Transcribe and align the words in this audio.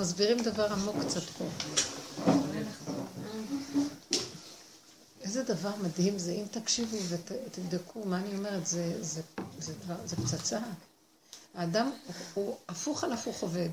מסבירים 0.00 0.38
דבר 0.42 0.72
עמוק 0.72 0.96
קצת 1.06 1.22
פה. 1.22 1.44
איזה 5.22 5.42
דבר 5.42 5.70
מדהים 5.82 6.18
זה, 6.18 6.32
אם 6.32 6.44
תקשיבו 6.50 6.96
ותבדקו 7.08 8.04
מה 8.04 8.16
אני 8.16 8.36
אומרת, 8.36 8.66
זה, 8.66 9.04
זה, 9.04 9.22
זה, 9.58 9.72
דבר, 9.84 9.94
זה 10.06 10.16
פצצה. 10.16 10.58
האדם 11.54 11.90
הוא 12.34 12.56
הפוך 12.68 13.04
על 13.04 13.12
הפוך 13.12 13.42
עובד. 13.42 13.68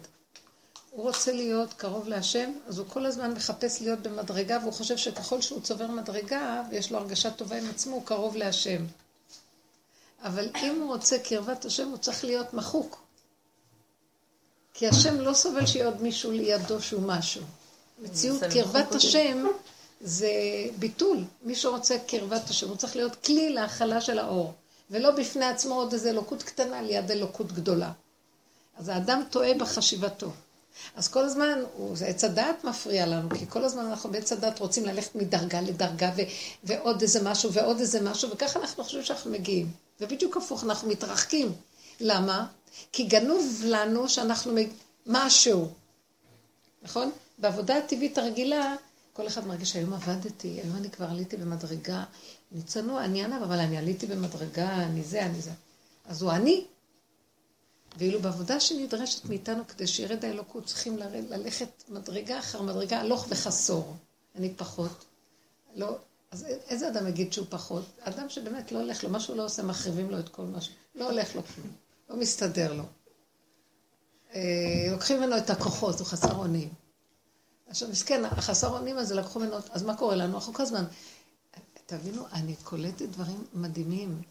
הוא 0.92 1.04
רוצה 1.04 1.32
להיות 1.32 1.74
קרוב 1.74 2.08
להשם, 2.08 2.52
אז 2.68 2.78
הוא 2.78 2.88
כל 2.90 3.06
הזמן 3.06 3.32
מחפש 3.32 3.82
להיות 3.82 4.00
במדרגה, 4.00 4.60
והוא 4.62 4.74
חושב 4.74 4.98
שככל 4.98 5.42
שהוא 5.42 5.62
צובר 5.62 5.88
מדרגה, 5.88 6.64
ויש 6.72 6.92
לו 6.92 6.98
הרגשה 6.98 7.32
טובה 7.32 7.58
עם 7.58 7.70
עצמו, 7.70 7.96
הוא 7.96 8.06
קרוב 8.06 8.36
להשם. 8.36 8.86
אבל 10.24 10.50
אם 10.56 10.82
הוא 10.82 10.88
רוצה 10.88 11.20
קרבת 11.20 11.66
השם, 11.66 11.88
הוא 11.88 11.98
צריך 11.98 12.24
להיות 12.24 12.54
מחוק. 12.54 13.07
כי 14.78 14.88
השם 14.88 15.20
לא 15.20 15.34
סובל 15.34 15.66
שיהיה 15.66 15.86
עוד 15.86 16.02
מישהו 16.02 16.32
לידו 16.32 16.82
שהוא 16.82 17.02
משהו. 17.02 17.42
מציאות 18.00 18.44
קרבת 18.54 18.96
השם 18.96 19.46
זה 20.02 20.32
ביטול. 20.80 21.24
מי 21.44 21.56
שרוצה 21.56 21.98
קרבת 22.08 22.50
השם, 22.50 22.68
הוא 22.70 22.78
צריך 22.78 22.96
להיות 22.96 23.16
כלי 23.16 23.50
להכלה 23.50 24.02
של 24.02 24.20
האור. 24.20 24.54
ולא 24.92 25.12
בפני 25.12 25.46
עצמו 25.46 25.76
עוד 25.76 25.94
איזה 25.94 26.10
אלוקות 26.10 26.44
קטנה 26.44 26.82
ליד 26.82 27.12
אלוקות 27.12 27.52
גדולה. 27.52 27.92
אז 28.78 28.90
האדם 28.90 29.24
טועה 29.30 29.54
בחשיבתו. 29.54 30.32
אז 30.96 31.08
כל 31.08 31.24
הזמן, 31.26 31.60
זה 31.94 32.06
עץ 32.06 32.24
הדעת 32.24 32.64
מפריע 32.64 33.06
לנו, 33.06 33.30
כי 33.30 33.46
כל 33.50 33.64
הזמן 33.64 33.86
אנחנו 33.86 34.10
בעץ 34.12 34.32
הדעת 34.32 34.60
רוצים 34.60 34.86
ללכת 34.86 35.16
מדרגה 35.16 35.62
לדרגה 35.62 36.12
ו- 36.18 36.22
ועוד 36.64 37.02
איזה 37.02 37.24
משהו 37.24 37.54
ועוד 37.54 37.80
איזה 37.80 38.02
משהו, 38.02 38.30
וככה 38.30 38.60
אנחנו 38.60 38.84
חושבים 38.84 39.04
שאנחנו 39.04 39.32
מגיעים. 39.32 39.72
ובדיוק 40.02 40.38
הפוך, 40.38 40.64
אנחנו 40.64 40.90
מתרחקים. 40.90 41.52
למה? 42.00 42.46
כי 42.92 43.04
גנוב 43.04 43.62
לנו 43.66 44.10
שאנחנו 44.10 44.54
משהו. 45.06 45.72
נכון? 46.82 47.12
בעבודה 47.38 47.78
הטבעית 47.78 48.18
הרגילה, 48.18 48.76
כל 49.14 49.28
אחד 49.28 49.48
מרגיש 49.48 49.76
היום 49.76 49.94
עבדתי, 49.94 50.48
היום 50.48 50.76
אני 50.76 50.90
כבר 50.90 51.06
עליתי 51.06 51.38
במדרגה. 51.38 52.04
אני 52.52 52.62
צנוע, 52.64 53.06
אני 53.06 53.24
ענב, 53.24 53.44
אבל 53.44 53.60
אני 53.60 53.78
עליתי 53.78 54.06
במדרגה, 54.08 54.76
אני 54.76 55.04
זה, 55.04 55.26
אני 55.26 55.42
זה. 55.42 55.52
אז 56.06 56.22
הוא 56.22 56.32
אני. 56.32 56.66
ואילו 57.98 58.22
בעבודה 58.22 58.60
שנדרשת 58.60 59.26
מאיתנו 59.26 59.68
כדי 59.68 59.88
שירד 59.88 60.26
האלוקות, 60.26 60.66
צריכים 60.66 60.98
ללכת 61.30 61.84
מדרגה 61.90 62.40
אחר 62.40 62.62
מדרגה, 62.62 63.00
הלוך 63.00 63.26
וחסור. 63.30 63.96
אני 64.36 64.54
פחות. 64.54 65.06
לא, 65.76 65.98
אז 66.32 66.46
איזה 66.70 66.88
אדם 66.88 67.08
יגיד 67.08 67.34
שהוא 67.34 67.48
פחות? 67.50 67.86
אדם 68.00 68.30
שבאמת 68.30 68.72
לא 68.72 68.80
הולך 68.80 69.04
לו, 69.04 69.10
מה 69.10 69.20
שהוא 69.20 69.38
לא 69.38 69.46
עושה, 69.46 69.64
מחריבים 69.64 70.10
לו 70.12 70.20
את 70.20 70.30
כל 70.30 70.44
מה 70.44 70.62
ש... 70.62 70.70
לא 70.96 71.10
הולך 71.10 71.36
לו 71.36 71.42
כלום, 71.44 71.68
לא 72.10 72.16
מסתדר 72.18 72.74
לו. 72.74 72.84
אה, 74.34 74.88
לוקחים 74.92 75.20
ממנו 75.20 75.38
את 75.38 75.50
הכוחות, 75.50 76.00
הוא 76.00 76.08
חסר 76.08 76.36
אונים. 76.36 76.70
עכשיו, 77.68 77.90
מסכן, 77.90 78.26
החסר 78.26 78.68
אונים 78.68 78.98
הזה 78.98 79.16
לקחו 79.16 79.40
ממנו, 79.40 79.56
אז 79.72 79.84
מה 79.84 79.98
קורה 79.98 80.16
לנו? 80.16 80.36
אנחנו 80.36 80.54
כל 80.54 80.64
הזמן... 80.64 80.86
תבינו, 81.86 82.24
אני 82.34 82.56
קולטת 82.64 83.02
דברים 83.10 83.44
מדהימים. 83.54 84.22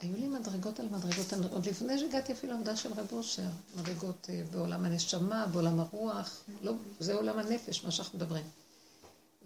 היו 0.00 0.16
לי 0.16 0.28
מדרגות 0.28 0.80
על 0.80 0.88
מדרגות, 0.88 1.32
עוד 1.52 1.66
לפני 1.66 1.98
שהגעתי 1.98 2.32
אפילו 2.32 2.52
לעמדה 2.52 2.76
של 2.76 2.92
רב 2.92 3.06
אושר, 3.12 3.42
מדרגות 3.76 4.26
אה, 4.30 4.42
בעולם 4.50 4.84
הנשמה, 4.84 5.46
בעולם 5.46 5.80
הרוח, 5.80 6.40
לא, 6.62 6.72
זה 7.00 7.14
עולם 7.14 7.38
הנפש, 7.38 7.84
מה 7.84 7.90
שאנחנו 7.90 8.18
מדברים. 8.18 8.44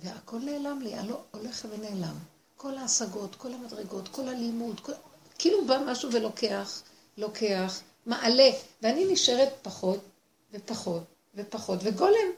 והכל 0.03 0.39
נעלם 0.39 0.81
לי, 0.83 0.95
הלא 0.95 1.23
הולך 1.31 1.67
ונעלם. 1.71 2.15
כל 2.57 2.79
ההשגות, 2.79 3.35
כל 3.35 3.53
המדרגות, 3.53 4.09
כל 4.09 4.29
הלימוד, 4.29 4.81
כל... 4.81 4.93
כאילו 5.39 5.67
בא 5.67 5.79
משהו 5.87 6.13
ולוקח, 6.13 6.83
לוקח, 7.17 7.81
מעלה, 8.07 8.51
ואני 8.83 9.13
נשארת 9.13 9.49
פחות 9.63 10.01
ופחות 10.53 11.05
ופחות, 11.35 11.79
וגולם. 11.83 12.31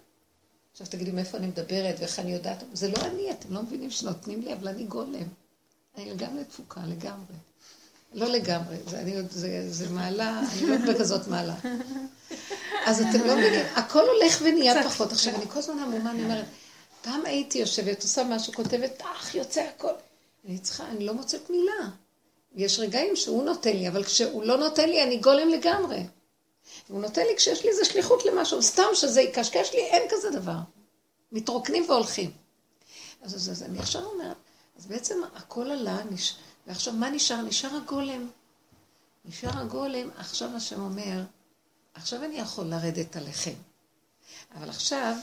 עכשיו 0.73 0.87
תגידי, 0.87 1.11
מאיפה 1.11 1.39
אני 1.39 1.47
מדברת 1.47 1.95
ואיך 1.99 2.19
אני 2.19 2.33
יודעת? 2.33 2.65
זה 2.73 2.89
לא 2.89 2.97
אני, 3.05 3.31
אתם 3.31 3.55
לא 3.55 3.63
מבינים 3.63 3.91
שנותנים 3.91 4.41
לי, 4.41 4.53
אבל 4.53 4.69
אני 4.69 4.85
גולם. 4.85 5.29
אני 5.97 6.11
לגמרי 6.11 6.45
תפוקה, 6.45 6.81
לגמרי. 6.87 7.35
לא 8.15 8.27
לגמרי, 8.27 8.77
זה, 8.86 9.01
אני, 9.01 9.15
זה, 9.31 9.73
זה 9.73 9.89
מעלה, 9.91 10.41
אני 10.41 10.67
לא 10.67 10.77
בכזאת 10.92 11.29
מעלה. 11.29 11.55
אז 12.86 13.01
אתם 13.01 13.27
לא 13.27 13.36
מבינים, 13.36 13.67
הכל 13.75 14.05
הולך 14.09 14.42
ונהיה 14.45 14.85
פחות. 14.85 15.13
עכשיו, 15.13 15.35
אני 15.35 15.47
כל 15.48 15.59
הזמן 15.59 15.79
עמומה, 15.79 16.11
אני 16.11 16.25
אומרת, 16.25 16.45
פעם 17.03 17.25
הייתי 17.25 17.59
יושבת, 17.59 18.03
עושה 18.03 18.25
משהו, 18.25 18.53
כותבת, 18.53 19.03
אך, 19.03 19.35
יוצא 19.35 19.61
הכל. 19.61 19.92
אני 20.48 20.59
צריכה, 20.59 20.89
אני 20.89 21.07
לא 21.07 21.15
מוצאת 21.15 21.51
מילה. 21.51 21.91
יש 22.56 22.78
רגעים 22.78 23.17
שהוא 23.17 23.44
נותן 23.44 23.77
לי, 23.77 23.89
אבל 23.89 24.05
כשהוא 24.05 24.44
לא 24.44 24.58
נותן 24.58 24.89
לי, 24.89 25.02
אני 25.02 25.17
גולם 25.18 25.48
לגמרי. 25.48 26.06
הוא 26.89 27.00
נותן 27.00 27.22
לי 27.27 27.36
כשיש 27.36 27.64
לי 27.64 27.70
איזה 27.70 27.84
שליחות 27.84 28.24
למשהו, 28.24 28.62
סתם 28.62 28.86
שזה 28.94 29.20
יקשקש 29.20 29.72
לי, 29.72 29.78
אין 29.80 30.02
כזה 30.11 30.30
דבר. 30.30 30.58
מתרוקנים 31.33 31.84
והולכים. 31.89 32.30
אז, 33.22 33.34
אז, 33.34 33.50
אז 33.50 33.62
אני 33.62 33.78
עכשיו 33.78 34.05
אומרת, 34.05 34.36
אז 34.78 34.86
בעצם 34.86 35.20
הכל 35.34 35.70
עלה, 35.70 36.05
נש... 36.11 36.36
ועכשיו 36.67 36.92
מה 36.92 37.11
נשאר? 37.11 37.42
נשאר 37.42 37.77
הגולם. 37.77 38.28
נשאר 39.24 39.58
הגולם, 39.58 40.11
עכשיו 40.17 40.56
השם 40.56 40.80
אומר, 40.80 41.23
עכשיו 41.94 42.24
אני 42.24 42.38
יכול 42.38 42.64
לרדת 42.64 43.17
עליכם. 43.17 43.55
אבל 44.55 44.68
עכשיו, 44.68 45.17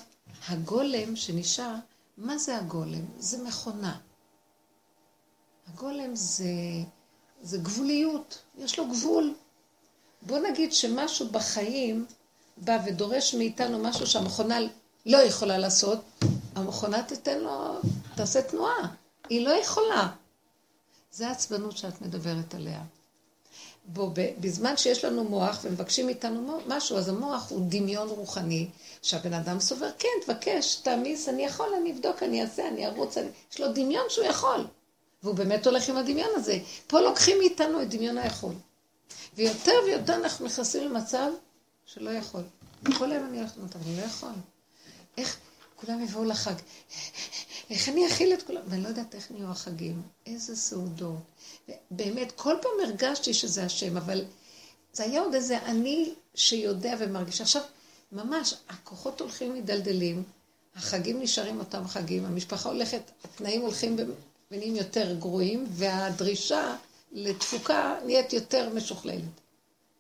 הגולם 0.47 1.15
שנשאר, 1.15 1.73
מה 2.17 2.38
זה 2.38 2.57
הגולם? 2.57 3.05
זה 3.17 3.44
מכונה. 3.44 4.00
הגולם 5.67 6.15
זה, 6.15 6.45
זה 7.44 7.58
גבוליות, 7.58 8.40
יש 8.58 8.80
לו 8.80 8.88
גבול. 8.88 9.34
בוא 10.22 10.40
נגיד 10.40 10.74
שמשהו 10.74 11.28
בחיים 11.30 12.06
בא 12.58 12.78
ודורש 12.86 13.36
מאיתנו 13.36 13.80
משהו 13.80 14.08
שהמכונה 14.08 14.58
לא 15.06 15.18
יכולה 15.18 15.58
לעשות, 15.58 16.00
המכונה 16.56 17.04
תיתן 17.04 17.40
לו, 17.40 17.80
תעשה 18.16 18.42
תנועה. 18.42 18.88
היא 19.30 19.46
לא 19.46 19.52
יכולה. 19.52 20.09
זה 21.12 21.28
העצבנות 21.28 21.78
שאת 21.78 22.02
מדברת 22.02 22.56
עליה. 22.56 22.81
בו, 23.86 24.12
בזמן 24.40 24.78
שיש 24.78 25.06
לנו 25.06 25.24
מוח 25.24 25.60
ומבקשים 25.64 26.06
מאיתנו 26.06 26.60
משהו, 26.68 26.98
אז 26.98 27.10
המוח 27.10 27.52
הוא 27.52 27.66
דמיון 27.70 28.08
רוחני, 28.08 28.68
שהבן 29.02 29.34
אדם 29.34 29.60
סובר, 29.60 29.90
כן, 30.00 30.10
תבקש, 30.25 30.75
תעמיס, 30.75 31.30
אני 31.30 31.46
יכול, 31.46 31.70
אני 31.81 31.92
אבדוק, 31.92 32.24
אני 32.24 32.42
אעשה, 32.42 32.68
אני 32.68 32.88
ארוץ, 32.88 33.18
אני... 33.18 33.28
יש 33.52 33.62
לו 33.62 33.74
דמיון 33.74 34.06
שהוא 34.10 34.25
יכול. 34.25 34.68
והוא 35.23 35.35
באמת 35.35 35.67
הולך 35.67 35.89
עם 35.89 35.97
הדמיון 35.97 36.29
הזה. 36.35 36.59
פה 36.88 37.00
לוקחים 37.00 37.38
מאיתנו 37.38 37.81
את 37.81 37.89
דמיון 37.89 38.17
היכול. 38.17 38.53
ויותר 39.35 39.73
ויותר 39.85 40.16
אנחנו 40.16 40.45
נכנסים 40.45 40.84
למצב 40.84 41.31
שלא 41.85 42.09
יכול. 42.09 42.41
כל 42.97 43.11
היום 43.11 43.25
אני 43.25 43.39
הולכת 43.39 43.57
אבל 43.57 43.88
אני 43.88 43.97
לא 43.97 44.01
יכול. 44.01 44.29
איך 45.17 45.38
כולם 45.75 46.03
יבואו 46.03 46.25
לחג? 46.25 46.53
איך 47.69 47.89
אני 47.89 48.07
אכיל 48.07 48.33
את 48.33 48.44
כולם? 48.44 48.62
ואני 48.67 48.83
לא 48.83 48.88
יודעת 48.88 49.16
איך 49.16 49.31
נהיו 49.31 49.51
החגים. 49.51 50.01
איזה 50.25 50.56
סעודות. 50.56 51.17
באמת, 51.91 52.31
כל 52.31 52.56
פעם 52.62 52.72
הרגשתי 52.88 53.33
שזה 53.33 53.63
השם, 53.63 53.97
אבל 53.97 54.25
זה 54.94 55.03
היה 55.03 55.22
עוד 55.22 55.33
איזה 55.33 55.57
אני 55.66 56.13
שיודע 56.35 56.95
ומרגיש. 57.00 57.41
עכשיו, 57.41 57.62
ממש, 58.12 58.53
הכוחות 58.69 59.22
הולכים 59.22 59.53
מדלדלים, 59.53 60.23
החגים 60.75 61.22
נשארים 61.22 61.59
אותם 61.59 61.88
חגים, 61.88 62.25
המשפחה 62.25 62.69
הולכת, 62.69 63.01
התנאים 63.23 63.62
הולכים 63.62 63.97
ונהיים 64.53 64.75
יותר 64.75 65.16
גרועים, 65.19 65.66
והדרישה 65.69 66.75
לתפוקה 67.12 67.96
נהיית 68.06 68.34
יותר 68.34 68.74
משוכללת. 68.74 69.41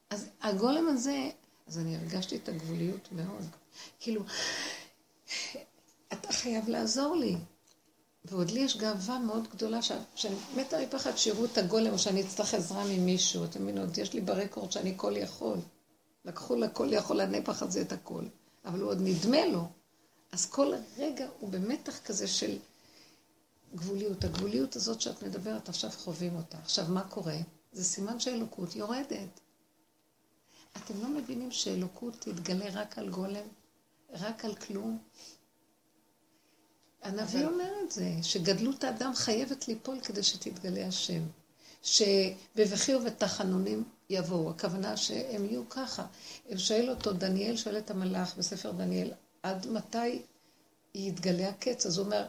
אז 0.09 0.25
הגולם 0.41 0.87
הזה, 0.89 1.29
אז 1.67 1.79
אני 1.79 1.95
הרגשתי 1.95 2.35
את 2.35 2.49
הגבוליות 2.49 3.09
מאוד. 3.11 3.45
כאילו, 3.99 4.21
אתה 6.13 6.33
חייב 6.33 6.69
לעזור 6.69 7.15
לי. 7.15 7.35
ועוד 8.25 8.51
לי 8.51 8.59
יש 8.59 8.77
גאווה 8.77 9.19
מאוד 9.19 9.47
גדולה, 9.51 9.79
שאני 10.15 10.35
מתה 10.55 10.77
מפחד 10.79 11.15
שיראו 11.15 11.45
את 11.45 11.57
הגולם, 11.57 11.93
או 11.93 11.99
שאני 11.99 12.21
אצטרך 12.21 12.53
עזרה 12.53 12.83
ממישהו. 12.85 13.43
אתם 13.43 13.63
מבינים, 13.63 13.81
עוד 13.81 13.97
יש 13.97 14.13
לי 14.13 14.21
ברקורד 14.21 14.71
שאני 14.71 14.93
כל 14.95 15.13
יכול. 15.17 15.57
לקחו 16.25 16.55
לכל 16.55 16.87
יכול 16.91 17.21
הנפח 17.21 17.63
הזה 17.63 17.81
את 17.81 17.91
הכל. 17.91 18.23
אבל 18.65 18.79
הוא 18.81 18.89
עוד 18.89 19.01
נדמה 19.01 19.45
לו. 19.45 19.67
אז 20.31 20.45
כל 20.45 20.73
רגע 20.97 21.27
הוא 21.39 21.49
במתח 21.49 21.99
כזה 22.05 22.27
של 22.27 22.57
גבוליות. 23.75 24.23
הגבוליות 24.23 24.75
הזאת 24.75 25.01
שאת 25.01 25.23
מדברת, 25.23 25.69
עכשיו 25.69 25.89
חווים 25.89 26.35
אותה. 26.35 26.57
עכשיו, 26.57 26.85
מה 26.89 27.03
קורה? 27.03 27.37
זה 27.71 27.83
סימן 27.83 28.19
שאלוקות 28.19 28.75
יורדת. 28.75 29.39
אתם 30.77 31.01
לא 31.01 31.09
מבינים 31.09 31.51
שאלוקות 31.51 32.13
תתגלה 32.19 32.65
רק 32.73 32.97
על 32.97 33.09
גולם? 33.09 33.47
רק 34.13 34.45
על 34.45 34.55
כלום? 34.55 34.97
הנביא 37.01 37.45
אומר 37.45 37.71
את 37.85 37.91
זה, 37.91 38.09
שגדלות 38.21 38.83
האדם 38.83 39.11
חייבת 39.15 39.67
ליפול 39.67 39.99
כדי 39.99 40.23
שתתגלה 40.23 40.87
השם. 40.87 41.23
שבבכי 41.83 42.95
ובתחנונים 42.95 43.83
יבואו. 44.09 44.49
הכוונה 44.49 44.97
שהם 44.97 45.45
יהיו 45.45 45.69
ככה. 45.69 46.05
שואל 46.57 46.89
אותו, 46.89 47.13
דניאל 47.13 47.57
שואל 47.57 47.77
את 47.77 47.91
המלאך 47.91 48.35
בספר 48.37 48.71
דניאל, 48.71 49.11
עד 49.43 49.67
מתי 49.67 50.21
יתגלה 50.95 51.49
הקץ? 51.49 51.85
אז 51.85 51.97
הוא 51.97 52.05
אומר, 52.05 52.25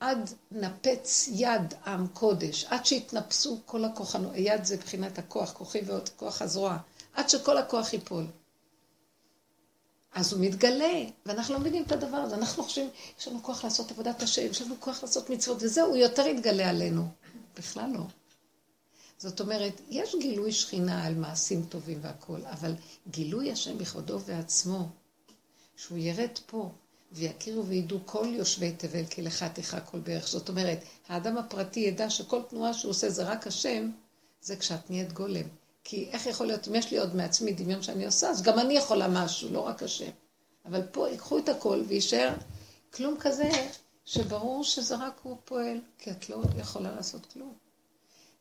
עד 0.00 0.30
נפץ 0.50 1.28
יד 1.32 1.74
עם 1.86 2.06
קודש, 2.08 2.64
עד 2.64 2.86
שיתנפסו 2.86 3.60
כל 3.66 3.84
הכוחנו, 3.84 4.34
יד 4.34 4.64
זה 4.64 4.76
מבחינת 4.76 5.18
הכוח, 5.18 5.52
כוחי 5.52 5.80
ועוד 5.86 6.08
כוח 6.08 6.42
הזרוע, 6.42 6.78
עד 7.14 7.28
שכל 7.28 7.58
הכוח 7.58 7.92
ייפול. 7.92 8.26
אז 10.14 10.32
הוא 10.32 10.40
מתגלה, 10.40 11.04
ואנחנו 11.26 11.54
לא 11.54 11.60
מבינים 11.60 11.82
את 11.82 11.92
הדבר 11.92 12.16
הזה. 12.16 12.34
אנחנו 12.34 12.62
חושבים, 12.62 12.90
יש 13.18 13.28
לנו 13.28 13.42
כוח 13.42 13.64
לעשות 13.64 13.90
עבודת 13.90 14.22
השם, 14.22 14.46
יש 14.50 14.62
לנו 14.62 14.74
כוח 14.80 15.02
לעשות 15.02 15.30
מצוות, 15.30 15.62
וזהו, 15.62 15.88
הוא 15.88 15.96
יותר 15.96 16.26
יתגלה 16.26 16.70
עלינו. 16.70 17.08
בכלל 17.56 17.90
לא. 17.94 18.02
זאת 19.18 19.40
אומרת, 19.40 19.80
יש 19.88 20.14
גילוי 20.20 20.52
שכינה 20.52 21.06
על 21.06 21.14
מעשים 21.14 21.64
טובים 21.68 21.98
והכול, 22.02 22.40
אבל 22.46 22.74
גילוי 23.10 23.52
השם 23.52 23.78
בכבודו 23.78 24.20
ועצמו, 24.20 24.88
שהוא 25.76 25.98
ירד 25.98 26.38
פה, 26.46 26.70
ויכירו 27.12 27.66
וידעו 27.66 27.98
כל 28.04 28.26
יושבי 28.30 28.72
תבל, 28.72 29.04
כי 29.04 29.22
לך 29.22 29.42
תיכה 29.42 29.80
כל 29.80 29.98
בערך. 29.98 30.28
זאת 30.28 30.48
אומרת, 30.48 30.78
האדם 31.08 31.38
הפרטי 31.38 31.80
ידע 31.80 32.10
שכל 32.10 32.42
תנועה 32.42 32.74
שהוא 32.74 32.90
עושה 32.90 33.10
זה 33.10 33.22
רק 33.22 33.46
השם, 33.46 33.90
זה 34.42 34.56
כשאת 34.56 34.90
נהיית 34.90 35.12
גולם. 35.12 35.46
כי 35.84 36.08
איך 36.12 36.26
יכול 36.26 36.46
להיות, 36.46 36.68
אם 36.68 36.74
יש 36.74 36.90
לי 36.90 36.98
עוד 36.98 37.16
מעצמי 37.16 37.52
דמיון 37.52 37.82
שאני 37.82 38.06
עושה, 38.06 38.30
אז 38.30 38.42
גם 38.42 38.58
אני 38.58 38.74
יכולה 38.74 39.08
משהו, 39.08 39.52
לא 39.52 39.60
רק 39.60 39.82
השם. 39.82 40.10
אבל 40.66 40.82
פה 40.92 41.08
ייקחו 41.08 41.38
את 41.38 41.48
הכל 41.48 41.82
ויישאר 41.88 42.34
כלום 42.94 43.16
כזה, 43.20 43.50
שברור 44.04 44.64
שזה 44.64 44.96
רק 44.96 45.20
הוא 45.22 45.36
פועל, 45.44 45.80
כי 45.98 46.10
את 46.10 46.30
לא 46.30 46.42
יכולה 46.56 46.94
לעשות 46.94 47.26
כלום. 47.26 47.54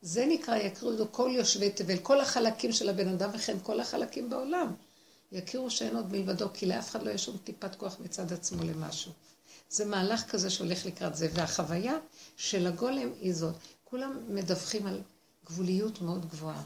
זה 0.02 0.26
נקרא, 0.26 0.56
יקריאו 0.56 0.98
לו 0.98 1.12
כל 1.12 1.30
יושבי 1.34 1.70
תבל, 1.70 1.98
כל 1.98 2.22
החלקים 2.22 2.72
של 2.72 2.90
הבן 2.90 3.08
אדם 3.08 3.30
וכן 3.34 3.58
כל 3.64 3.80
החלקים 3.80 4.30
בעולם. 4.30 4.74
יכירו 5.32 5.72
שאין 5.72 5.96
עוד 5.96 6.12
מלבדו, 6.12 6.48
כי 6.54 6.66
לאף 6.66 6.90
אחד 6.90 7.04
לא 7.04 7.12
יש 7.12 7.26
שום 7.26 7.38
טיפת 7.44 7.76
כוח 7.76 7.96
מצד 8.00 8.34
עצמו 8.34 8.64
למשהו. 8.64 9.12
זה 9.70 9.86
מהלך 9.86 10.24
כזה 10.30 10.50
שהולך 10.50 10.86
לקראת 10.86 11.16
זה, 11.16 11.28
והחוויה 11.34 11.98
של 12.38 12.68
הגולם 12.68 13.10
היא 13.22 13.34
זאת. 13.34 13.56
כולם 13.84 14.18
מדווחים 14.30 14.88
על 14.88 15.02
גבוליות 15.46 16.02
מאוד 16.02 16.30
גבוהה. 16.30 16.64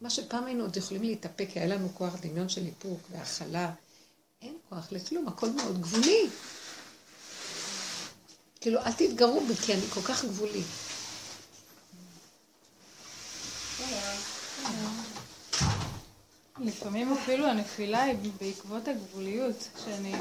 מה 0.00 0.10
שפעם 0.10 0.46
היינו 0.46 0.64
עוד 0.64 0.76
יכולים 0.76 1.02
להתאפק, 1.02 1.48
היה 1.54 1.66
לנו 1.66 1.88
כוח 1.94 2.14
דמיון 2.20 2.48
של 2.48 2.66
איפוק 2.66 3.00
והכלה. 3.10 3.72
אין 4.42 4.56
כוח 4.68 4.92
לכלום, 4.92 5.28
הכל 5.28 5.50
מאוד 5.50 5.80
גבולי. 5.80 6.26
כאילו, 8.60 8.80
אל 8.80 8.92
תתגרו 8.92 9.40
בי, 9.46 9.54
כי 9.54 9.74
אני 9.74 9.86
כל 9.94 10.02
כך 10.02 10.24
גבולי. 10.24 10.62
לפעמים 16.60 17.12
אפילו 17.12 17.46
הנפילה 17.46 18.02
היא 18.02 18.16
בעקבות 18.40 18.88
הגבוליות, 18.88 19.68
שאני 19.84 20.12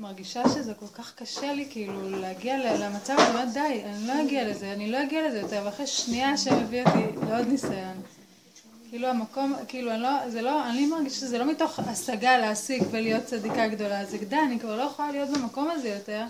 מרגישה 0.00 0.42
שזה 0.48 0.74
כל 0.74 0.86
כך 0.86 1.14
קשה 1.14 1.52
לי 1.52 1.66
כאילו 1.70 2.10
להגיע 2.10 2.76
למצב, 2.78 3.14
אני 3.18 3.28
אומרת 3.28 3.52
די, 3.52 3.82
אני 3.84 4.06
לא 4.06 4.22
אגיע 4.22 4.48
לזה, 4.48 4.72
אני 4.72 4.90
לא 4.90 5.02
אגיע 5.02 5.28
לזה 5.28 5.38
יותר, 5.38 5.62
ואחרי 5.64 5.86
שנייה 5.86 6.30
השם 6.30 6.54
הביא 6.54 6.82
אותי 6.82 7.26
לעוד 7.28 7.48
ניסיון. 7.48 8.02
כאילו 8.90 9.08
המקום, 9.08 9.54
כאילו 9.68 9.90
אני 9.90 10.02
לא, 10.02 10.30
זה 10.30 10.42
לא, 10.42 10.70
אני 10.70 10.86
מרגישה 10.86 11.16
שזה 11.16 11.38
לא 11.38 11.44
מתוך 11.44 11.78
השגה 11.78 12.38
להשיג 12.38 12.82
ולהיות 12.90 13.24
צדיקה 13.24 13.68
גדולה, 13.68 14.04
זה 14.04 14.18
די, 14.18 14.36
אני 14.36 14.60
כבר 14.60 14.76
לא 14.76 14.82
יכולה 14.82 15.12
להיות 15.12 15.28
במקום 15.30 15.70
הזה 15.70 15.88
יותר, 15.88 16.24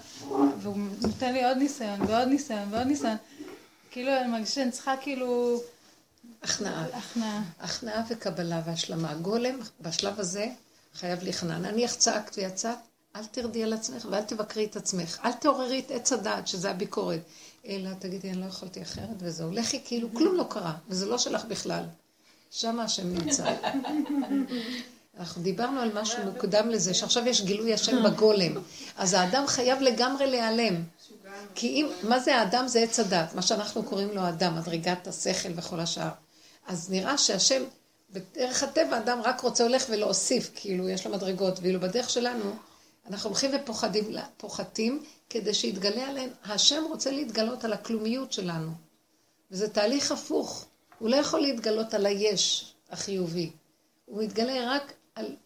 והוא 0.59 0.76
נותן 1.03 1.32
לי 1.32 1.44
עוד 1.44 1.56
ניסיון 1.56 2.03
ועוד 2.03 2.29
ניסיון 2.29 2.69
ועוד 2.70 2.87
ניסיון. 2.87 3.17
כאילו 3.91 4.12
אני 4.20 4.29
מרגישה 4.29 4.55
שאני 4.55 4.70
צריכה 4.70 4.97
כאילו... 4.97 5.61
הכנעה. 6.43 6.85
הכנעה. 6.93 7.43
הכנעה 7.61 8.03
וקבלה 8.11 8.63
והשלמה. 8.67 9.15
גולם, 9.15 9.59
בשלב 9.81 10.21
הזה, 10.21 10.47
חייב 10.95 11.23
להכנעה. 11.23 11.59
נניח 11.59 11.95
צעקת 11.95 12.39
ויצאת, 12.39 12.79
אל 13.17 13.25
תרדי 13.25 13.63
על 13.63 13.73
עצמך 13.73 14.07
ואל 14.11 14.23
תבקרי 14.23 14.65
את 14.65 14.77
עצמך. 14.77 15.21
אל 15.25 15.33
תעוררי 15.33 15.79
את 15.79 15.91
עץ 15.91 16.13
הדעת, 16.13 16.49
שזה 16.49 16.71
הביקורת. 16.71 17.21
אלא 17.67 17.91
תגידי, 17.99 18.31
אני 18.31 18.41
לא 18.41 18.47
יכולתי 18.47 18.83
אחרת, 18.83 19.17
וזהו. 19.19 19.51
לכי 19.51 19.81
כאילו 19.85 20.09
כלום 20.15 20.37
לא 20.37 20.47
קרה, 20.51 20.75
וזה 20.89 21.07
לא 21.07 21.19
שלך 21.19 21.45
בכלל. 21.45 21.85
שם 22.51 22.81
השם 22.81 23.15
נמצא. 23.15 23.55
אנחנו 25.19 25.43
דיברנו 25.43 25.81
על 25.81 25.91
משהו 26.01 26.23
מוקדם 26.25 26.71
לזה, 26.71 26.95
שעכשיו 26.95 27.29
יש 27.29 27.43
גילוי 27.43 27.75
השם 27.75 28.03
בגולם. 28.03 28.53
אז 28.97 29.15
האדם 29.15 29.47
חייב 29.47 29.81
לגמרי 29.81 30.27
להיעלם. 30.31 30.75
כי 31.55 31.67
אם, 31.67 31.89
מה 32.03 32.21
זה 32.21 32.37
האדם? 32.37 32.69
זה 32.69 32.79
עץ 32.79 33.00
הדת, 33.00 33.35
מה 33.35 33.43
שאנחנו 33.43 33.83
קוראים 33.83 34.11
לו 34.11 34.29
אדם, 34.29 34.56
מדרגת 34.56 35.06
השכל 35.06 35.49
וכל 35.56 35.81
השאר. 35.81 36.11
אז 36.67 36.91
נראה 36.91 37.19
שהשם, 37.19 37.62
בדרך 38.11 38.62
הטבע, 38.62 38.99
אדם 38.99 39.21
רק 39.25 39.41
רוצה 39.41 39.65
הולך 39.65 39.87
ולהוסיף, 39.91 40.50
כאילו, 40.55 40.89
יש 40.89 41.06
לו 41.06 41.12
מדרגות, 41.12 41.59
ואילו 41.62 41.81
בדרך 41.81 42.11
שלנו, 42.11 42.55
אנחנו 43.11 43.31
הולכים 43.31 43.50
ופוחדים, 43.55 44.05
פוחתים, 44.37 45.05
כדי 45.31 45.55
שיתגלה 45.55 46.09
עליהם, 46.09 46.31
השם 46.44 46.83
רוצה 46.89 47.11
להתגלות 47.11 47.65
על 47.65 47.73
הכלומיות 47.73 48.33
שלנו. 48.33 48.71
וזה 49.50 49.69
תהליך 49.69 50.12
הפוך. 50.12 50.65
הוא 50.99 51.09
לא 51.11 51.17
יכול 51.17 51.41
להתגלות 51.41 51.95
על 51.95 52.06
היש 52.06 52.75
החיובי. 52.91 53.50
הוא 54.05 54.23
מתגלה 54.23 54.75
רק 54.75 54.93
על 55.15 55.37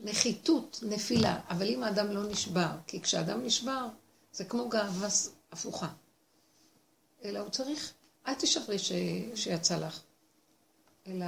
נחיתות, 0.00 0.80
נפילה. 0.82 1.38
אבל 1.50 1.68
אם 1.68 1.82
האדם 1.82 2.10
לא 2.10 2.22
נשבר, 2.22 2.68
כי 2.86 3.00
כשאדם 3.00 3.44
נשבר, 3.44 3.86
זה 4.32 4.44
כמו 4.44 4.68
גאווה 4.68 5.08
הפוכה. 5.52 5.88
אלא 7.24 7.38
הוא 7.38 7.50
צריך, 7.50 7.92
אל 8.26 8.34
תשברי 8.34 8.78
ש... 8.78 8.92
שיצא 9.34 9.76
לך. 9.76 10.00
אלא 11.06 11.26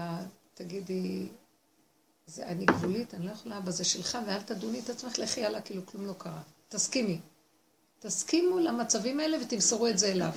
תגידי, 0.54 1.28
זה, 2.26 2.46
אני 2.46 2.64
גבולית, 2.64 3.14
אני 3.14 3.26
לא 3.26 3.32
יכולה, 3.32 3.58
אבל 3.58 3.72
זה 3.72 3.84
שלך, 3.84 4.18
ואל 4.26 4.42
תדוני 4.42 4.80
את 4.80 4.90
עצמך, 4.90 5.18
לכי 5.18 5.44
הלאה, 5.44 5.60
כאילו 5.60 5.86
כלום 5.86 6.06
לא 6.06 6.12
קרה. 6.18 6.42
תסכימי. 6.68 7.20
תסכימו 7.98 8.58
למצבים 8.58 9.20
האלה 9.20 9.38
ותמסרו 9.42 9.86
את 9.86 9.98
זה 9.98 10.06
אליו. 10.06 10.32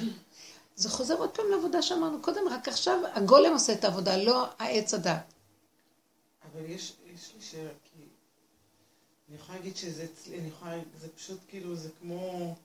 זה 0.75 0.89
חוזר 0.89 1.17
עוד 1.17 1.29
פעם 1.29 1.45
לעבודה 1.51 1.81
שאמרנו 1.81 2.21
קודם, 2.21 2.47
רק 2.51 2.67
עכשיו 2.67 2.99
הגולם 3.13 3.53
עושה 3.53 3.73
את 3.73 3.83
העבודה, 3.83 4.17
לא 4.17 4.47
העץ 4.59 4.93
הדת. 4.93 5.33
אבל 6.43 6.65
יש, 6.65 6.93
יש 7.13 7.31
לי 7.35 7.41
שאלה, 7.41 7.69
כי 7.83 7.99
אני 9.29 9.35
יכולה 9.35 9.57
להגיד 9.57 9.75
שזה 9.77 10.03
אצלי, 10.13 10.39
אני 10.39 10.47
יכולה, 10.47 10.79
זה 10.99 11.09
פשוט 11.09 11.39
כאילו, 11.47 11.75
זה 11.75 11.89
כמו, 11.99 12.55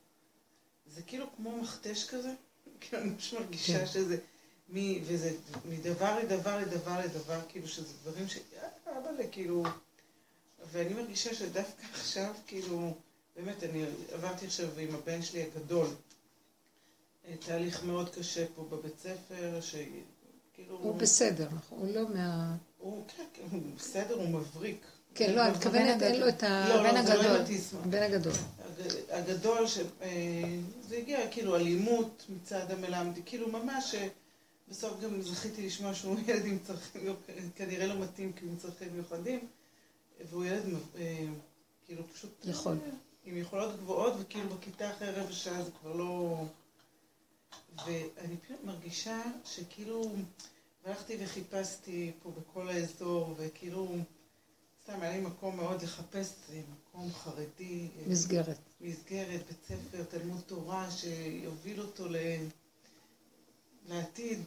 זה 0.95 1.03
כאילו 1.03 1.27
כמו 1.37 1.57
מכתש 1.57 2.05
כזה, 2.05 2.33
כאילו 2.81 3.03
אני 3.03 3.17
פשוט 3.17 3.41
מרגישה 3.41 3.79
כן. 3.79 3.87
שזה, 3.87 4.17
מ, 4.69 5.03
וזה 5.05 5.33
מדבר 5.69 6.19
לדבר 6.19 6.59
לדבר 6.59 7.01
לדבר, 7.05 7.41
כאילו 7.49 7.69
שזה 7.69 7.95
דברים 8.03 8.29
ש... 8.29 8.39
אבל 8.87 9.25
כאילו, 9.31 9.63
ואני 10.73 10.95
מרגישה 10.95 11.35
שדווקא 11.35 11.83
עכשיו, 11.95 12.35
כאילו, 12.47 12.95
באמת, 13.37 13.65
אני 13.65 13.85
עברתי 14.13 14.47
עכשיו 14.47 14.79
עם 14.79 14.95
הבן 14.95 15.23
שלי 15.23 15.43
הגדול, 15.43 15.87
תהליך 17.47 17.85
מאוד 17.85 18.15
קשה 18.15 18.45
פה 18.55 18.65
בבית 18.71 18.99
ספר, 18.99 19.61
שכאילו... 19.61 20.77
הוא 20.79 20.95
בסדר, 20.95 21.49
נכון? 21.53 21.79
הוא 21.79 21.95
לא 21.95 22.09
מה... 22.09 22.57
הוא, 22.79 23.05
כן, 23.17 23.25
כן, 23.35 23.43
הוא 23.51 23.61
בסדר, 23.77 24.15
הוא 24.15 24.29
מבריק. 24.29 24.87
כן, 25.15 25.35
לא, 25.35 25.43
אני 25.43 25.51
מתכוונת, 25.51 26.03
אין 26.03 26.21
לו 26.21 26.29
את 26.29 26.43
הבן 26.43 26.69
לא, 26.69 26.93
לא, 26.93 26.99
הגדול. 26.99 27.45
הבן 27.85 28.03
הגדול. 28.03 28.33
הגדול, 29.11 29.67
שזה 29.67 29.85
אה, 30.03 30.99
הגיע 30.99 31.31
כאילו 31.31 31.57
אלימות 31.57 32.27
מצד 32.29 32.71
המלמד, 32.71 33.19
כאילו 33.27 33.49
ממש, 33.49 33.95
אה, 33.95 34.09
בסוף 34.69 35.01
גם 35.01 35.23
זכיתי 35.23 35.67
לשמוע 35.67 35.95
שהוא 35.95 36.17
ילד 36.27 36.45
עם 36.45 36.59
צרכים, 36.59 37.15
כנראה 37.57 37.87
לא 37.87 38.01
מתאים 38.01 38.33
כי 38.33 38.45
הוא 38.45 38.53
עם 38.53 38.59
צרכים 38.59 38.89
מיוחדים, 38.93 39.41
והוא 40.31 40.45
ילד 40.45 40.65
אה, 40.99 41.27
כאילו 41.87 42.03
פשוט... 42.15 42.31
יכול. 42.45 42.77
עם 43.25 43.37
יכולות 43.37 43.77
גבוהות, 43.77 44.13
וכאילו 44.19 44.49
בכיתה 44.49 44.91
אחרי 44.91 45.11
רבע 45.11 45.33
שעה 45.33 45.63
זה 45.63 45.71
כבר 45.81 45.93
לא... 45.93 46.45
ואני 47.87 48.37
פשוט 48.45 48.57
מרגישה 48.65 49.23
שכאילו, 49.45 50.13
הלכתי 50.85 51.17
וחיפשתי 51.21 52.13
פה 52.23 52.31
בכל 52.31 52.69
האזור, 52.69 53.35
וכאילו, 53.37 53.97
סתם 54.91 55.03
היה 55.03 55.13
לי 55.13 55.21
מקום 55.21 55.57
מאוד 55.57 55.83
לחפש 55.83 56.33
מקום 56.73 57.13
חרדי. 57.13 57.89
מסגרת. 58.07 58.59
מסגרת, 58.81 59.47
בית 59.47 59.65
ספר, 59.69 60.05
תלמוד 60.05 60.41
תורה, 60.47 60.91
שיוביל 60.91 61.81
אותו 61.81 62.09
ל... 62.09 62.17
לעתיד, 63.89 64.39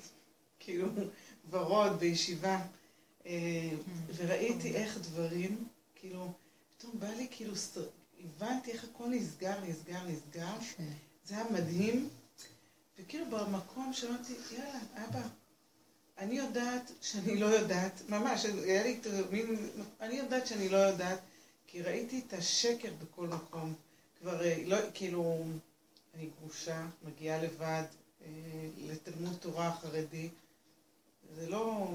כאילו, 0.60 0.88
ורוד, 1.50 2.00
בישיבה. 2.00 2.62
אה, 3.26 3.70
וראיתי 4.16 4.76
איך 4.76 4.98
דברים, 4.98 5.68
כאילו, 5.96 6.34
פתאום 6.78 7.00
בא 7.00 7.10
לי 7.10 7.28
כאילו, 7.32 7.54
הבנתי 8.24 8.72
איך 8.72 8.84
הכל 8.84 9.10
נסגר, 9.10 9.66
נסגר, 9.66 10.08
נסגר. 10.08 10.54
זה 11.26 11.36
היה 11.36 11.46
מדהים. 11.52 12.10
וכאילו 13.00 13.26
במקום 13.30 13.94
שאמרתי, 13.94 14.34
יאללה, 14.52 14.80
אבא, 14.96 15.22
אני 16.18 16.36
יודעת 16.36 16.92
שאני 17.02 17.40
לא 17.40 17.46
יודעת, 17.46 18.02
ממש, 18.10 18.46
היה 18.46 18.84
לי 18.84 19.00
מין, 19.32 19.70
אני 20.02 20.16
יודעת 20.16 20.48
שאני 20.48 20.70
לא 20.70 20.78
יודעת, 20.78 21.20
כי 21.68 21.82
ראיתי 21.82 22.22
את 22.28 22.34
השקר 22.34 22.92
בכל 23.02 23.28
מקום. 23.28 23.74
כבר, 24.20 24.46
אה, 24.46 24.64
לא, 24.66 24.78
כאילו, 24.94 25.44
אני 26.16 26.30
גרושה, 26.40 26.86
מגיעה 27.04 27.42
לבד 27.42 27.84
אה, 28.26 28.28
לתלמוד 28.78 29.36
תורה 29.40 29.76
חרדי, 29.82 30.30
זה 31.36 31.50
לא... 31.50 31.88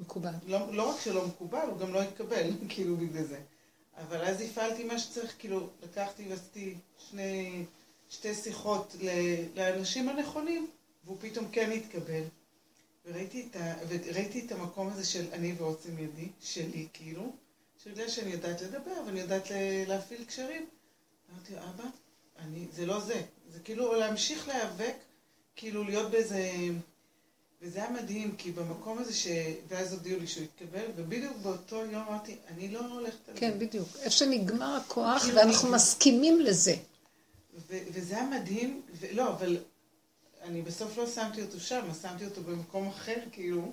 מקובל. 0.00 0.32
לא, 0.46 0.74
לא 0.74 0.90
רק 0.90 1.00
שלא 1.00 1.26
מקובל, 1.26 1.66
הוא 1.70 1.78
גם 1.78 1.92
לא 1.92 2.02
התקבל, 2.02 2.50
כאילו, 2.68 2.96
בגלל 2.96 3.24
זה. 3.24 3.40
אבל 3.96 4.24
אז 4.24 4.40
הפעלתי 4.40 4.84
מה 4.84 4.98
שצריך, 4.98 5.34
כאילו, 5.38 5.68
לקחתי 5.82 6.28
ועשיתי 6.28 6.74
שני... 7.10 7.64
שתי 8.10 8.34
שיחות 8.34 8.96
לאנשים 9.54 10.08
הנכונים, 10.08 10.70
והוא 11.04 11.16
פתאום 11.20 11.48
כן 11.52 11.70
התקבל. 11.72 12.22
וראיתי 13.06 13.46
את, 13.50 13.56
ה, 13.56 13.74
וראיתי 13.88 14.46
את 14.46 14.52
המקום 14.52 14.88
הזה 14.88 15.04
של 15.04 15.24
אני 15.32 15.54
ועוצם 15.58 15.98
ידי, 15.98 16.28
שלי 16.42 16.86
כאילו, 16.92 17.32
יודע 17.86 18.08
שאני 18.08 18.30
יודעת 18.30 18.62
לדבר 18.62 18.92
ואני 19.06 19.20
יודעת 19.20 19.48
להפעיל 19.86 20.24
קשרים. 20.24 20.66
אמרתי, 21.32 21.54
אבא, 21.58 21.84
אני, 22.38 22.66
זה 22.72 22.86
לא 22.86 23.00
זה. 23.00 23.22
זה 23.52 23.58
כאילו 23.64 23.94
להמשיך 23.94 24.48
להיאבק, 24.48 24.94
כאילו 25.56 25.84
להיות 25.84 26.10
באיזה... 26.10 26.50
וזה 27.62 27.78
היה 27.78 27.90
מדהים, 27.90 28.34
כי 28.38 28.52
במקום 28.52 28.98
הזה 28.98 29.14
ש... 29.14 29.26
ואז 29.68 29.92
הודיעו 29.92 30.20
לי 30.20 30.26
שהוא 30.26 30.44
התקבל, 30.44 30.84
ובדיוק 30.96 31.36
באותו 31.36 31.76
יום 31.76 31.94
אמרתי, 32.08 32.36
אני 32.48 32.68
לא 32.68 32.80
הולכת 32.80 33.28
על 33.28 33.34
זה. 33.34 33.40
כן, 33.40 33.58
בדיוק. 33.58 33.88
איפה 33.98 34.10
שנגמר 34.10 34.76
הכוח, 34.76 35.22
כאילו, 35.22 35.36
ואנחנו 35.36 35.70
מסכימים 35.70 36.40
לזה. 36.40 36.74
ו- 37.68 37.78
וזה 37.92 38.14
היה 38.16 38.26
מדהים, 38.26 38.82
ולא, 39.00 39.28
אבל 39.28 39.58
אני 40.42 40.62
בסוף 40.62 40.98
לא 40.98 41.06
שמתי 41.06 41.42
אותו 41.42 41.60
שם, 41.60 41.86
שמתי 42.02 42.24
אותו 42.24 42.42
במקום 42.42 42.88
אחר, 42.88 43.18
כאילו, 43.32 43.72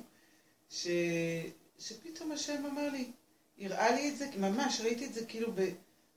ש... 0.70 0.88
שפתאום 1.80 2.32
השם 2.32 2.66
אמר 2.66 2.90
לי, 2.90 3.12
הראה 3.60 3.92
לי 3.92 4.10
את 4.10 4.18
זה, 4.18 4.30
ממש, 4.38 4.82
ראיתי 4.82 5.06
את 5.06 5.14
זה 5.14 5.26
כאילו 5.26 5.52
ב... 5.56 5.70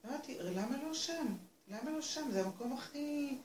אמרתי, 0.06 0.36
למה 0.40 0.82
לא 0.82 0.94
שם? 0.94 1.26
למה 1.68 1.90
לא 1.90 2.02
שם? 2.02 2.28
זה 2.32 2.44
המקום 2.44 2.72
הכי... 2.72 3.36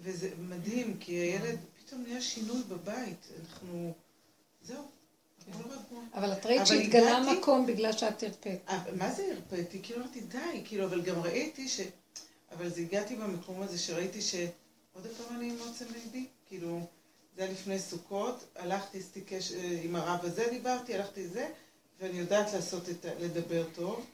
וזה 0.00 0.30
מדהים, 0.38 0.96
כי 1.00 1.12
הילד, 1.12 1.58
פתאום 1.78 2.02
נהיה 2.02 2.20
שינוי 2.20 2.62
בבית, 2.68 3.26
אנחנו... 3.40 3.92
זהו, 4.62 4.84
רגוע. 5.48 6.02
אבל 6.14 6.32
את 6.32 6.46
ראית 6.46 6.66
שהתגלה 6.66 7.16
המקום 7.16 7.66
בגלל 7.66 7.92
שאת 7.92 8.22
הרפאת. 8.22 8.60
אה, 8.68 8.82
מה 8.96 9.12
זה 9.12 9.32
הרפאתי? 9.32 9.80
כאילו 9.82 10.00
אמרתי, 10.00 10.20
די, 10.20 10.62
כאילו, 10.64 10.84
אבל 10.84 11.02
גם 11.02 11.20
ראיתי 11.20 11.68
ש... 11.68 11.80
אבל 12.52 12.68
זה 12.68 12.80
הגעתי 12.80 13.16
במקום 13.16 13.62
הזה 13.62 13.78
שראיתי 13.78 14.22
ש... 14.22 14.34
עוד 14.98 15.06
פעם 15.16 15.36
אני 15.36 15.50
עם 15.50 15.56
עוצם 15.58 15.84
ליבי, 15.92 16.26
כאילו, 16.48 16.80
זה 17.36 17.42
היה 17.42 17.52
לפני 17.52 17.78
סוכות, 17.78 18.44
הלכתי, 18.56 18.98
עשיתי 18.98 19.20
קשר 19.20 19.54
עם 19.82 19.96
הרב 19.96 20.24
הזה, 20.24 20.46
דיברתי, 20.50 20.94
הלכתי 20.94 21.24
לזה, 21.24 21.48
ואני 22.00 22.18
יודעת 22.18 22.52
לעשות 22.52 22.88
את 22.88 23.04
ה... 23.04 23.08
לדבר 23.20 23.64
טוב, 23.74 24.06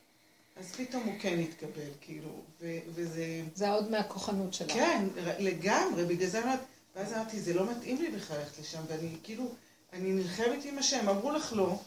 אז 0.57 0.73
פתאום 0.73 1.03
הוא 1.03 1.15
כן 1.21 1.39
התקבל, 1.39 1.91
כאילו, 2.01 2.43
ו... 2.61 2.79
וזה... 2.95 3.43
זה 3.55 3.71
עוד 3.71 3.91
מהכוחנות 3.91 4.55
שלה. 4.55 4.69
כן, 4.69 5.07
לגמרי, 5.39 6.05
בגלל 6.05 6.29
זה 6.29 6.43
אמרתי, 6.45 6.63
ואז 6.97 7.13
אמרתי, 7.13 7.41
זה 7.41 7.55
לא 7.55 7.71
מתאים 7.71 8.03
לי 8.03 8.11
בכלל 8.11 8.39
ללכת 8.39 8.59
לשם, 8.59 8.83
ואני 8.89 9.17
כאילו, 9.23 9.55
אני 9.93 10.13
נלחמת 10.13 10.65
עם 10.65 10.79
השם, 10.79 11.09
אמרו 11.09 11.31
לך 11.31 11.53
לא, 11.53 11.79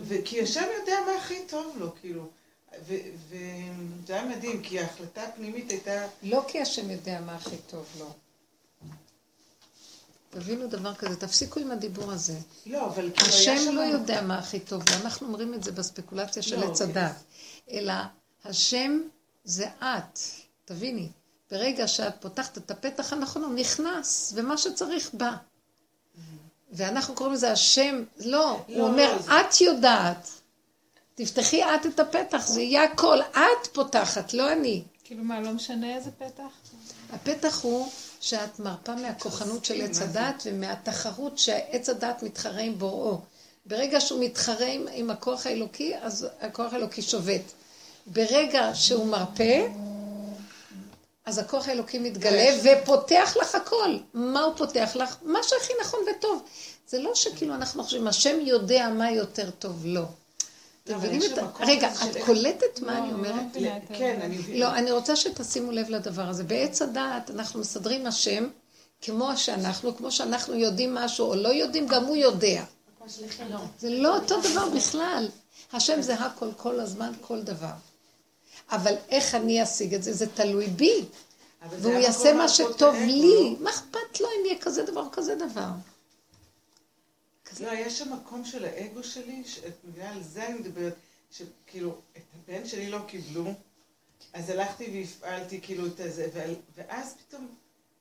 וכי 0.00 0.42
השם 0.42 0.64
יודע 0.80 0.96
מה 1.06 1.12
הכי 1.12 1.46
טוב 1.48 1.76
לו, 1.78 1.94
כאילו, 2.00 2.30
וזה 2.78 4.14
היה 4.14 4.24
מדהים, 4.24 4.62
כי 4.62 4.80
ההחלטה 4.80 5.22
הפנימית 5.22 5.70
הייתה, 5.70 6.06
לא 6.22 6.44
כי 6.48 6.60
השם 6.60 6.90
יודע 6.90 7.20
מה 7.20 7.34
הכי 7.34 7.56
טוב 7.70 7.86
לו. 7.98 8.12
תבינו 10.30 10.66
דבר 10.66 10.94
כזה, 10.94 11.16
תפסיקו 11.16 11.60
עם 11.60 11.70
הדיבור 11.70 12.12
הזה. 12.12 12.38
לא, 12.66 12.86
אבל 12.86 13.10
כאילו 13.14 13.32
היה 13.32 13.42
שם... 13.42 13.52
השם 13.52 13.74
לא 13.74 13.80
יודע 13.80 14.22
מה 14.22 14.38
הכי 14.38 14.60
טוב 14.60 14.82
לו, 14.88 14.96
אנחנו 15.04 15.26
אומרים 15.26 15.54
את 15.54 15.64
זה 15.64 15.72
בספקולציה 15.72 16.42
של 16.42 16.60
לא, 16.60 16.70
עץ 16.70 16.82
כן. 16.82 16.88
הדת. 16.88 17.16
אלא 17.70 17.92
השם 18.44 19.00
זה 19.44 19.66
את, 19.78 20.18
תביני. 20.64 21.08
ברגע 21.50 21.88
שאת 21.88 22.14
פותחת 22.20 22.58
את 22.58 22.70
הפתח 22.70 23.12
הנכון, 23.12 23.42
הוא 23.42 23.54
נכנס, 23.54 24.32
ומה 24.36 24.58
שצריך 24.58 25.10
בא. 25.14 25.36
ואנחנו 26.72 27.14
קוראים 27.14 27.34
לזה 27.34 27.52
השם, 27.52 28.02
לא, 28.18 28.26
לא, 28.26 28.64
הוא 28.66 28.88
אומר, 28.88 29.16
לא, 29.26 29.40
את 29.40 29.60
יודעת. 29.60 30.39
תפתחי 31.24 31.62
את 31.64 31.86
את 31.86 32.00
הפתח, 32.00 32.46
זה 32.46 32.60
יהיה 32.60 32.84
הכל. 32.84 33.20
את 33.20 33.66
פותחת, 33.72 34.34
לא 34.34 34.52
אני. 34.52 34.82
כאילו 35.04 35.24
מה, 35.24 35.40
לא 35.40 35.52
משנה 35.52 35.96
איזה 35.96 36.10
פתח? 36.10 36.42
הפתח 37.12 37.60
הוא 37.62 37.88
שאת 38.20 38.58
מרפה 38.60 38.94
מהכוחנות 38.94 39.64
של 39.64 39.82
עץ? 39.82 40.00
הדת 40.00 40.42
ומהתחרות 40.44 41.38
שעץ 41.38 41.88
הדת 41.88 42.22
מתחרה 42.22 42.60
עם 42.60 42.78
בוראו. 42.78 43.18
ברגע 43.66 44.00
שהוא 44.00 44.24
מתחרה 44.24 44.66
עם, 44.66 44.86
עם 44.92 45.10
הכוח 45.10 45.46
האלוקי, 45.46 45.92
אז 46.02 46.26
הכוח 46.40 46.72
האלוקי 46.72 47.02
שובת. 47.02 47.42
ברגע 48.06 48.70
שהוא 48.74 49.06
מרפה, 49.06 49.54
אז 51.26 51.38
הכוח 51.38 51.68
האלוקי 51.68 51.98
מתגלה 51.98 52.46
ופותח 52.64 53.36
לך 53.40 53.54
הכל. 53.54 53.96
מה 54.14 54.40
הוא 54.40 54.54
פותח 54.56 54.90
לך? 54.94 55.16
מה 55.22 55.38
שהכי 55.42 55.72
נכון 55.80 56.00
וטוב. 56.10 56.42
זה 56.86 56.98
לא 56.98 57.14
שכאילו 57.14 57.54
אנחנו 57.54 57.84
חושבים, 57.84 58.08
השם 58.08 58.36
יודע 58.40 58.88
מה 58.88 59.10
יותר 59.10 59.50
טוב, 59.50 59.82
לא. 59.84 60.04
אתם 60.92 61.02
לא, 61.02 61.08
מבינים 61.08 61.32
את 61.32 61.38
רגע, 61.60 61.88
את 61.92 62.16
קולטת 62.26 62.80
מה 62.80 62.92
לא, 62.94 62.98
אני 62.98 63.10
לא 63.10 63.16
אומרת? 63.16 63.56
את 63.84 63.90
ה- 63.90 63.94
כן, 63.98 64.18
אני 64.22 64.36
מבינה. 64.38 64.58
לא, 64.58 64.74
אני 64.74 64.90
רוצה 64.90 65.16
שתשימו 65.16 65.72
לב 65.72 65.88
לדבר 65.90 66.28
הזה. 66.28 66.44
בעץ 66.44 66.82
הדעת 66.82 67.30
אנחנו 67.30 67.60
מסדרים 67.60 68.06
השם 68.06 68.48
כמו 69.02 69.36
שאנחנו, 69.36 69.96
כמו 69.96 70.10
שאנחנו 70.12 70.54
יודעים 70.54 70.94
משהו 70.94 71.26
או 71.26 71.34
לא 71.34 71.48
יודעים, 71.48 71.86
גם 71.86 72.04
הוא 72.04 72.16
יודע. 72.16 72.64
זה 73.78 73.90
לא 73.90 74.16
אותו 74.16 74.40
דבר 74.40 74.68
בכלל. 74.76 75.28
השם 75.72 76.02
זה 76.02 76.14
הכל, 76.14 76.48
כל 76.56 76.80
הזמן, 76.80 77.12
כל 77.20 77.42
דבר. 77.42 77.72
אבל 78.72 78.94
איך 79.08 79.34
אני 79.34 79.62
אשיג 79.62 79.94
את 79.94 80.02
זה? 80.02 80.12
זה 80.12 80.26
תלוי 80.26 80.66
בי. 80.66 81.04
והוא 81.78 81.92
יעשה 81.98 82.32
מה 82.34 82.48
שטוב 82.48 82.94
לי. 82.94 83.20
לא? 83.22 83.56
מה 83.60 83.70
אכפת 83.70 84.20
לו 84.20 84.26
אם 84.26 84.46
יהיה 84.46 84.58
כזה 84.58 84.82
דבר 84.82 85.00
או 85.00 85.10
כזה 85.12 85.34
דבר? 85.34 85.66
לא, 87.60 87.70
יש 87.72 87.98
שם 87.98 88.12
מקום 88.12 88.44
של 88.44 88.64
האגו 88.64 89.04
שלי, 89.04 89.44
שאת 89.44 89.74
מבינה, 89.84 90.10
על 90.10 90.22
זה 90.22 90.46
אני 90.46 90.58
מדברת, 90.58 90.94
שכאילו, 91.30 92.00
את 92.16 92.22
הבן 92.34 92.66
שלי 92.66 92.90
לא 92.90 92.98
קיבלו, 93.06 93.44
אז 94.32 94.50
הלכתי 94.50 94.98
והפעלתי 95.00 95.60
כאילו 95.60 95.86
את 95.86 96.00
הזה, 96.00 96.28
ואז 96.74 97.14
פתאום 97.14 97.54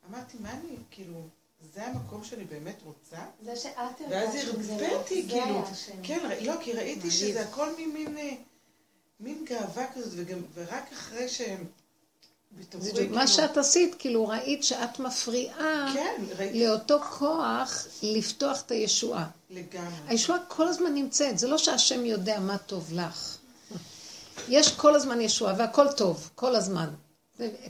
אמרתי, 0.10 0.38
מה 0.40 0.52
אני, 0.52 0.76
כאילו, 0.92 1.28
זה 1.74 1.86
המקום 1.86 2.24
שאני 2.24 2.44
באמת 2.44 2.82
רוצה? 2.84 3.18
זה 3.44 3.56
שאת 3.56 4.02
ואז 4.10 4.36
הרגשת 4.36 4.64
שזה 4.64 4.82
לא, 4.82 4.88
הרפאתי, 4.88 5.30
כאילו. 5.30 5.64
כן, 6.04 6.46
לא, 6.46 6.54
כי 6.62 6.74
ראיתי 6.74 7.12
שזה 7.12 7.42
הכל 7.42 7.70
ממין, 7.78 8.18
אה, 8.18 8.36
מין 9.20 9.46
גאווה 9.46 9.94
כזאת, 9.94 10.14
וגם, 10.16 10.40
ורק 10.54 10.92
אחרי 10.92 11.30
שהם, 11.30 11.66
זה 12.80 12.92
כאילו, 12.92 13.16
מה 13.16 13.28
שאת 13.28 13.58
עשית, 13.58 13.96
כאילו 14.00 14.28
ראית 14.28 14.64
שאת 14.64 15.00
מפריעה 15.00 15.94
כן, 15.94 16.24
לאותו 16.54 17.00
כוח 17.02 17.88
לפתוח 18.04 18.62
את 18.62 18.72
הישועה. 18.72 19.30
לגמרי. 19.50 19.96
הישועה 20.08 20.40
כל 20.48 20.68
הזמן 20.68 20.94
נמצאת, 20.94 21.40
זה 21.40 21.48
לא 21.48 21.58
שהשם 21.58 22.06
יודע 22.06 22.40
מה 22.40 22.58
טוב 22.58 22.94
לך. 22.94 23.38
יש 24.50 24.72
כל 24.76 24.96
הזמן 24.96 25.22
ישועה 25.22 25.54
והכל 25.58 25.88
טוב, 25.98 26.30
כל 26.36 26.56
הזמן. 26.56 26.90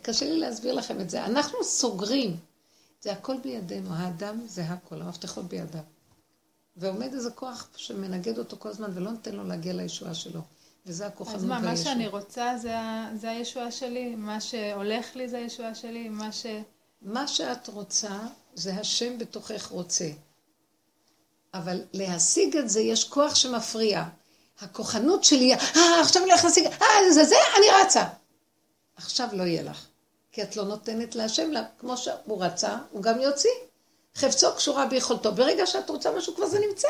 קשה 0.02 0.26
לי 0.26 0.38
להסביר 0.38 0.74
לכם 0.74 1.02
את 1.02 1.10
זה. 1.10 1.26
אנחנו 1.26 1.64
סוגרים. 1.64 2.38
זה 3.02 3.12
הכל 3.12 3.36
בידינו, 3.44 3.90
האדם 3.94 4.42
זה 4.48 4.64
הכל, 4.64 5.02
המפתחות 5.02 5.46
בידיו. 5.46 5.82
ועומד 6.78 7.14
איזה 7.14 7.32
כוח 7.32 7.68
שמנגד 7.76 8.38
אותו 8.38 8.58
כל 8.60 8.70
הזמן 8.70 8.92
ולא 8.94 9.12
נותן 9.12 9.36
לו 9.36 9.44
להגיע 9.44 9.74
לישועה 9.74 10.14
שלו. 10.14 10.42
וזה 10.86 11.08
הכוחנות 11.08 11.36
אז 11.36 11.44
מה, 11.46 11.60
מה 11.60 11.68
והישועה. 11.68 11.94
שאני 11.94 12.08
רוצה 12.08 12.58
זה, 12.58 12.74
זה 13.16 13.30
הישועה 13.30 13.72
שלי? 13.72 14.16
מה 14.16 14.42
שהולך 14.42 15.16
לי 15.16 15.30
זה 15.30 15.38
הישועה 15.38 15.76
שלי? 15.76 16.10
מה 16.10 16.32
ש... 16.32 16.46
מה 17.02 17.28
שאת 17.28 17.68
רוצה, 17.68 18.20
זה 18.56 18.74
השם 18.74 19.18
בתוכך 19.18 19.68
רוצה. 19.68 20.10
אבל 21.54 21.82
להשיג 21.94 22.58
את 22.58 22.70
זה, 22.70 22.82
יש 22.82 23.04
כוח 23.04 23.36
שמפריע. 23.36 24.04
הכוחנות 24.60 25.24
שלי, 25.24 25.54
אה, 25.54 25.60
עכשיו 26.02 26.24
אני 26.24 26.32
הולך 26.32 26.44
להשיג, 26.46 26.66
אה, 26.66 26.88
זה 27.14 27.24
זה, 27.26 27.36
אני 27.58 27.66
רצה. 27.86 28.04
עכשיו 28.96 29.28
לא 29.34 29.44
יהיה 29.44 29.64
לך. 29.64 29.86
כי 30.32 30.44
את 30.44 30.56
לא 30.56 30.64
נותנת 30.64 31.16
להשם, 31.16 31.52
לה- 31.52 31.64
כמו 31.80 31.98
שהוא 31.98 32.44
רצה, 32.44 32.78
הוא 32.92 33.02
גם 33.04 33.20
יוציא. 33.22 33.50
חפצו 34.16 34.48
קשורה 34.56 34.86
ביכולתו. 34.86 35.32
ברגע 35.32 35.66
שאת 35.66 35.90
רוצה 35.90 36.12
משהו, 36.18 36.36
כבר 36.36 36.46
זה 36.46 36.60
נמצא. 36.70 36.88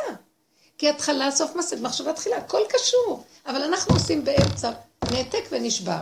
כי 0.79 0.89
התחלה, 0.89 1.31
סוף 1.31 1.55
מעשה, 1.55 1.75
מחשבה 1.75 2.13
תחילה, 2.13 2.37
הכל 2.37 2.61
קשור. 2.69 3.23
אבל 3.45 3.61
אנחנו 3.63 3.93
עושים 3.95 4.25
באמצע, 4.25 4.71
נעתק 5.11 5.43
ונשבר. 5.51 5.99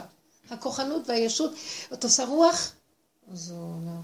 הכוחנות 0.50 1.10
והישות, 1.10 1.52
את 1.94 2.04
עושה 2.04 2.26
רוח, 2.26 2.72
אז 3.32 3.52
הוא 3.52 3.60
אומר, 3.60 4.00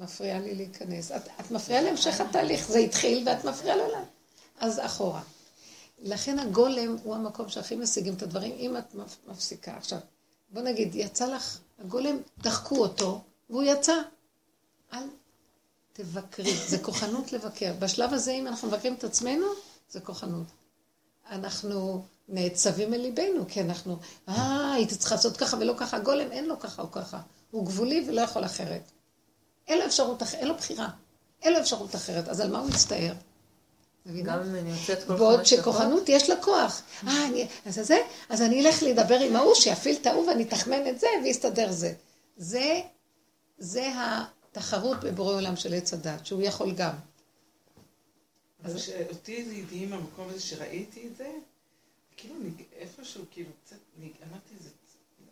מפריעה 0.00 0.38
לי 0.38 0.54
להיכנס. 0.54 1.12
את, 1.12 1.22
את 1.40 1.50
מפריעה 1.50 1.82
להמשך 1.82 2.20
התהליך, 2.20 2.68
זה 2.68 2.78
התחיל 2.78 3.28
ואת 3.28 3.44
מפריעה 3.44 3.76
לו 3.76 3.86
לה. 3.92 4.00
אז 4.60 4.80
אחורה. 4.80 5.22
לכן 5.98 6.38
הגולם 6.38 6.96
הוא 7.02 7.14
המקום 7.14 7.48
שהכי 7.48 7.76
משיגים 7.76 8.14
את 8.14 8.22
הדברים, 8.22 8.52
אם 8.58 8.76
את 8.76 8.94
מפ- 8.94 9.16
מפסיקה. 9.28 9.76
עכשיו, 9.76 9.98
בוא 10.50 10.62
נגיד, 10.62 10.94
יצא 10.94 11.26
לך, 11.26 11.58
הגולם, 11.78 12.16
דחקו 12.38 12.76
אותו, 12.76 13.20
והוא 13.50 13.62
יצא. 13.62 13.94
אל 14.92 15.02
תבקרי, 15.92 16.56
זה 16.68 16.78
כוחנות 16.78 17.32
לבקר. 17.32 17.72
בשלב 17.78 18.12
הזה, 18.12 18.32
אם 18.32 18.46
אנחנו 18.46 18.68
מבקרים 18.68 18.94
את 18.94 19.04
עצמנו, 19.04 19.46
זה 19.90 20.00
כוחנות. 20.00 20.46
אנחנו 21.30 22.04
נעצבים 22.28 22.94
אל 22.94 23.00
ליבנו, 23.00 23.44
כי 23.48 23.60
אנחנו, 23.60 23.96
אה, 24.28 24.72
הייתי 24.72 24.96
צריכה 24.96 25.14
לעשות 25.14 25.36
ככה 25.36 25.56
ולא 25.56 25.74
ככה. 25.76 25.96
הגולם 25.96 26.32
אין 26.32 26.44
לו 26.44 26.58
ככה 26.60 26.82
או 26.82 26.90
ככה. 26.90 27.20
הוא 27.50 27.66
גבולי 27.66 28.04
ולא 28.08 28.20
יכול 28.20 28.44
אחרת. 28.44 28.90
אין 29.68 29.78
לו 29.78 29.86
אפשרות 29.86 30.22
אחרת, 30.22 30.40
אין 30.40 30.48
לו 30.48 30.54
בחירה. 30.54 30.88
אין 31.42 31.52
לו 31.52 31.60
אפשרות 31.60 31.94
אחרת, 31.94 32.28
אז 32.28 32.40
על 32.40 32.50
מה 32.52 32.58
הוא 32.58 32.68
מצטער? 32.68 33.12
מבינה? 34.06 34.32
גם 34.32 34.42
אם 34.42 34.54
אני 34.54 34.70
יוצאת 34.70 35.04
כל 35.04 35.16
בעוד 35.16 35.38
חמש 35.38 35.52
דקות, 35.52 35.62
שכוחנות 35.64 36.08
יש 36.08 36.30
לה 36.30 36.42
כוח. 36.42 36.82
אה, 37.06 37.26
אני, 37.26 37.48
אז 37.66 37.74
זה, 37.74 37.98
אז 38.28 38.42
אני 38.42 38.66
אלך 38.66 38.82
לדבר 38.82 39.20
עם 39.20 39.36
ההוא, 39.36 39.54
שיפעיל 39.54 39.96
את 40.00 40.06
ההוא 40.06 40.28
ואני 40.28 40.42
אתחמן 40.42 40.86
את 40.88 41.00
זה 41.00 41.06
ויסתדר 41.24 41.72
זה. 41.72 41.92
זה, 42.36 42.80
זה 43.58 43.92
התחרות 43.96 45.04
בבורא 45.04 45.34
עולם 45.34 45.56
של 45.56 45.74
עץ 45.74 45.92
הדת, 45.94 46.26
שהוא 46.26 46.42
יכול 46.42 46.72
גם. 46.72 46.92
אז 48.66 48.80
שאותי 48.80 49.44
זה 49.44 49.52
הדהים 49.52 49.92
המקום 49.92 50.28
הזה 50.28 50.40
שראיתי 50.40 51.06
את 51.06 51.16
זה, 51.16 51.30
כאילו, 52.16 52.34
איפשהו, 52.78 53.24
כאילו, 53.30 53.50
קצת, 53.64 53.76
אמרתי, 53.98 54.54
זה, 54.60 54.68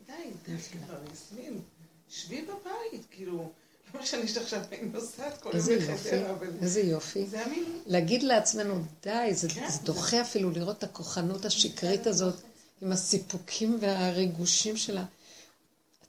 די, 0.07 0.13
די, 0.47 0.59
כבר, 0.87 0.99
יסמין, 1.13 1.61
שבי 2.09 2.43
בבית, 2.43 3.07
כאילו. 3.11 3.51
לא 3.95 4.05
שאני 4.05 4.23
עכשיו 4.37 4.61
נוסעת 4.93 5.43
כל 5.43 5.51
יום 5.55 5.69
לחדרה, 5.71 6.31
אבל... 6.31 6.47
איזה 6.63 6.81
יופי. 6.81 7.27
זה 7.27 7.45
המין... 7.45 7.65
להגיד 7.87 8.23
לעצמנו, 8.23 8.85
די, 9.03 9.31
זה, 9.35 9.49
כן, 9.49 9.69
זה 9.71 9.79
דוחה 9.83 10.21
אפילו 10.21 10.51
לראות 10.51 10.79
את 10.79 10.83
הכוחנות 10.83 11.45
השקרית 11.45 12.07
הזאת, 12.07 12.35
עם 12.83 12.93
הסיפוקים 12.93 13.79
והריגושים 13.81 14.77
שלה. 14.77 15.05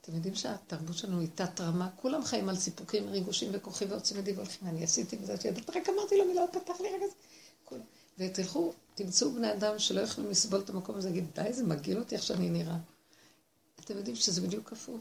אתם 0.06 0.14
יודעים 0.14 0.34
שהתרבות 0.34 0.96
שלנו 0.96 1.20
היא 1.20 1.28
תת-רמה, 1.34 1.90
כולם 1.96 2.24
חיים 2.24 2.48
על 2.48 2.56
סיפוקים, 2.56 3.08
ריגושים 3.08 3.50
וכוחי 3.52 3.84
ועוצים 3.84 4.18
ידי 4.18 4.32
והולכים. 4.32 4.68
אני 4.68 4.84
עשיתי 4.84 5.16
בזה, 5.16 5.34
את 5.34 5.44
יודעת, 5.44 5.70
רק 5.70 5.88
אמרתי 5.88 6.18
לו 6.18 6.24
מילה, 6.24 6.40
הוא 6.40 6.48
פתח 6.52 6.80
לי 6.80 6.88
רגע. 6.88 7.06
ותלכו, 8.18 8.72
תמצאו 8.94 9.32
בני 9.32 9.52
אדם 9.52 9.78
שלא 9.78 10.00
יכולים 10.00 10.30
לסבול 10.30 10.60
את 10.60 10.70
המקום 10.70 10.96
הזה, 10.96 11.08
להגיד, 11.08 11.24
די, 11.34 11.52
זה 11.52 11.64
מגעיל 11.64 11.98
אותי 11.98 12.14
איך 12.14 12.22
שאני 12.22 12.50
נראה. 12.50 12.76
אתם 13.80 13.96
יודעים 13.96 14.16
שזה 14.16 14.40
בדיוק 14.40 14.72
הפוך. 14.72 15.00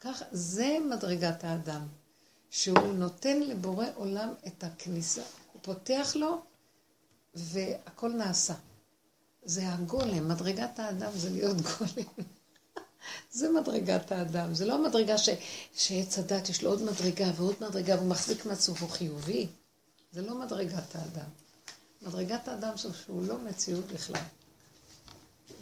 ככה, 0.00 0.24
זה 0.32 0.78
מדרגת 0.90 1.44
האדם. 1.44 1.86
שהוא 2.50 2.94
נותן 2.94 3.40
לבורא 3.40 3.86
עולם 3.94 4.34
את 4.46 4.64
הכניסה. 4.64 5.22
הוא 5.52 5.62
פותח 5.62 6.12
לו, 6.14 6.40
והכל 7.34 8.12
נעשה. 8.12 8.54
זה 9.44 9.68
הגולם, 9.68 10.28
מדרגת 10.28 10.78
האדם 10.78 11.10
זה 11.16 11.30
להיות 11.30 11.56
גולם. 11.56 12.08
זה 13.30 13.50
מדרגת 13.50 14.12
האדם, 14.12 14.54
זה 14.54 14.66
לא 14.66 14.74
המדרגה 14.74 15.18
ש... 15.18 15.28
שעץ 15.74 16.18
הדת 16.18 16.48
יש 16.48 16.62
לו 16.62 16.70
עוד 16.70 16.82
מדרגה 16.82 17.30
ועוד 17.36 17.54
מדרגה 17.60 17.94
והוא 17.96 18.08
מחזיק 18.08 18.46
מעצמו 18.46 18.88
חיובי. 18.88 19.46
זה 20.12 20.22
לא 20.22 20.34
מדרגת 20.34 20.94
האדם. 20.94 21.28
מדרגת 22.02 22.48
האדם 22.48 22.76
שהוא 22.76 23.26
לא 23.26 23.38
מציאות 23.38 23.86
בכלל. 23.86 24.22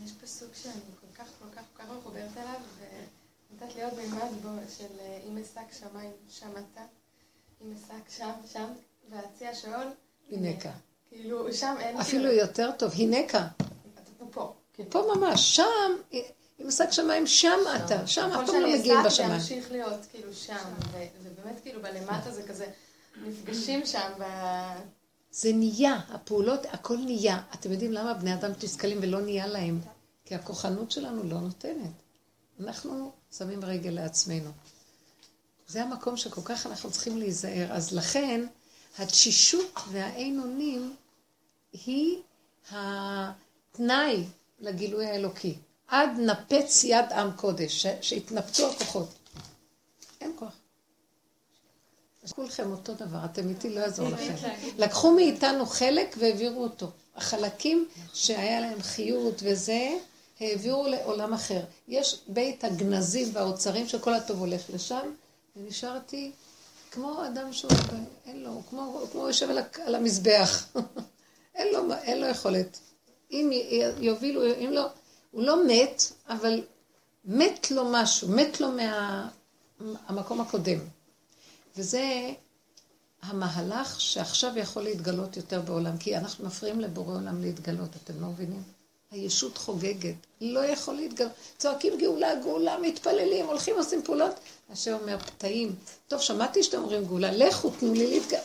יש 0.04 0.12
פסוק 0.22 0.54
שאני 0.54 0.72
כל 1.00 1.22
כך 1.22 1.28
כל 1.38 1.48
כך 1.56 1.62
כל 1.76 1.82
כך 1.82 1.88
מחוברת 1.98 2.36
אליו, 2.36 2.60
ונתת 3.50 3.74
לי 3.74 3.82
עוד 3.82 3.94
מימד 3.94 4.32
בו 4.42 4.48
של 4.78 4.86
אם 5.28 5.38
אשק 5.38 5.72
שמיים 5.72 6.12
אתה, 6.72 6.80
אם 7.62 7.72
אשק 7.72 8.10
שם, 8.16 8.32
שם, 8.52 8.66
והציע 9.10 9.54
שאול, 9.54 9.86
הנקה. 10.30 10.72
כאילו, 11.08 11.52
שם 11.52 11.74
אין... 11.80 11.96
אפילו 11.96 12.32
יותר 12.32 12.70
טוב, 12.78 12.92
הנקה. 12.96 13.48
הוא 14.18 14.28
פה. 14.32 14.54
פה 14.90 15.12
ממש, 15.16 15.56
שם, 15.56 16.16
אם 16.60 16.68
אשק 16.68 16.90
שמיים, 16.90 17.26
שם 17.26 17.58
אתה, 17.76 18.06
שם 18.06 18.30
אף 18.32 18.46
פעם 18.46 18.60
לא 18.60 18.78
מגיעים 18.78 18.98
בשמיים. 19.06 19.08
כל 19.08 19.10
שאני 19.10 19.38
אשק 19.38 19.50
להמשיך 19.50 19.72
להיות 19.72 20.00
כאילו 20.10 20.34
שם, 20.34 20.64
ובאמת 21.22 21.60
כאילו 21.62 21.82
בלמטה 21.82 22.30
זה 22.30 22.42
כזה, 22.42 22.66
נפגשים 23.22 23.86
שם 23.86 24.10
ב... 24.18 24.24
זה 25.30 25.52
נהיה, 25.52 26.00
הפעולות, 26.08 26.66
הכל 26.70 26.96
נהיה. 26.96 27.42
אתם 27.54 27.72
יודעים 27.72 27.92
למה 27.92 28.14
בני 28.14 28.34
אדם 28.34 28.52
תסכלים 28.52 28.98
ולא 29.02 29.20
נהיה 29.20 29.46
להם? 29.46 29.80
כי 30.24 30.34
הכוחנות 30.34 30.90
שלנו 30.90 31.22
לא 31.22 31.40
נותנת. 31.40 31.90
אנחנו 32.60 33.12
שמים 33.38 33.64
רגל 33.64 33.90
לעצמנו. 33.90 34.50
זה 35.68 35.82
המקום 35.82 36.16
שכל 36.16 36.40
כך 36.44 36.66
אנחנו 36.66 36.90
צריכים 36.90 37.18
להיזהר. 37.18 37.72
אז 37.72 37.92
לכן, 37.92 38.46
התשישות 38.98 39.78
והאין 39.90 40.40
אונים 40.40 40.96
היא 41.72 42.18
התנאי 42.70 44.24
לגילוי 44.60 45.06
האלוקי. 45.06 45.58
עד 45.88 46.10
נפץ 46.18 46.84
יד 46.84 47.12
עם 47.12 47.32
קודש, 47.36 47.86
שהתנפצו 48.00 48.70
הכוחות. 48.70 49.08
אין 50.20 50.32
כוח. 50.36 50.52
כולכם 52.30 52.72
אותו 52.72 52.94
דבר, 52.94 53.18
אתם 53.24 53.48
איתי, 53.48 53.70
לא 53.70 53.80
יעזור 53.80 54.08
לכם. 54.08 54.34
לקחו 54.78 55.10
מאיתנו 55.10 55.66
חלק 55.66 56.16
והעבירו 56.18 56.62
אותו. 56.62 56.90
החלקים 57.16 57.88
שהיה 58.14 58.60
להם 58.60 58.82
חיות 58.82 59.42
וזה, 59.42 59.90
העבירו 60.40 60.88
לעולם 60.88 61.32
אחר. 61.34 61.60
יש 61.88 62.20
בית 62.28 62.64
הגנזים 62.64 63.28
והאוצרים 63.32 63.88
שכל 63.88 64.14
הטוב 64.14 64.40
הולך 64.40 64.62
לשם, 64.74 65.10
ונשארתי 65.56 66.32
כמו 66.90 67.26
אדם 67.26 67.52
שהוא, 67.52 67.72
אין 68.26 68.42
לו, 68.42 68.62
כמו, 68.70 69.00
כמו 69.12 69.26
יושב 69.26 69.50
על, 69.50 69.58
על 69.86 69.94
המזבח. 69.94 70.66
אין, 71.54 71.68
לו, 71.72 71.92
אין 72.02 72.20
לו 72.20 72.26
יכולת. 72.26 72.78
אם 73.30 73.50
יובילו, 73.98 74.42
אם 74.44 74.70
לא, 74.72 74.86
הוא 75.36 75.44
לא 75.44 75.66
מת, 75.66 76.02
אבל 76.28 76.60
מת 77.24 77.70
לו 77.70 77.84
משהו, 77.92 78.28
מת 78.28 78.60
לו 78.60 78.68
מהמקום 79.80 80.38
מה, 80.38 80.44
הקודם. 80.44 80.78
וזה 81.76 82.30
המהלך 83.22 84.00
שעכשיו 84.00 84.58
יכול 84.58 84.82
להתגלות 84.82 85.36
יותר 85.36 85.60
בעולם, 85.60 85.98
כי 85.98 86.16
אנחנו 86.16 86.46
מפריעים 86.46 86.80
לבורא 86.80 87.14
עולם 87.14 87.42
להתגלות, 87.42 87.88
אתם 88.04 88.20
לא 88.20 88.26
מבינים? 88.26 88.62
הישות 89.10 89.58
חוגגת, 89.58 90.14
לא 90.40 90.64
יכול 90.64 90.94
להתגלות. 90.94 91.32
צועקים 91.58 91.98
גאולה, 91.98 92.34
גאולה, 92.42 92.78
מתפללים, 92.78 93.46
הולכים, 93.46 93.76
עושים 93.76 94.02
פעולות. 94.02 94.34
השם 94.70 94.96
אומר, 95.02 95.18
פתאים. 95.18 95.74
טוב, 96.08 96.20
שמעתי 96.20 96.62
שאתם 96.62 96.78
אומרים 96.78 97.04
גאולה, 97.04 97.32
לכו, 97.32 97.70
תנו 97.70 97.94
לי 97.94 98.06
להתגלות. 98.06 98.44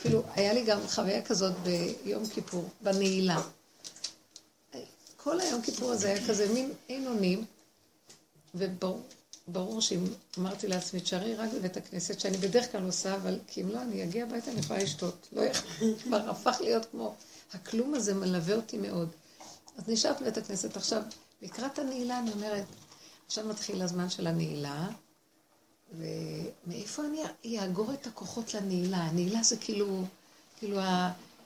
כאילו, 0.00 0.22
היה 0.34 0.52
לי 0.52 0.64
גם 0.64 0.78
חוויה 0.88 1.22
כזאת 1.22 1.52
ביום 1.62 2.26
כיפור, 2.26 2.64
בנעילה. 2.80 3.40
כל 5.24 5.40
היום 5.40 5.62
כיפור 5.62 5.90
הזה 5.90 6.08
היה 6.08 6.28
כזה 6.28 6.52
מין 6.52 6.72
אין 6.88 7.06
אונים, 7.06 7.44
וברור 8.54 9.02
ברור 9.48 9.80
שאם 9.80 10.04
אמרתי 10.38 10.68
לעצמי, 10.68 11.00
תשארי 11.00 11.34
רק 11.34 11.50
בבית 11.54 11.76
הכנסת, 11.76 12.20
שאני 12.20 12.36
בדרך 12.36 12.72
כלל 12.72 12.84
עושה, 12.84 13.14
אבל 13.14 13.38
כי 13.46 13.62
אם 13.62 13.68
לא, 13.68 13.82
אני 13.82 14.04
אגיע 14.04 14.24
הביתה, 14.24 14.50
אני 14.50 14.60
יכולה 14.60 14.82
לשתות. 14.82 15.28
לא 15.32 15.42
כבר 16.02 16.30
הפך 16.30 16.56
להיות 16.60 16.86
כמו... 16.90 17.14
הכלום 17.52 17.94
הזה 17.94 18.14
מלווה 18.14 18.54
אותי 18.54 18.78
מאוד. 18.78 19.08
אז 19.78 19.88
נשארת 19.88 20.20
בבית 20.20 20.36
הכנסת. 20.36 20.76
עכשיו, 20.76 21.02
לקראת 21.42 21.78
הנעילה, 21.78 22.18
אני 22.18 22.32
אומרת, 22.32 22.64
עכשיו 23.26 23.46
מתחיל 23.46 23.82
הזמן 23.82 24.10
של 24.10 24.26
הנעילה, 24.26 24.88
ומאיפה 25.98 27.02
אני 27.44 27.60
אאגור 27.60 27.92
את 27.92 28.06
הכוחות 28.06 28.54
לנעילה? 28.54 28.96
הנעילה 28.96 29.42
זה 29.42 29.56
כאילו, 29.56 30.04
כאילו 30.58 30.78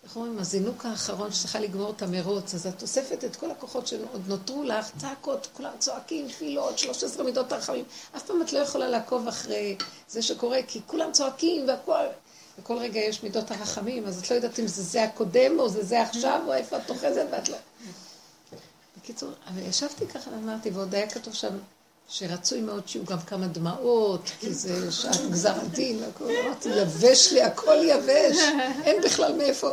איך 0.05 0.17
אומרים, 0.17 0.39
הזינוק 0.39 0.87
האחרון 0.87 1.33
שצריכה 1.33 1.61
לגמור 1.61 1.91
את 1.97 2.03
המרוץ, 2.03 2.55
אז 2.55 2.67
את 2.67 2.83
אוספת 2.83 3.25
את 3.25 3.37
כל 3.37 3.51
הכוחות 3.51 3.87
שעוד 3.87 4.23
נותרו 4.27 4.63
לך, 4.65 4.91
צעקות, 4.99 5.49
כולם 5.53 5.71
צועקים, 5.79 6.29
תפילות, 6.29 6.79
13 6.79 7.25
מידות 7.25 7.53
הרחמים. 7.53 7.85
אף 8.17 8.23
פעם 8.23 8.43
את 8.43 8.53
לא 8.53 8.59
יכולה 8.59 8.89
לעקוב 8.89 9.29
אחרי 9.29 9.77
זה 10.09 10.23
שקורה, 10.23 10.59
כי 10.69 10.81
כולם 10.87 11.13
צועקים 11.13 11.69
והכל, 11.69 12.05
וכל 12.59 12.77
רגע 12.79 13.01
יש 13.01 13.23
מידות 13.23 13.51
הרחמים, 13.51 14.07
אז 14.07 14.19
את 14.19 14.31
לא 14.31 14.37
יודעת 14.37 14.61
אם 14.61 14.67
זה 14.67 14.83
זה 14.83 15.05
הקודם 15.05 15.59
או 15.59 15.69
זה 15.69 15.85
זה 15.85 16.03
עכשיו, 16.03 16.41
או 16.47 16.53
איפה 16.53 16.77
את 16.77 16.91
אוחזת 16.91 17.27
ואת 17.31 17.49
לא... 17.49 17.57
בקיצור, 18.99 19.31
אבל 19.47 19.63
ישבתי 19.63 20.07
ככה 20.07 20.31
ואמרתי, 20.31 20.71
ועוד 20.71 20.95
היה 20.95 21.11
כתוב 21.11 21.35
שם 21.35 21.59
שרצוי 22.09 22.61
מאוד 22.61 22.89
שיהיו 22.89 23.05
גם 23.05 23.21
כמה 23.21 23.47
דמעות, 23.47 24.31
כי 24.41 24.55
זה 24.55 24.93
שעת 24.93 25.31
גזר 25.31 25.55
הדין, 25.61 26.03
והכל, 26.03 26.25
אמרתי, 26.45 26.69
יבש 26.69 27.33
לי, 27.33 27.43
הכל 27.43 27.77
יבש, 27.83 28.37
אין 28.85 29.03
בכלל 29.03 29.37
מאיפה. 29.37 29.71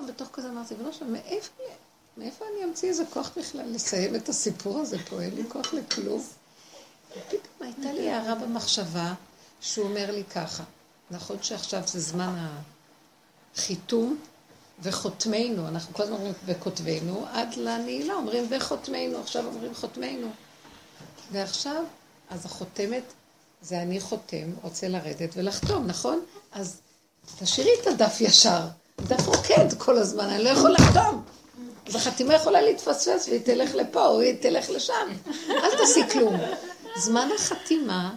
פתאום 0.00 0.14
בתוך 0.14 0.28
כזה 0.32 0.48
אמרתי, 0.48 0.74
ולא 0.74 0.92
שם, 0.92 1.14
מאיפה 2.16 2.44
אני 2.44 2.64
אמציא 2.64 2.88
איזה 2.88 3.04
כוח 3.10 3.30
בכלל 3.36 3.66
לסיים 3.66 4.16
את 4.16 4.28
הסיפור 4.28 4.78
הזה 4.78 4.98
פה? 5.08 5.22
אין 5.22 5.34
לי 5.34 5.42
כוח 5.48 5.74
לכלום. 5.74 6.22
ופתאום 7.10 7.40
הייתה 7.60 7.92
לי 7.92 8.10
הערה 8.10 8.34
במחשבה, 8.34 9.14
שהוא 9.60 9.86
אומר 9.86 10.10
לי 10.10 10.24
ככה, 10.24 10.64
נכון 11.10 11.42
שעכשיו 11.42 11.82
זה 11.86 12.00
זמן 12.00 12.48
החיתום 13.54 14.18
וחותמנו, 14.82 15.68
אנחנו 15.68 15.94
כל 15.94 16.02
הזמן 16.02 16.16
אומרים 16.16 16.34
וכותבנו, 16.46 17.26
עד 17.32 17.54
לנעילה 17.54 18.14
אומרים 18.14 18.46
וחותמנו, 18.50 19.20
עכשיו 19.20 19.46
אומרים 19.46 19.74
חותמנו. 19.74 20.30
ועכשיו, 21.32 21.84
אז 22.30 22.46
החותמת, 22.46 23.04
זה 23.62 23.82
אני 23.82 24.00
חותם, 24.00 24.52
רוצה 24.62 24.88
לרדת 24.88 25.30
ולחתום, 25.36 25.86
נכון? 25.86 26.24
אז 26.52 26.80
תשאירי 27.38 27.70
את 27.82 27.86
הדף 27.86 28.20
ישר. 28.20 28.66
דף 29.06 29.26
רוקד 29.26 29.72
כל 29.78 29.98
הזמן, 29.98 30.24
אני 30.24 30.44
לא 30.44 30.48
יכול 30.48 30.70
לחתום. 30.70 31.24
אז 31.86 31.94
החתימה 31.94 32.34
יכולה 32.34 32.62
להתפספס 32.62 33.28
והיא 33.28 33.40
תלך 33.44 33.74
לפה 33.74 34.06
או 34.06 34.20
היא 34.20 34.34
תלך 34.42 34.70
לשם. 34.70 35.08
אל 35.50 35.76
תעשי 35.78 36.00
כלום. 36.12 36.40
זמן 36.96 37.28
החתימה 37.34 38.14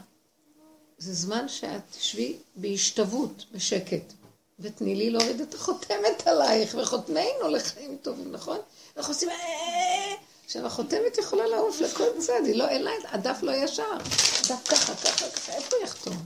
זה 0.98 1.14
זמן 1.14 1.48
שאת 1.48 1.82
תשבי 1.98 2.38
בהשתוות, 2.56 3.46
בשקט, 3.52 4.14
ותני 4.60 4.96
לי 4.96 5.10
להוריד 5.10 5.42
את 5.42 5.54
החותמת 5.54 6.28
עלייך, 6.28 6.76
וחותמנו 6.80 7.48
לחיים 7.50 7.98
טובים, 8.02 8.32
נכון? 8.32 8.58
אנחנו 8.98 9.14
עושים... 9.14 9.30
אה, 9.30 10.14
עכשיו, 10.46 10.66
החותמת 10.66 11.18
יכולה 11.18 11.48
לעוף 11.48 11.82
לכל 11.82 12.10
צד, 12.20 12.42
היא 12.46 12.56
לא, 12.56 12.68
אין 12.68 12.82
לה, 12.82 12.92
הדף 13.06 13.38
לא 13.42 13.52
ישר. 13.52 13.94
הדף 13.94 14.68
ככה, 14.68 14.96
ככה, 14.96 15.30
ככה, 15.30 15.54
איפה 15.54 15.76
יחתום? 15.84 16.18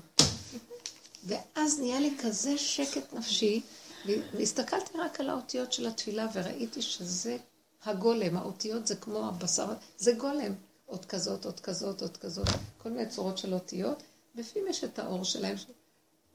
ואז 1.24 1.80
נהיה 1.80 2.00
לי 2.00 2.14
כזה 2.20 2.58
שקט 2.58 3.14
נפשי, 3.14 3.62
והסתכלתי 4.34 4.98
רק 4.98 5.20
על 5.20 5.30
האותיות 5.30 5.74
של 5.74 5.88
התפילה 5.88 6.28
וראיתי 6.34 6.82
שזה 6.82 7.38
הגולם, 7.86 8.38
האותיות 8.38 8.88
זה 8.88 8.96
כמו 8.96 9.28
הבשר, 9.28 9.74
זה 9.98 10.14
גולם. 10.14 10.54
עוד 10.86 11.06
כזאת, 11.06 11.46
עוד 11.46 11.60
כזאת, 11.60 12.02
עוד 12.02 12.18
כזאת, 12.18 12.48
כל 12.78 12.90
מיני 12.90 13.10
צורות 13.10 13.38
של 13.38 13.54
אותיות, 13.54 14.04
בפנים 14.36 14.68
יש 14.68 14.84
את 14.84 15.00
האור 15.00 15.24
שלהם, 15.24 15.56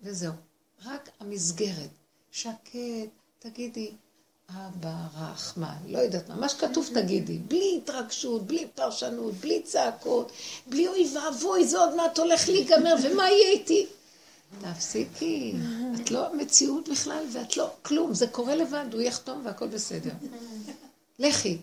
וזהו. 0.02 0.32
רק 0.84 1.08
המסגרת. 1.20 1.90
שקט, 2.30 3.10
תגידי, 3.38 3.92
אבא 4.50 4.94
רחמן, 5.18 5.76
לא 5.88 5.98
יודעת 5.98 6.28
מה, 6.28 6.36
מה 6.36 6.48
שכתוב 6.48 6.88
תגידי, 6.94 7.38
בלי 7.38 7.80
התרגשות, 7.82 8.46
בלי 8.46 8.66
פרשנות, 8.74 9.34
בלי 9.34 9.62
צעקות, 9.62 10.32
בלי 10.66 10.88
אוי 10.88 11.10
ואבוי, 11.14 11.66
זה 11.66 11.78
עוד 11.78 11.94
מעט 11.94 12.18
הולך 12.18 12.48
להיגמר, 12.48 12.94
ומה 13.02 13.30
יהיה 13.30 13.48
איתי? 13.50 13.86
תפסיקי, 14.60 15.54
את 15.94 16.10
לא 16.10 16.36
מציאות 16.36 16.88
בכלל, 16.88 17.24
ואת 17.32 17.56
לא 17.56 17.74
כלום, 17.82 18.14
זה 18.14 18.26
קורה 18.26 18.54
לבד, 18.54 18.86
הוא 18.92 19.00
יחתום 19.00 19.46
והכל 19.46 19.68
בסדר. 19.68 20.12
לכי. 21.18 21.58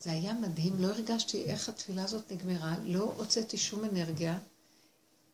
זה 0.00 0.12
היה 0.12 0.32
מדהים, 0.32 0.72
לא 0.78 0.86
הרגשתי 0.86 1.44
איך 1.44 1.68
התפילה 1.68 2.04
הזאת 2.04 2.32
נגמרה, 2.32 2.74
לא 2.84 3.12
הוצאתי 3.16 3.56
שום 3.56 3.84
אנרגיה. 3.84 4.38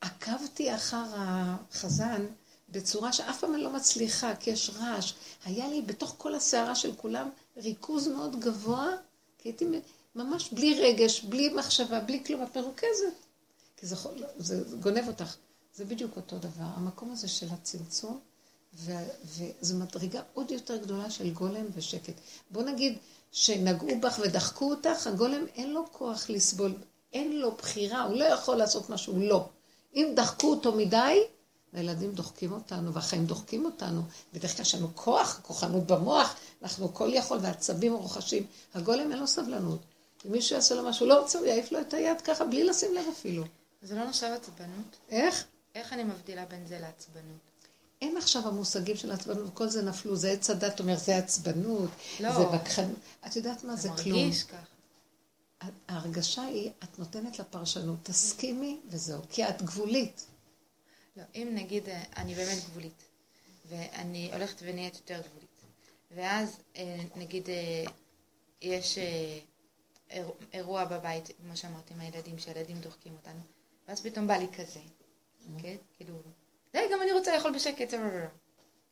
עקבתי 0.01 0.75
אחר 0.75 1.05
החזן 1.15 2.27
בצורה 2.69 3.13
שאף 3.13 3.41
פעם 3.41 3.55
אני 3.55 3.63
לא 3.63 3.73
מצליחה, 3.73 4.37
כי 4.37 4.51
יש 4.51 4.71
רעש. 4.71 5.13
היה 5.45 5.69
לי 5.69 5.83
בתוך 5.83 6.15
כל 6.19 6.35
הסערה 6.35 6.75
של 6.75 6.95
כולם 6.97 7.29
ריכוז 7.57 8.09
מאוד 8.09 8.41
גבוה, 8.41 8.89
כי 9.39 9.49
הייתי 9.49 9.67
ממש 10.15 10.53
בלי 10.53 10.81
רגש, 10.81 11.21
בלי 11.21 11.49
מחשבה, 11.49 12.01
בלי 12.01 12.25
כלום, 12.25 12.43
את 12.43 12.57
מרוכזת. 12.57 13.15
כי 13.77 13.87
זה, 13.87 13.97
זה, 14.37 14.71
זה 14.71 14.77
גונב 14.77 15.09
אותך. 15.09 15.37
זה 15.79 15.85
בדיוק 15.85 16.17
אותו 16.17 16.39
דבר. 16.39 16.65
המקום 16.75 17.11
הזה 17.13 17.29
של 17.29 17.47
הצמצום, 17.51 18.21
וזו 18.75 19.77
מדרגה 19.77 20.21
עוד 20.35 20.51
יותר 20.51 20.77
גדולה 20.77 21.11
של 21.11 21.31
גולם 21.31 21.67
ושקט. 21.75 22.13
בוא 22.51 22.63
נגיד 22.63 22.99
שנגעו 23.33 23.89
בך 24.01 24.21
ודחקו 24.23 24.71
אותך, 24.71 25.07
הגולם 25.07 25.47
אין 25.55 25.71
לו 25.73 25.85
כוח 25.93 26.31
לסבול, 26.31 26.75
אין 27.13 27.37
לו 27.37 27.53
בחירה, 27.53 28.03
הוא 28.03 28.17
לא 28.17 28.25
יכול 28.25 28.57
לעשות 28.57 28.91
משהו, 28.91 29.21
לא. 29.21 29.49
אם 29.95 30.13
דחקו 30.17 30.51
אותו 30.51 30.73
מדי, 30.73 31.23
הילדים 31.73 32.13
דוחקים 32.13 32.53
אותנו, 32.53 32.95
והחיים 32.95 33.27
דוחקים 33.27 33.65
אותנו. 33.65 34.03
בדרך 34.33 34.57
כלל 34.57 34.63
יש 34.63 34.75
לנו 34.75 34.89
כוח, 34.95 35.41
כוחנות 35.43 35.87
במוח, 35.87 36.35
אנחנו 36.63 36.95
כל 36.95 37.11
יכול, 37.13 37.39
ועצבים 37.43 37.95
רוחשים. 37.95 38.47
הגולם 38.75 39.11
אין 39.13 39.19
לו 39.19 39.27
סבלנות. 39.27 39.81
אם 40.27 40.33
מישהו 40.33 40.57
יעשה 40.57 40.75
לו 40.75 40.83
משהו, 40.83 41.07
לא 41.07 41.21
רוצה, 41.21 41.39
הוא 41.39 41.47
יעיף 41.47 41.73
לו 41.73 41.81
את 41.81 41.95
היד 41.95 42.21
ככה, 42.21 42.45
בלי 42.45 42.65
לשים 42.65 42.95
לב 42.95 43.05
אפילו. 43.13 43.45
זה 43.83 43.95
לא 43.95 44.05
נחשב 44.05 44.27
עצבנות? 44.27 44.97
איך? 45.11 45.45
איך 45.75 45.93
אני 45.93 46.05
מבדילה 46.05 46.45
בין 46.45 46.67
זה 46.67 46.79
לעצבנות? 46.79 47.39
אין 48.03 48.17
עכשיו 48.17 48.49
המושגים 48.49 48.97
של 48.97 49.13
עצבנות, 49.13 49.55
כל 49.55 49.69
זה 49.69 49.83
נפלו, 49.83 50.17
זה 50.17 50.31
עץ 50.31 50.51
הדת 50.51 50.81
אומר, 50.81 50.97
זה 50.97 51.17
עצבנות, 51.17 51.91
לא. 52.21 52.33
זה 52.33 52.45
בכחנות. 52.45 52.99
את 53.27 53.37
יודעת 53.37 53.65
מה, 53.65 53.77
זה, 53.77 53.89
כלום. 54.03 54.19
מרגיש 54.19 54.43
ככה. 54.43 54.79
ההרגשה 55.89 56.43
היא, 56.43 56.71
את 56.85 56.99
נותנת 56.99 57.39
לה 57.39 57.45
פרשנות, 57.45 57.99
תסכימי 58.03 58.81
וזהו, 58.89 59.23
כי 59.31 59.49
את 59.49 59.63
גבולית. 59.63 60.27
לא, 61.17 61.23
אם 61.35 61.49
נגיד 61.55 61.89
אה, 61.89 62.03
אני 62.17 62.35
באמת 62.35 62.59
גבולית, 62.71 63.03
ואני 63.69 64.31
הולכת 64.33 64.57
ונהיית 64.63 64.95
יותר 64.95 65.21
גבולית, 65.29 65.63
ואז 66.11 66.57
אה, 66.77 67.01
נגיד 67.17 67.49
אה, 67.51 67.85
יש 68.63 68.99
אירוע 70.53 70.85
בבית, 70.85 71.31
כמו 71.43 71.57
שאמרתי, 71.57 71.95
עם 71.95 72.01
הילדים, 72.01 72.39
שהילדים 72.39 72.81
דוחקים 72.81 73.13
אותנו, 73.13 73.41
ואז 73.89 74.01
פתאום 74.01 74.27
בא 74.27 74.37
לי 74.37 74.47
כזה, 74.57 74.81
כן? 75.63 75.77
כאילו, 75.97 76.15
די, 76.73 76.79
גם 76.93 77.03
אני 77.03 77.13
רוצה 77.13 77.37
לאכול 77.37 77.53
בשקט, 77.53 77.95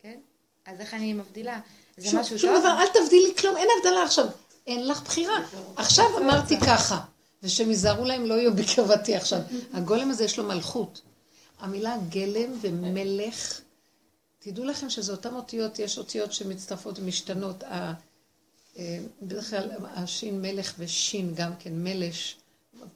כן? 0.03 0.19
אז 0.67 0.81
איך 0.81 0.95
אני 0.95 1.13
מבדילה? 1.13 1.61
זה 1.97 2.11
שום, 2.11 2.21
משהו 2.21 2.39
שום 2.39 2.51
טוב? 2.51 2.61
דבר, 2.61 2.79
אל 2.81 2.87
תבדילי 2.87 3.35
כלום, 3.39 3.57
אין 3.57 3.69
הבדלה 3.79 4.03
עכשיו. 4.03 4.27
אין 4.67 4.89
לך 4.89 5.03
בחירה. 5.03 5.39
עכשיו 5.77 6.19
אמרתי 6.19 6.61
ככה, 6.61 7.01
ושהם 7.43 7.71
ייזהרו 7.71 8.05
להם 8.05 8.27
לא 8.27 8.35
יהיו 8.35 8.55
בקרבתי 8.55 9.17
עכשיו. 9.17 9.41
הגולם 9.73 10.11
הזה 10.11 10.25
יש 10.25 10.39
לו 10.39 10.45
מלכות. 10.45 11.03
המילה 11.59 11.97
גלם 12.09 12.53
ומלך, 12.61 13.61
תדעו 14.39 14.65
לכם 14.65 14.91
שזה 14.91 15.13
אותן 15.13 15.35
אותיות, 15.35 15.79
יש 15.79 15.99
אותיות 15.99 16.33
שמצטרפות 16.33 16.99
ומשתנות. 16.99 17.65
אה, 17.65 17.93
בדרך 19.23 19.51
כלל 19.51 19.71
השין 19.85 20.43
מלך 20.43 20.75
ושין 20.79 21.35
גם 21.35 21.53
כן, 21.59 21.73
מלש. 21.75 22.37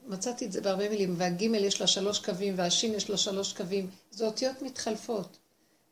מצאתי 0.07 0.45
את 0.45 0.51
זה 0.51 0.61
בהרבה 0.61 0.89
מילים, 0.89 1.13
והגימל 1.17 1.63
יש 1.63 1.81
לה 1.81 1.87
שלוש 1.87 2.19
קווים, 2.19 2.53
והשין 2.57 2.93
יש 2.93 3.09
לה 3.09 3.17
שלוש 3.17 3.53
קווים. 3.53 3.89
זה 4.11 4.25
אותיות 4.25 4.61
מתחלפות. 4.61 5.37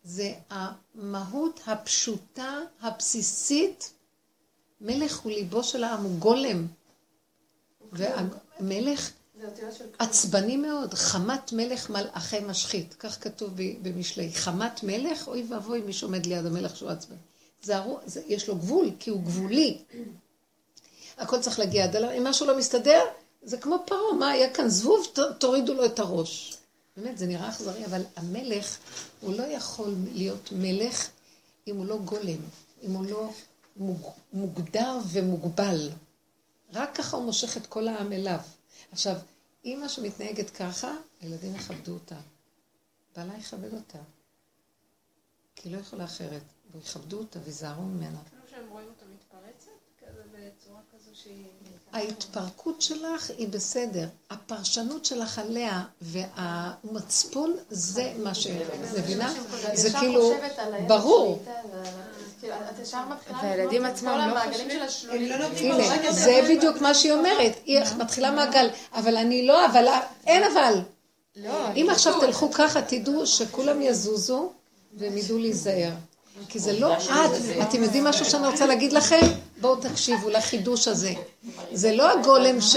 זה 0.04 0.34
המהות 0.50 1.60
הפשוטה, 1.68 2.58
הבסיסית. 2.82 3.92
מלך 4.82 5.20
הוא 5.20 5.32
ליבו 5.32 5.64
של 5.64 5.84
העם, 5.84 6.04
הוא 6.04 6.20
גולם. 6.20 6.68
והמלך. 7.92 9.12
עצבני 10.00 10.58
מאוד, 10.58 10.94
חמת 10.94 11.54
מלך 11.54 11.90
מלאכי 11.90 12.40
משחית, 12.40 12.96
כך 13.00 13.24
כתוב 13.24 13.52
במשלי. 13.82 14.34
חמת 14.34 14.84
מלך, 14.84 15.28
אוי 15.28 15.46
ואבוי 15.50 15.82
מי 15.82 15.94
שעומד 15.94 16.26
ליד 16.26 16.46
המלך 16.46 16.76
שהוא 16.78 16.90
עצבני. 16.90 17.18
זה, 17.62 17.78
הרו- 17.78 18.00
זה, 18.06 18.22
יש 18.28 18.48
לו 18.48 18.56
גבול, 18.56 18.90
כי 19.00 19.10
הוא 19.10 19.22
גבולי. 19.24 19.78
הכל 21.18 21.40
צריך 21.42 21.60
להגיע 21.60 21.84
עד 21.84 21.96
אליו, 21.96 22.12
אם 22.18 22.24
משהו 22.24 22.46
לא 22.48 22.58
מסתדר, 22.58 23.02
זה 23.42 23.58
כמו 23.58 23.84
פרעה, 23.86 24.14
מה 24.20 24.30
היה 24.30 24.54
כאן 24.54 24.70
זבוב, 24.70 25.08
תורידו 25.40 25.74
לו 25.74 25.86
את 25.86 26.00
הראש. 26.00 26.58
באמת, 26.98 27.18
זה 27.18 27.28
נראה 27.28 27.50
אכזרי, 27.50 27.86
אבל 27.86 28.02
המלך, 28.16 28.78
הוא 29.22 29.34
לא 29.34 29.44
יכול 29.44 29.96
להיות 30.14 30.50
מלך 30.52 31.10
אם 31.68 31.78
הוא 31.78 31.86
לא 31.86 31.98
גולם, 31.98 32.40
אם 32.84 32.92
הוא 32.92 33.06
לא 33.06 33.30
מוג, 33.78 34.12
מוגדר 34.34 34.98
ומוגבל. 35.12 35.90
רק 36.74 36.96
ככה 36.96 37.18
הוא 37.18 37.26
מושך 37.26 37.58
את 37.58 37.68
כל 37.68 37.88
העם 37.88 38.14
אליו. 38.14 38.40
עכשיו, 38.92 39.16
אימא 39.66 39.88
שמתנהגת 39.88 40.50
ככה, 40.50 40.94
הילדים 41.22 41.56
יכבדו 41.56 41.94
אותה. 41.94 42.16
בעלה 43.16 43.38
יכבד 43.38 43.74
אותה. 43.74 44.00
כי 45.56 45.70
היא 45.70 45.76
לא 45.76 45.82
יכולה 45.82 46.04
אחרת. 46.04 46.42
ויכבדו 46.72 47.18
אותה 47.18 47.40
ויזהרו 47.44 47.84
ממנה. 47.84 48.22
אפילו 48.28 48.42
שהם 48.50 48.70
רואים 48.70 48.88
אותה 48.88 49.06
מתפרצת, 49.06 49.72
כזה 50.00 50.22
בצורה 50.34 50.82
כזו 50.94 51.12
שהיא... 51.14 51.46
ההתפרקות 51.94 52.82
שלך 52.82 53.32
היא 53.38 53.48
בסדר. 53.48 54.06
הפרשנות 54.30 55.06
שלך 55.06 55.40
עליה 55.40 55.84
והמצפון 56.02 57.54
זה 57.70 58.12
מה 58.24 58.34
ש... 58.36 58.48
מבינה? 58.98 59.34
זה 59.74 59.90
כאילו, 60.00 60.34
ברור. 60.88 61.44
ה- 61.48 61.52
כאילו, 62.42 62.54
והילדים 63.42 63.86
עצמם 63.86 64.30
לא 64.34 64.40
חושבים? 64.52 64.80
לא 64.80 65.46
הנה, 65.58 66.12
זה 66.12 66.42
בדיוק 66.50 66.82
מה 66.82 66.94
שהיא 66.94 67.12
אומרת. 67.14 67.52
היא 67.66 67.80
מתחילה 67.98 68.32
מעגל, 68.32 68.68
אבל 68.94 69.18
אני 69.18 69.48
לא, 69.48 69.66
אבל 69.66 69.86
אין 70.28 70.44
אבל. 70.52 70.80
לא, 71.36 71.68
אם 71.76 71.88
עכשיו 71.92 72.22
תלכו 72.22 72.52
ככה, 72.52 72.82
תדעו 72.82 73.28
שכולם 73.28 73.82
יזוזו 73.82 74.52
והם 74.98 75.18
ידעו 75.18 75.38
להיזהר. 75.38 75.92
כי 76.50 76.60
זה 76.60 76.80
לא 76.80 76.94
את. 76.98 77.02
אתם 77.62 77.84
יודעים 77.84 78.04
משהו 78.04 78.26
שאני 78.26 78.48
רוצה 78.48 78.66
להגיד 78.66 78.94
לכם? 78.94 79.22
בואו 79.62 79.76
תקשיבו 79.82 80.30
לחידוש 80.30 80.88
הזה. 80.88 81.14
זה 81.74 81.92
לא 81.96 82.20
הגולם 82.20 82.62
ש... 82.62 82.76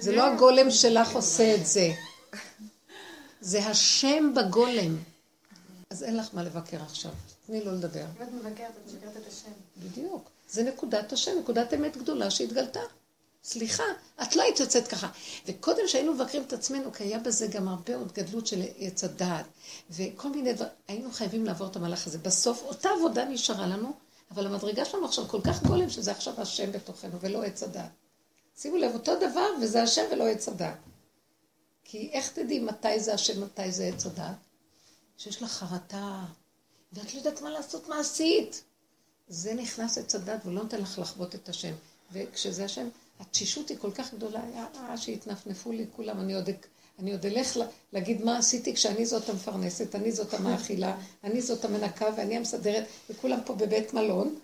זה 0.00 0.12
לא 0.12 0.24
הגולם 0.26 0.70
שלך 0.70 1.12
עושה 1.12 1.54
את 1.54 1.66
זה. 1.66 1.92
זה 3.40 3.66
השם 3.66 4.34
בגולם. 4.34 4.96
אז 5.90 6.02
אין 6.02 6.16
לך 6.16 6.28
מה 6.32 6.42
לבקר 6.42 6.82
עכשיו. 6.82 7.10
תני 7.46 7.64
לו 7.64 7.72
לדבר. 7.72 8.00
אם 8.00 8.22
את 8.22 8.32
מבקרת, 8.32 8.70
את 8.70 8.92
מבקרת 8.92 9.16
את 9.16 9.28
השם. 9.28 9.50
בדיוק. 9.76 10.30
זה 10.50 10.62
נקודת 10.62 11.12
השם, 11.12 11.30
נקודת 11.40 11.74
אמת 11.74 11.96
גדולה 11.96 12.30
שהתגלתה. 12.30 12.80
סליחה, 13.44 13.82
את 14.22 14.36
לא 14.36 14.42
היית 14.42 14.60
יוצאת 14.60 14.88
ככה. 14.88 15.08
וקודם 15.46 15.82
שהיינו 15.86 16.14
מבקרים 16.14 16.42
את 16.42 16.52
עצמנו, 16.52 16.92
כי 16.92 17.04
היה 17.04 17.18
בזה 17.18 17.46
גם 17.46 17.68
הרבה 17.68 17.96
עוד 17.96 18.12
גדלות 18.12 18.46
של 18.46 18.62
עץ 18.78 19.04
הדעת, 19.04 19.44
וכל 19.90 20.30
מיני 20.30 20.52
דברים, 20.52 20.70
היינו 20.88 21.12
חייבים 21.12 21.44
לעבור 21.44 21.66
את 21.66 21.76
המהלך 21.76 22.06
הזה. 22.06 22.18
בסוף, 22.18 22.62
אותה 22.62 22.88
עבודה 22.98 23.24
נשארה 23.24 23.66
לנו, 23.66 23.92
אבל 24.30 24.46
המדרגה 24.46 24.84
שלנו 24.84 25.04
עכשיו 25.04 25.28
כל 25.28 25.40
כך 25.40 25.62
גולם, 25.62 25.90
שזה 25.90 26.10
עכשיו 26.10 26.40
השם 26.40 26.72
בתוכנו, 26.72 27.20
ולא 27.20 27.42
עץ 27.42 27.62
הדעת. 27.62 27.90
שימו 28.56 28.76
לב, 28.76 28.94
אותו 28.94 29.16
דבר, 29.16 29.46
וזה 29.62 29.82
השם 29.82 30.02
ולא 30.12 30.28
עץ 30.28 30.48
הדעת. 30.48 30.78
כי 31.84 32.10
איך 32.12 32.32
תדעי 32.32 32.60
מתי 32.60 33.00
זה 33.00 33.14
השם, 33.14 33.42
מתי 33.44 33.72
זה 33.72 33.84
עץ 33.84 34.06
הדעת? 34.06 34.36
שיש 35.18 35.42
לך 35.42 35.50
חרטה, 35.50 36.24
ואת 36.92 37.14
לא 37.14 37.18
יודעת 37.18 37.42
מה 37.42 37.50
לעשות 37.50 37.88
מעשית. 37.88 38.62
זה 39.28 39.54
נכנס 39.54 39.98
עץ 39.98 40.14
הדת 40.14 40.46
ולא 40.46 40.62
נותן 40.62 40.80
לך 40.80 40.98
לחוות 40.98 41.34
את 41.34 41.48
השם. 41.48 41.74
וכשזה 42.12 42.64
השם, 42.64 42.88
התשישות 43.20 43.68
היא 43.68 43.78
כל 43.78 43.92
כך 43.92 44.14
גדולה, 44.14 44.40
יאללה, 44.54 44.96
שיתנפנפו 44.96 45.72
לי 45.72 45.86
כולם, 45.96 46.20
אני 46.20 46.34
עוד, 46.34 46.48
אני 47.00 47.12
עוד 47.12 47.26
אלך 47.26 47.56
לה, 47.56 47.66
להגיד 47.92 48.24
מה 48.24 48.38
עשיתי 48.38 48.74
כשאני 48.74 49.06
זאת 49.06 49.28
המפרנסת, 49.28 49.94
אני 49.94 50.12
זאת 50.12 50.34
המאכילה, 50.34 50.96
אני 51.24 51.40
זאת 51.40 51.64
המנקה 51.64 52.06
ואני 52.16 52.36
המסדרת, 52.36 52.84
וכולם 53.10 53.38
פה 53.44 53.54
בבית 53.54 53.94
מלון, 53.94 54.34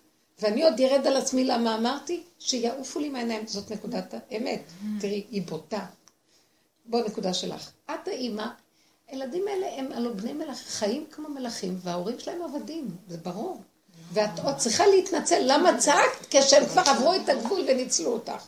ואני 0.40 0.62
עוד 0.62 0.80
ירד 0.80 1.06
על 1.06 1.16
עצמי 1.16 1.44
למה 1.44 1.76
אמרתי, 1.76 2.22
שיעופו 2.38 3.00
לי 3.00 3.08
מהעיניים, 3.08 3.46
זאת 3.46 3.70
נקודת 3.70 4.14
האמת. 4.30 4.62
תראי, 5.00 5.24
היא 5.30 5.42
בוטה. 5.42 5.86
בוא, 6.86 7.00
נקודה 7.06 7.34
שלך. 7.34 7.70
את 7.84 8.08
האימא, 8.08 8.46
הילדים 9.08 9.48
האלה 9.48 9.66
הם 9.76 9.92
הלוא 9.92 10.12
בני 10.14 10.32
מלך, 10.32 10.58
חיים 10.58 11.06
כמו 11.10 11.28
מלכים, 11.28 11.78
וההורים 11.82 12.18
שלהם 12.18 12.42
עבדים, 12.42 12.88
זה 13.08 13.16
ברור. 13.16 13.60
ואת 14.12 14.38
עוד 14.44 14.56
צריכה 14.56 14.86
להתנצל, 14.86 15.42
למה 15.46 15.78
צעקת? 15.78 16.26
כשהם 16.30 16.66
כבר 16.66 16.82
עברו 16.86 17.14
את 17.14 17.28
הגבול 17.28 17.60
וניצלו 17.68 18.12
אותך. 18.12 18.44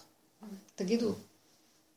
תגידו, 0.75 1.13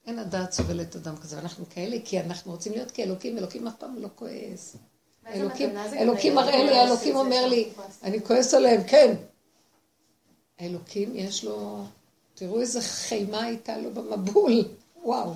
אין 0.07 0.19
הדעת 0.19 0.51
סובלת 0.51 0.95
אדם 0.95 1.17
כזה, 1.17 1.35
ואנחנו 1.37 1.65
כאלה, 1.69 1.97
כי 2.05 2.19
אנחנו 2.19 2.51
רוצים 2.51 2.73
להיות 2.73 2.91
כאלוקים, 2.91 3.37
אלוקים 3.37 3.67
אף 3.67 3.75
פעם 3.75 3.95
לא 3.95 4.09
כועס. 4.15 4.75
אלוקים, 5.27 5.77
אלוקים 5.77 6.35
מראה 6.35 6.63
לי, 6.63 6.71
לעשות 6.71 6.97
אלוקים 6.97 7.15
אומר 7.15 7.47
לי, 7.47 7.71
כועסים. 7.75 7.93
אני 8.03 8.21
כועס 8.25 8.53
עליהם, 8.53 8.83
כן. 8.87 9.15
האלוקים 10.59 11.15
יש 11.15 11.43
לו, 11.43 11.83
תראו 12.33 12.61
איזה 12.61 12.81
חימה 12.81 13.43
הייתה 13.43 13.77
לו 13.77 13.93
במבול, 13.93 14.51
וואו. 15.03 15.33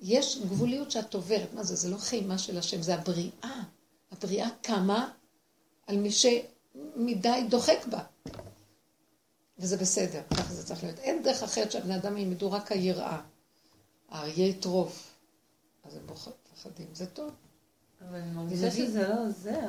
יש 0.00 0.38
גבוליות 0.38 0.90
שאת 0.90 1.14
עוברת, 1.14 1.54
מה 1.54 1.62
זה? 1.62 1.76
זה 1.76 1.90
לא 1.90 1.96
חימה 1.96 2.38
של 2.38 2.58
השם, 2.58 2.82
זה 2.82 2.94
הבריאה. 2.94 3.62
הבריאה 4.12 4.48
קמה 4.62 5.10
על 5.86 5.96
מי 5.96 6.10
שמדי 6.10 7.44
דוחק 7.48 7.86
בה. 7.90 7.98
וזה 9.58 9.76
בסדר, 9.76 10.20
ככה 10.30 10.54
זה 10.54 10.66
צריך 10.66 10.84
להיות. 10.84 10.98
אין 10.98 11.22
דרך 11.22 11.42
אחרת 11.42 11.72
שהבני 11.72 11.96
אדם 11.96 12.16
ילמדו 12.16 12.52
רק 12.52 12.72
היראה. 12.72 13.20
האריה 14.14 14.46
יטרוף. 14.48 15.10
אז 15.84 15.96
הם 15.96 16.02
מפחדים, 16.54 16.86
זה 16.94 17.06
טוב. 17.06 17.30
אבל 18.08 18.18
אני 18.18 18.30
מרגישה? 18.30 18.70
שזה 18.70 19.08
לא 19.08 19.14
עוזר. 19.26 19.68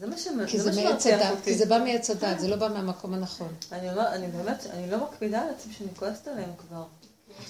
זה 0.00 0.06
מה 0.06 0.18
שמ- 0.18 0.46
כי 0.46 0.60
זה 0.60 0.70
מעץ 0.70 0.76
שמרתיח 0.78 1.20
הדת, 1.20 1.30
אותי. 1.30 1.42
כי 1.44 1.54
זה 1.54 1.66
בא 1.66 1.78
מעץ 1.78 2.10
הדת, 2.10 2.40
זה 2.40 2.48
לא 2.48 2.56
בא 2.56 2.68
מהמקום 2.68 3.14
הנכון. 3.14 3.54
אני 3.72 3.90
אומר, 3.90 4.08
אני 4.14 4.26
באמת, 4.26 4.66
אני 4.66 4.90
לא 4.90 5.04
מקפידה 5.04 5.42
על 5.42 5.48
עצמי 5.50 5.72
שאני 5.78 5.88
כועסת 5.96 6.28
עליהם 6.28 6.50
כבר. 6.58 6.84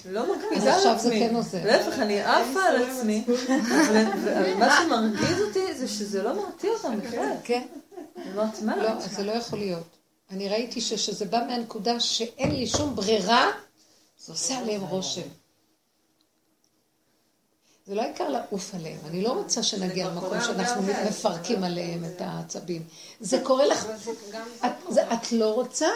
לא 0.05 0.19
אז 0.23 0.29
מקפידה 0.37 0.61
על 0.73 0.77
עכשיו 0.79 0.99
זה 0.99 1.07
עצמי. 1.07 1.19
כן 1.19 1.35
עוזר. 1.35 1.65
להפך, 1.65 1.99
אני 1.99 2.21
עפה 2.21 2.59
על 2.63 2.83
עצמי. 2.89 3.25
אבל 3.27 4.53
מה 4.59 4.77
שמרגיז 4.83 5.41
אותי 5.41 5.73
זה 5.75 5.87
שזה 5.87 6.23
לא 6.23 6.35
מרתיע 6.35 6.71
אותם 6.71 6.99
בכלל. 6.99 7.33
כן, 7.43 7.67
אני 8.17 8.31
אומרת, 8.31 8.61
מה? 8.61 8.75
לא, 8.77 8.89
אז 8.89 9.15
זה 9.15 9.23
לא 9.23 9.31
יכול 9.31 9.59
להיות. 9.59 9.87
אני 10.31 10.49
ראיתי 10.49 10.81
שכשזה 10.81 11.25
בא 11.25 11.43
מהנקודה 11.47 11.99
שאין 11.99 12.51
לי 12.55 12.67
שום 12.67 12.95
ברירה, 12.95 13.51
זה 14.17 14.33
עושה 14.33 14.57
עליהם 14.59 14.81
רושם. 14.81 15.27
זה 17.85 17.95
לא 17.95 18.01
העיקר 18.01 18.29
לעוף 18.29 18.75
עליהם, 18.75 18.99
אני 19.05 19.23
לא 19.23 19.31
רוצה 19.31 19.63
שנגיע 19.63 20.07
למקום 20.07 20.41
שאנחנו. 20.41 20.81
מפרקים 21.09 21.63
עליהם 21.63 22.05
את 22.05 22.21
העצבים. 22.21 22.83
זה 23.19 23.41
קורה 23.43 23.65
לך, 23.65 23.87
גם 24.31 24.47
את, 25.13 25.31
לא 25.31 25.53
רוצה, 25.53 25.89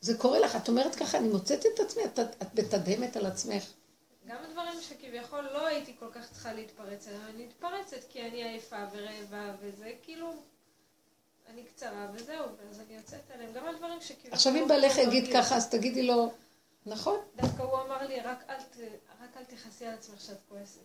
זה 0.00 0.18
קורה 0.18 0.38
לך, 0.38 0.56
את 0.56 0.68
אומרת 0.68 0.94
ככה, 0.94 1.18
אני 1.18 1.28
מוצאת 1.28 1.66
את 1.74 1.80
עצמי, 1.80 2.02
את, 2.04 2.18
מתדהמת 2.58 3.16
על 3.16 3.26
עצמך. 3.26 3.64
גם 4.26 4.36
הדברים 4.48 4.80
שכביכול 4.80 5.48
לא 5.52 5.66
הייתי 5.66 5.92
כל 5.98 6.08
כך 6.14 6.30
צריכה 6.32 6.52
להתפרץ 6.52 7.08
עליהם, 7.08 7.22
אני 7.34 7.46
מתפרצת 7.46 8.04
כי 8.08 8.22
אני 8.22 8.44
עייפה 8.44 8.84
ורעבה 8.92 9.54
וזה 9.60 9.90
כאילו, 10.02 10.32
אני 11.52 11.62
קצרה 11.62 12.06
וזהו, 12.14 12.44
ואז 12.58 12.80
אני 12.80 12.96
יוצאת 12.96 13.30
עליהם. 13.34 13.52
גם 13.52 13.66
הדברים 13.66 14.00
שכביכול... 14.00 14.32
עכשיו 14.32 14.52
אם 14.52 14.60
לא 14.60 14.66
בעלך 14.66 14.96
לא 14.96 15.02
יגיד. 15.02 15.32
ככה, 15.32 15.56
אז 15.56 15.68
תגידי 15.70 16.02
לו, 16.02 16.32
נכון, 16.86 17.16
דווקא 17.36 17.62
הוא 17.62 17.78
אמר 17.86 18.06
לי, 18.08 18.20
רק 18.20 18.44
אל, 18.50 18.54
ת, 18.54 18.76
רק 19.22 19.36
אל 19.36 19.56
תכעסי 19.56 19.86
על 19.86 19.94
עצמך 19.94 20.20
שאת 20.26 20.36
כועסת. 20.48 20.80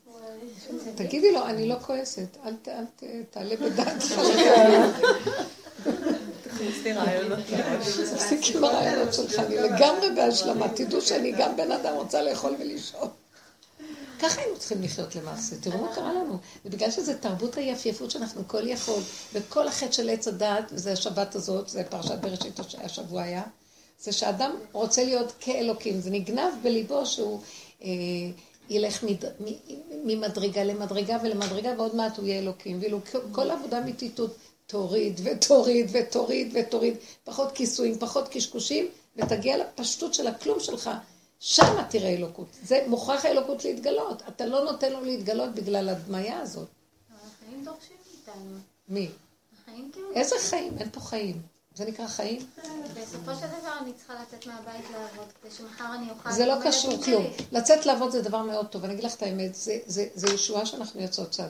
תגידי 0.96 1.32
לו, 1.32 1.46
אני 1.46 1.68
לא 1.68 1.76
כועסת, 1.82 2.38
אל, 2.46 2.54
ת- 2.62 2.68
אל 2.68 2.86
ת- 2.96 3.04
תעלה 3.32 3.56
בדעתך. 3.56 4.20
תכניס 6.44 6.84
לי 6.84 6.94
רעיונות. 6.94 7.40
תפסיק 8.16 8.56
עם 8.56 8.64
הרעיונות 8.64 9.14
שלך, 9.14 9.40
אני 9.40 9.56
לגמרי 9.58 10.10
בהשלמה. 10.16 10.70
תדעו 10.70 11.02
שאני 11.02 11.32
גם 11.32 11.58
בן 11.58 11.72
אדם 11.72 11.96
רוצה 11.96 12.22
לאכול 12.22 12.56
ולישון. 12.60 13.08
ככה 14.22 14.42
היינו 14.42 14.58
צריכים 14.60 14.82
לחיות 14.84 15.16
למעשה. 15.16 15.56
תראו 15.62 15.78
מה 15.86 15.96
קרה 15.96 16.14
לנו. 16.14 16.38
זה 16.64 16.70
בגלל 16.70 16.92
שזה 16.92 17.18
תרבות 17.18 17.56
היפייפות 17.58 18.12
שאנחנו 18.12 18.48
כל 18.48 18.68
יכול, 18.68 19.02
וכל 19.34 19.68
החטא 19.68 19.92
של 19.92 20.10
עץ 20.10 20.28
הדעת, 20.28 20.64
וזה 20.72 20.92
השבת 20.94 21.36
הזאת, 21.36 21.70
זה 21.70 21.84
פרשת 21.84 22.18
בראשית 22.20 22.60
הש- 22.60 22.76
השבוע 22.76 23.22
היה, 23.22 23.44
זה 24.00 24.12
שאדם 24.12 24.56
רוצה 24.72 25.04
להיות 25.04 25.34
כאלוקים. 25.40 26.00
זה 26.02 26.10
נגנב 26.10 26.54
בליבו 26.64 27.06
שהוא 27.06 27.40
אה, 27.84 27.88
ילך 28.70 29.04
מד, 29.04 29.26
מ, 29.26 29.46
ממדרגה 30.08 30.64
למדרגה 30.64 31.18
ולמדרגה, 31.24 31.74
ועוד 31.78 31.96
מעט 31.96 32.18
הוא 32.18 32.26
יהיה 32.26 32.40
אלוקים. 32.40 32.78
ואילו 32.82 33.00
כל- 33.32 33.50
העבודה 33.50 33.82
מטיטות, 33.82 34.36
תוריד 34.68 35.22
ותוריד 35.24 35.90
ותוריד 35.94 36.52
ותוריד, 36.54 36.96
פחות 37.24 37.52
כיסויים, 37.52 37.98
פחות 38.00 38.28
קשקושים, 38.28 38.88
ותגיע 39.18 39.58
לפשטות 39.58 40.14
של 40.14 40.28
הכלום 40.28 40.60
שלך. 40.60 40.90
שמה 41.40 41.88
תראה 41.90 42.10
אלוקות. 42.10 42.48
זה 42.64 42.84
מוכרח 42.88 43.26
האלוקות 43.26 43.64
להתגלות. 43.66 44.24
אתה 44.28 44.46
לא 44.46 44.64
נותן 44.64 44.92
לו 44.94 45.02
להתגלות 45.06 45.56
בגלל 45.56 45.90
הדמיה 45.90 46.40
הזאת. 46.40 46.68
אבל 47.10 47.18
החיים 47.38 47.66
דורשים 47.66 47.98
מאיתנו. 48.28 48.58
מי? 48.90 49.10
החיים 49.64 49.90
כאילו... 49.94 50.12
איזה 50.16 50.36
חיים? 50.40 50.74
אין 50.80 50.90
פה 50.92 51.00
חיים. 51.00 51.42
זה 51.80 51.86
נקרא 51.86 52.08
חיים? 52.08 52.46
בסופו 52.94 53.32
של 53.36 53.48
דבר 53.60 53.74
אני 53.82 53.94
צריכה 53.94 54.14
לצאת 54.22 54.48
מהבית 54.48 54.86
לעבוד, 54.92 55.26
כדי 55.42 55.52
שמחר 55.52 55.96
אני 55.96 56.10
אוכל... 56.10 56.32
זה 56.32 56.46
לא 56.46 56.54
קשור 56.64 57.04
כלום. 57.04 57.26
לצאת 57.52 57.86
לעבוד 57.86 58.12
זה 58.12 58.22
דבר 58.22 58.42
מאוד 58.42 58.68
טוב. 58.68 58.84
אני 58.84 58.94
אגיד 58.94 59.04
לך 59.06 59.16
את 59.16 59.22
האמת, 59.24 59.56
זה- 59.56 59.78
זה 59.86 60.08
זה 60.16 60.28
ישועה 60.34 60.66
שאנחנו 60.66 61.02
יוצאות 61.02 61.30
קצת. 61.30 61.50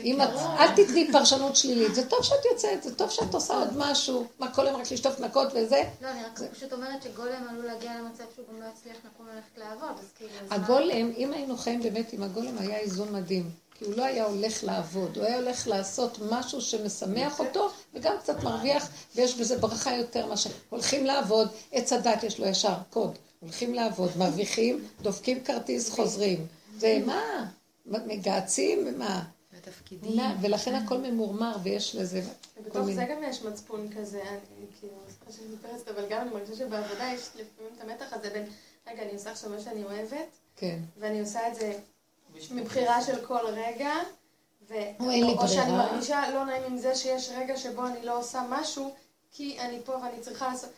אם 0.00 0.22
את, 0.22 0.28
אל 0.58 0.84
תתני 0.84 1.12
פרשנות 1.12 1.56
שלילית. 1.56 1.94
זה 1.94 2.06
טוב 2.06 2.22
שאת 2.22 2.44
יוצאת, 2.52 2.82
זה 2.82 2.94
טוב 2.94 3.10
שאת 3.10 3.34
עושה 3.34 3.54
עוד 3.54 3.68
משהו. 3.76 4.26
מה, 4.38 4.54
כל 4.54 4.66
היום 4.66 4.80
רק 4.80 4.92
לשטוף 4.92 5.20
מכות 5.20 5.48
וזה? 5.54 5.82
לא, 6.02 6.08
אני 6.10 6.24
רק 6.24 6.40
פשוט 6.54 6.72
אומרת 6.72 7.02
שגולם 7.02 7.46
עלול 7.50 7.64
להגיע 7.66 7.92
למצב 8.00 8.24
שהוא 8.34 8.44
גם 8.52 8.60
לא 8.60 8.66
יצליח 8.78 8.96
לקום 9.04 9.26
ללכת 9.34 9.58
לעבוד, 9.58 9.98
אז 9.98 10.04
כאילו... 10.18 10.30
הגולם, 10.50 11.12
אם 11.16 11.32
היינו 11.32 11.56
חיים 11.56 11.82
באמת 11.82 12.12
עם 12.12 12.22
הגולם, 12.22 12.58
היה 12.58 12.78
איזון 12.78 13.12
מדהים. 13.12 13.65
כי 13.78 13.84
הוא 13.84 13.94
לא 13.94 14.04
היה 14.04 14.24
הולך 14.24 14.64
לעבוד, 14.64 15.16
הוא 15.16 15.24
היה 15.24 15.36
הולך 15.36 15.68
לעשות 15.68 16.18
משהו 16.30 16.60
שמשמח 16.60 17.40
אותו, 17.40 17.70
וגם 17.94 18.16
קצת 18.18 18.42
מרוויח, 18.42 18.90
ויש 19.14 19.34
בזה 19.34 19.58
ברכה 19.58 19.94
יותר 19.94 20.26
מאשר... 20.26 20.50
הולכים 20.68 21.06
לעבוד, 21.06 21.48
עץ 21.72 21.92
הדת 21.92 22.22
יש 22.22 22.40
לו 22.40 22.46
ישר 22.46 22.74
קוד. 22.90 23.18
הולכים 23.40 23.74
לעבוד, 23.74 24.10
מרוויחים, 24.16 24.84
דופקים 25.02 25.44
כרטיס, 25.44 25.90
חוזרים. 25.90 26.46
זה 26.78 27.02
מה? 27.06 27.50
מגהצים, 27.86 28.84
ומה? 28.86 29.22
בתפקידים. 29.56 30.20
ולכן 30.40 30.74
הכל 30.74 30.98
ממורמר, 30.98 31.56
ויש 31.62 31.96
לזה 31.96 32.22
מיני... 32.80 32.94
זה 32.94 33.04
גם 33.10 33.22
יש 33.22 33.42
מצפון 33.42 33.88
כזה, 33.98 34.22
אני 34.22 34.66
כאילו, 34.80 34.92
סליחה 35.08 35.32
שאני 35.32 35.54
מתפרצת, 35.54 35.88
אבל 35.88 36.06
גם 36.10 36.20
אני 36.20 36.30
מרגישה 36.30 36.56
שבעבודה 36.56 37.10
יש 37.14 37.22
לפעמים 37.22 37.72
את 37.76 37.80
המתח 37.80 38.12
הזה 38.12 38.30
בין, 38.30 38.44
רגע, 38.86 39.02
אני 39.02 39.12
עושה 39.12 39.30
עכשיו 39.30 39.50
מה 39.50 39.60
שאני 39.60 39.84
אוהבת, 39.84 40.38
כן. 40.56 40.78
ואני 40.98 41.20
עושה 41.20 41.48
את 41.48 41.54
זה 41.54 41.78
מבחירה 42.50 43.02
של 43.02 43.26
כל 43.26 43.46
רגע, 43.46 43.92
ו... 44.68 44.74
או 45.00 45.10
אין 45.10 45.26
לי 45.26 45.34
או 45.38 45.48
שאני. 45.48 45.72
מרגישה 45.72 46.30
לא 46.30 46.44
נעים 46.44 46.62
עם 46.66 46.78
זה 46.78 46.94
שיש 46.94 47.30
רגע 47.36 47.56
שבו 47.56 47.86
אני 47.86 48.06
לא 48.06 48.18
עושה 48.18 48.42
משהו, 48.48 48.94
כי 49.32 49.58
אני 49.60 49.80
פה 49.84 49.92
ואני 49.92 50.20
צריכה 50.20 50.48
לעשות... 50.48 50.70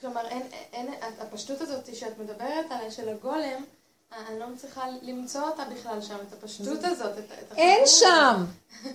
כלומר, 0.00 0.28
אין, 0.28 0.42
אין, 0.72 0.88
הפשטות 1.20 1.60
הזאת 1.60 1.96
שאת 1.96 2.18
מדברת 2.18 2.66
עליה, 2.70 2.90
של 2.90 3.08
הגולם, 3.08 3.64
אני 4.28 4.38
לא 4.38 4.46
מצליחה 4.46 4.84
למצוא 5.02 5.40
אותה 5.40 5.62
בכלל 5.64 6.02
שם, 6.02 6.16
את 6.28 6.32
הפשטות 6.32 6.84
הזאת, 6.84 7.18
את, 7.18 7.24
את 7.32 7.56
אין 7.56 7.86
שם. 7.86 8.44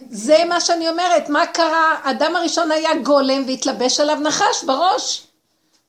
זה 0.09 0.37
מה 0.49 0.61
שאני 0.61 0.89
אומרת. 0.89 1.29
מה 1.29 1.45
קרה? 1.45 1.99
האדם 2.03 2.35
הראשון 2.35 2.71
היה 2.71 2.89
גולם 3.03 3.43
והתלבש 3.47 3.99
עליו 3.99 4.15
נחש 4.15 4.63
בראש. 4.65 5.27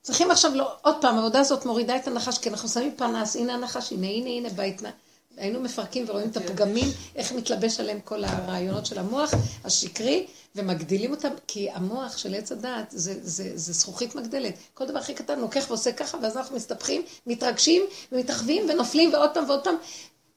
צריכים 0.03 0.31
עכשיו, 0.31 0.55
לא, 0.55 0.71
עוד 0.83 1.01
פעם, 1.01 1.17
העבודה 1.17 1.41
הזאת 1.41 1.67
מורידה 1.67 1.97
את 1.97 2.07
הנחש, 2.07 2.39
כי 2.39 2.49
אנחנו 2.49 2.69
שמים 2.69 2.97
פנס, 2.97 3.37
הנה 3.37 3.55
הנחש, 3.55 3.93
הנה, 3.93 4.07
הנה, 4.07 4.29
הנה, 4.29 4.49
בהתנ... 4.49 4.91
היינו 5.39 5.61
מפרקים 5.61 6.05
ורואים 6.09 6.31
את 6.31 6.37
הפגמים, 6.37 6.89
איך 7.17 7.33
מתלבש 7.33 7.81
עליהם 7.81 8.01
כל 8.05 8.25
הרעיונות 8.25 8.87
של 8.87 8.99
המוח 8.99 9.31
השקרי, 9.65 10.27
ומגדילים 10.57 11.11
אותם, 11.11 11.29
כי 11.47 11.71
המוח 11.71 12.17
של 12.17 12.35
עץ 12.35 12.53
הדעת 12.53 12.87
זה, 12.91 13.15
זה, 13.23 13.51
זה 13.55 13.73
זכוכית 13.73 14.15
מגדלת. 14.15 14.55
כל 14.75 14.87
דבר 14.87 14.99
הכי 14.99 15.15
קטן 15.15 15.41
לוקח 15.41 15.65
ועושה 15.69 15.93
ככה, 15.93 16.19
ואז 16.23 16.37
אנחנו 16.37 16.57
מסתבכים, 16.57 17.03
מתרגשים, 17.27 17.83
ומתרחבים, 18.13 18.67
ונופלים, 18.71 19.13
ועוד 19.13 19.31
פעם 19.35 19.45
ועוד 19.49 19.65
פעם. 19.65 19.77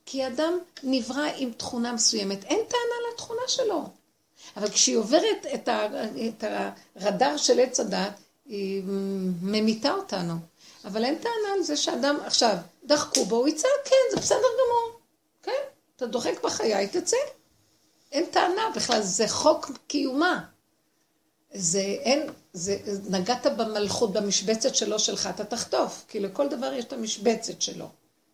כי 0.05 0.27
אדם 0.27 0.53
נברא 0.83 1.27
עם 1.37 1.51
תכונה 1.51 1.93
מסוימת, 1.93 2.43
אין 2.43 2.59
טענה 2.67 3.13
לתכונה 3.13 3.41
שלו. 3.47 3.89
אבל 4.57 4.69
כשהיא 4.69 4.97
עוברת 4.97 5.45
את, 5.53 5.67
ה, 5.67 5.87
את 6.27 6.43
הרדאר 6.95 7.37
של 7.37 7.59
עץ 7.59 7.79
הדת, 7.79 8.13
היא 8.45 8.83
ממיתה 9.41 9.91
אותנו. 9.91 10.33
אבל 10.85 11.05
אין 11.05 11.15
טענה 11.15 11.53
על 11.55 11.63
זה 11.63 11.77
שאדם, 11.77 12.17
עכשיו, 12.25 12.55
דחקו 12.91 13.25
בו, 13.25 13.35
הוא 13.35 13.47
יצא, 13.47 13.67
כן, 13.85 13.95
זה 14.11 14.17
בסדר 14.21 14.37
גמור. 14.37 14.99
כן, 15.43 15.61
אתה 15.95 16.07
דוחק 16.07 16.43
בחיי, 16.43 16.87
תצא. 16.87 17.17
אין 18.11 18.25
טענה 18.25 18.61
בכלל, 18.75 19.01
זה 19.01 19.27
חוק 19.27 19.71
קיומה. 19.87 20.45
זה 21.53 21.79
אין, 21.79 22.29
זה, 22.53 22.77
נגעת 23.09 23.45
במלכות, 23.57 24.13
במשבצת 24.13 24.75
שלו 24.75 24.99
שלך, 24.99 25.29
אתה 25.35 25.45
תחטוף. 25.45 26.05
כי 26.07 26.19
לכל 26.19 26.47
דבר 26.47 26.73
יש 26.73 26.85
את 26.85 26.93
המשבצת 26.93 27.61
שלו. 27.61 27.85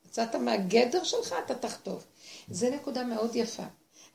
יצאת 0.05 0.35
מהגדר 0.35 1.03
שלך, 1.03 1.35
אתה 1.45 1.55
תחטוף. 1.55 2.03
זה 2.51 2.69
נקודה 2.69 3.03
מאוד 3.03 3.35
יפה. 3.35 3.63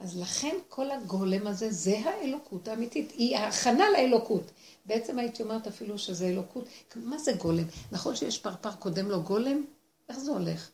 אז 0.01 0.19
לכן 0.21 0.57
כל 0.69 0.91
הגולם 0.91 1.47
הזה, 1.47 1.71
זה 1.71 1.99
האלוקות 2.05 2.69
האמיתית. 2.69 3.11
היא 3.11 3.37
ההכנה 3.37 3.91
לאלוקות. 3.91 4.51
בעצם 4.87 5.19
הייתי 5.19 5.43
אומרת 5.43 5.67
אפילו 5.67 5.99
שזה 5.99 6.27
אלוקות. 6.27 6.65
מה 6.97 7.19
זה 7.19 7.33
גולם? 7.33 7.65
נכון 7.93 8.17
שיש 8.17 8.39
פרפר 8.39 8.73
קודם 8.73 9.11
לו 9.11 9.23
גולם? 9.23 9.65
איך 10.13 10.21
זה 10.21 10.31
הולך? 10.31 10.71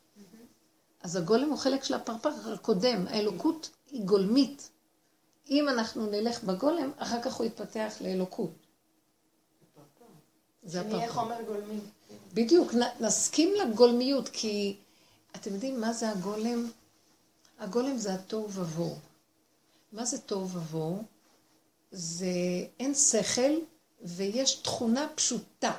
אז 1.01 1.15
הגולם 1.15 1.49
הוא 1.49 1.57
חלק 1.57 1.83
של 1.83 1.93
הפרפר 1.93 2.53
הקודם. 2.53 3.07
האלוקות 3.07 3.69
היא 3.91 4.03
גולמית. 4.05 4.69
אם 5.49 5.69
אנחנו 5.69 6.05
נלך 6.05 6.43
בגולם, 6.43 6.91
אחר 6.97 7.21
כך 7.21 7.33
הוא 7.33 7.45
יתפתח 7.45 7.93
לאלוקות. 8.01 8.51
זה 10.63 10.81
שנהיה 10.81 11.05
הפרפר. 11.05 11.21
חומר 11.21 11.41
גולמי. 11.47 11.79
בדיוק, 12.33 12.71
נסכים 12.99 13.53
לגולמיות, 13.61 14.29
כי 14.29 14.77
אתם 15.35 15.53
יודעים 15.53 15.81
מה 15.81 15.93
זה 15.93 16.09
הגולם? 16.09 16.71
הגולם 17.59 17.97
זה 17.97 18.13
התוהו 18.13 18.51
ובוהו. 18.51 18.95
מה 19.93 20.05
זה 20.05 20.17
תוהו 20.17 20.49
ובוהו? 20.49 21.03
זה 21.91 22.27
אין 22.79 22.93
שכל 22.93 23.51
ויש 24.01 24.55
תכונה 24.55 25.07
פשוטה, 25.15 25.71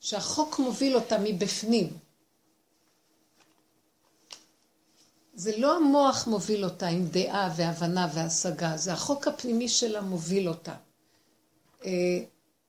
שהחוק 0.00 0.58
מוביל 0.58 0.96
אותה 0.96 1.18
מבפנים. 1.18 1.98
זה 5.34 5.56
לא 5.56 5.76
המוח 5.76 6.26
מוביל 6.26 6.64
אותה 6.64 6.86
עם 6.86 7.06
דעה 7.06 7.50
והבנה 7.56 8.08
והשגה, 8.14 8.76
זה 8.76 8.92
החוק 8.92 9.28
הפנימי 9.28 9.68
שלה 9.68 10.00
מוביל 10.00 10.48
אותה. 10.48 10.74
אה, 11.84 11.90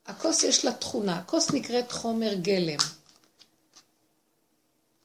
הכוס 0.05 0.43
יש 0.43 0.65
לה 0.65 0.73
תכונה, 0.73 1.17
הכוס 1.17 1.51
נקראת 1.51 1.91
חומר 1.91 2.33
גלם. 2.33 2.77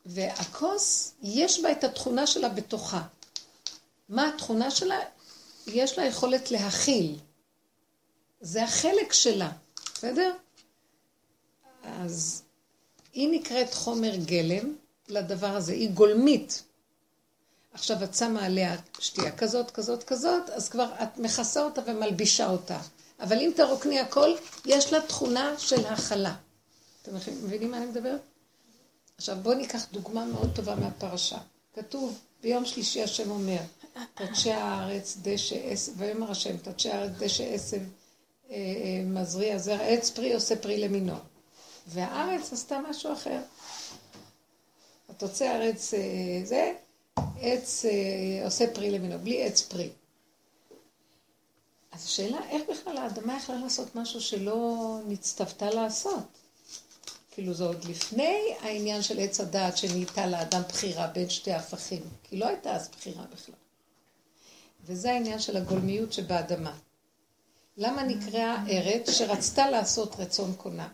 והכוס, 0.06 1.14
יש 1.22 1.60
בה 1.60 1.72
את 1.72 1.84
התכונה 1.84 2.26
שלה 2.26 2.48
בתוכה. 2.48 3.02
מה 4.08 4.28
התכונה 4.28 4.70
שלה? 4.70 4.98
יש 5.66 5.98
לה 5.98 6.04
יכולת 6.04 6.50
להכיל. 6.50 7.18
זה 8.40 8.64
החלק 8.64 9.12
שלה, 9.12 9.52
בסדר? 9.94 10.32
אז 11.84 12.42
היא 13.12 13.28
נקראת 13.32 13.74
חומר 13.74 14.16
גלם 14.16 14.74
לדבר 15.08 15.56
הזה, 15.56 15.72
היא 15.72 15.90
גולמית. 15.90 16.62
עכשיו 17.72 18.04
את 18.04 18.14
שמה 18.14 18.44
עליה 18.44 18.76
שתייה 18.98 19.36
כזאת, 19.36 19.70
כזאת, 19.70 20.04
כזאת, 20.04 20.50
אז 20.50 20.68
כבר 20.68 20.92
את 21.02 21.18
מכסה 21.18 21.62
אותה 21.62 21.80
ומלבישה 21.86 22.50
אותה. 22.50 22.80
אבל 23.20 23.38
אם 23.38 23.50
תרוקני 23.56 24.00
הכל, 24.00 24.30
יש 24.66 24.92
לה 24.92 25.00
תכונה 25.00 25.58
של 25.58 25.86
הכלה. 25.86 26.34
אתם 27.02 27.14
מבינים 27.14 27.70
מה 27.70 27.76
אני 27.76 27.86
מדברת? 27.86 28.20
עכשיו 29.16 29.36
בואו 29.42 29.54
ניקח 29.54 29.86
דוגמה 29.92 30.24
מאוד 30.24 30.50
טובה 30.54 30.74
מהפרשה. 30.74 31.38
כתוב, 31.74 32.18
ביום 32.42 32.64
שלישי 32.64 33.02
השם 33.02 33.30
אומר, 33.30 33.58
תדשי 34.14 34.52
הארץ 34.52 35.16
דשא 35.22 35.56
עשב, 35.64 35.92
ויאמר 35.96 36.30
השם, 36.30 36.56
תדשי 36.56 36.90
הארץ 36.90 37.12
דשא 37.18 37.54
עשב 37.54 37.80
אה, 38.50 38.56
אה, 38.56 39.04
מזריע 39.04 39.58
זרע, 39.58 39.86
עץ 39.86 40.10
פרי 40.10 40.34
עושה 40.34 40.56
פרי 40.56 40.78
למינו. 40.78 41.14
והארץ 41.86 42.52
עשתה 42.52 42.78
משהו 42.90 43.12
אחר. 43.12 43.40
התוצא 45.08 45.44
הארץ 45.44 45.94
אה, 45.94 46.00
זה, 46.44 46.72
עץ 47.40 47.84
עושה 48.44 48.74
פרי 48.74 48.90
למינו, 48.90 49.18
בלי 49.18 49.46
עץ 49.46 49.60
פרי. 49.60 49.90
אז 51.92 52.04
השאלה, 52.04 52.48
איך 52.48 52.62
בכלל 52.70 52.96
האדמה 52.96 53.36
יכלה 53.36 53.56
לעשות 53.56 53.94
משהו 53.94 54.20
שלא 54.20 54.98
נצטוותה 55.06 55.70
לעשות? 55.70 56.24
כאילו 57.30 57.54
זה 57.54 57.64
עוד 57.64 57.84
לפני 57.84 58.54
העניין 58.60 59.02
של 59.02 59.20
עץ 59.20 59.40
הדעת 59.40 59.76
שנהייתה 59.76 60.26
לאדם 60.26 60.62
בחירה 60.68 61.06
בין 61.06 61.30
שתי 61.30 61.52
הפכים, 61.52 62.02
כי 62.22 62.36
לא 62.36 62.46
הייתה 62.46 62.72
אז 62.72 62.88
בחירה 62.88 63.24
בכלל. 63.32 63.54
וזה 64.84 65.10
העניין 65.12 65.38
של 65.38 65.56
הגולמיות 65.56 66.12
שבאדמה. 66.12 66.76
למה 67.76 68.02
נקראה 68.02 68.64
ארץ 68.68 69.10
שרצתה 69.10 69.70
לעשות 69.70 70.16
רצון 70.18 70.54
קונה? 70.56 70.88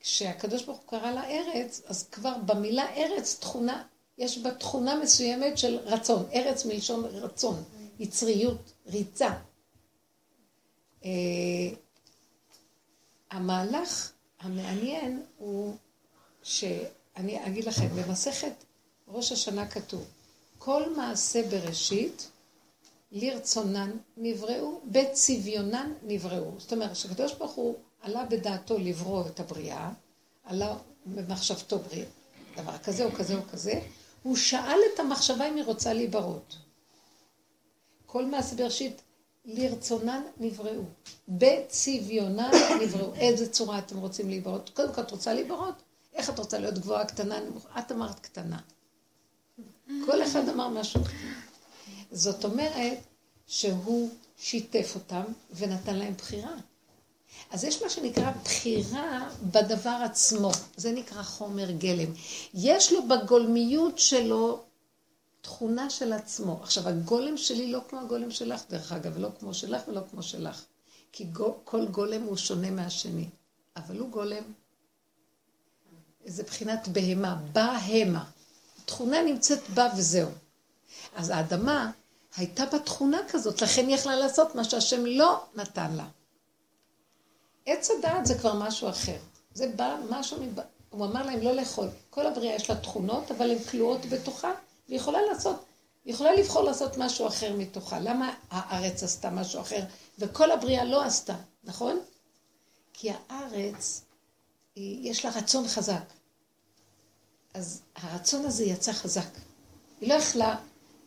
כשהקדוש 0.00 0.64
ברוך 0.64 0.78
הוא 0.78 0.86
קרא 0.86 1.10
לה 1.10 1.30
ארץ, 1.30 1.80
אז 1.86 2.08
כבר 2.12 2.34
במילה 2.46 2.94
ארץ 2.96 3.36
תכונה, 3.40 3.84
יש 4.18 4.38
בה 4.38 4.54
תכונה 4.54 5.00
מסוימת 5.02 5.58
של 5.58 5.78
רצון. 5.84 6.26
ארץ 6.34 6.64
מלשון 6.64 7.04
רצון, 7.04 7.62
יצריות, 7.98 8.72
ריצה. 8.86 9.30
Uh, 11.02 11.06
המהלך 13.30 14.12
המעניין 14.40 15.22
הוא 15.38 15.74
שאני 16.42 17.46
אגיד 17.46 17.64
לכם, 17.64 17.88
במסכת 17.88 18.64
ראש 19.08 19.32
השנה 19.32 19.66
כתוב, 19.66 20.04
כל 20.58 20.94
מעשה 20.96 21.42
בראשית 21.50 22.30
לרצונן 23.12 23.90
נבראו, 24.16 24.80
בצביונן 24.84 25.92
נבראו. 26.02 26.50
זאת 26.58 26.72
אומרת, 26.72 26.92
כשקדוש 26.92 27.34
ברוך 27.34 27.52
הוא 27.52 27.74
עלה 28.00 28.24
בדעתו 28.24 28.78
לברוא 28.78 29.26
את 29.26 29.40
הבריאה, 29.40 29.90
עלה 30.44 30.76
במחשבתו 31.06 31.78
בריאה, 31.78 32.06
דבר 32.56 32.78
כזה 32.78 33.04
או 33.04 33.12
כזה 33.12 33.36
או 33.36 33.42
כזה, 33.52 33.80
הוא 34.26 34.36
שאל 34.36 34.78
את 34.94 35.00
המחשבה 35.00 35.48
אם 35.48 35.56
היא 35.56 35.64
רוצה 35.64 35.92
להיברות. 35.92 36.56
כל 38.06 38.24
מעשה 38.24 38.56
בראשית 38.56 39.02
לרצונן 39.44 40.22
נבראו, 40.40 40.82
בצביונן 41.28 42.50
נבראו. 42.82 43.14
איזה 43.14 43.52
צורה 43.52 43.78
אתם 43.78 43.98
רוצים 43.98 44.28
להיברות? 44.28 44.70
קודם 44.74 44.94
כל 44.94 45.00
את 45.00 45.10
רוצה 45.10 45.34
להיברות? 45.34 45.74
איך 46.14 46.30
את 46.30 46.38
רוצה 46.38 46.58
להיות 46.58 46.78
גבוהה, 46.78 47.04
קטנה, 47.04 47.40
נמוכה? 47.40 47.78
את 47.80 47.92
אמרת 47.92 48.20
קטנה. 48.20 48.58
כל 50.06 50.22
אחד 50.22 50.48
אמר 50.48 50.68
משהו. 50.68 51.00
זאת 52.12 52.44
אומרת 52.44 52.98
שהוא 53.46 54.10
שיתף 54.36 54.92
אותם 54.94 55.24
ונתן 55.54 55.96
להם 55.96 56.14
בחירה. 56.14 56.54
אז 57.50 57.64
יש 57.64 57.82
מה 57.82 57.90
שנקרא 57.90 58.30
בחירה 58.44 59.28
בדבר 59.42 59.98
עצמו, 60.04 60.50
זה 60.76 60.92
נקרא 60.92 61.22
חומר 61.22 61.70
גלם. 61.70 62.12
יש 62.54 62.92
לו 62.92 63.08
בגולמיות 63.08 63.98
שלו 63.98 64.62
תכונה 65.40 65.90
של 65.90 66.12
עצמו. 66.12 66.60
עכשיו, 66.62 66.88
הגולם 66.88 67.36
שלי 67.36 67.72
לא 67.72 67.80
כמו 67.88 68.00
הגולם 68.00 68.30
שלך, 68.30 68.62
דרך 68.70 68.92
אגב, 68.92 69.12
ולא 69.16 69.28
כמו 69.40 69.54
שלך 69.54 69.82
ולא 69.88 70.00
כמו 70.10 70.22
שלך. 70.22 70.64
כי 71.12 71.26
כל 71.64 71.86
גולם 71.86 72.22
הוא 72.22 72.36
שונה 72.36 72.70
מהשני. 72.70 73.28
אבל 73.76 73.98
הוא 73.98 74.10
גולם, 74.10 74.42
איזה 76.24 76.42
בחינת 76.42 76.88
בהמה, 76.88 77.36
בהמה. 77.52 78.24
תכונה 78.84 79.22
נמצאת 79.22 79.70
בה 79.74 79.88
וזהו. 79.96 80.30
אז 81.16 81.30
האדמה 81.30 81.90
הייתה 82.36 82.66
בה 82.66 82.78
תכונה 82.78 83.18
כזאת, 83.30 83.62
לכן 83.62 83.86
היא 83.86 83.94
יכלה 83.94 84.16
לעשות 84.16 84.54
מה 84.54 84.64
שהשם 84.64 85.06
לא 85.06 85.44
נתן 85.54 85.92
לה. 85.92 86.06
עץ 87.66 87.90
הדעת 87.90 88.26
זה 88.26 88.38
כבר 88.38 88.54
משהו 88.54 88.88
אחר. 88.88 89.16
זה 89.54 89.68
בא 89.76 89.96
משהו, 90.10 90.42
מבא... 90.42 90.62
הוא 90.90 91.06
אמר 91.06 91.26
להם 91.26 91.40
לא 91.40 91.52
לאכול. 91.52 91.88
כל 92.10 92.26
הבריאה 92.26 92.54
יש 92.54 92.70
לה 92.70 92.76
תכונות, 92.76 93.30
אבל 93.30 93.50
הן 93.50 93.58
כלואות 93.58 94.06
בתוכה, 94.06 94.52
והיא 94.88 95.00
יכולה 95.00 95.18
לעשות, 95.22 95.64
היא 96.04 96.14
יכולה 96.14 96.34
לבחור 96.34 96.62
לעשות 96.62 96.96
משהו 96.98 97.26
אחר 97.28 97.56
מתוכה. 97.56 98.00
למה 98.00 98.34
הארץ 98.50 99.02
עשתה 99.02 99.30
משהו 99.30 99.60
אחר, 99.60 99.80
וכל 100.18 100.50
הבריאה 100.50 100.84
לא 100.84 101.04
עשתה, 101.04 101.36
נכון? 101.64 102.00
כי 102.92 103.10
הארץ, 103.28 104.04
יש 104.76 105.24
לה 105.24 105.30
רצון 105.30 105.68
חזק. 105.68 106.12
אז 107.54 107.82
הרצון 107.96 108.44
הזה 108.44 108.64
יצא 108.64 108.92
חזק. 108.92 109.28
היא 110.00 110.08
לא 110.08 110.14
יכלה 110.14 110.56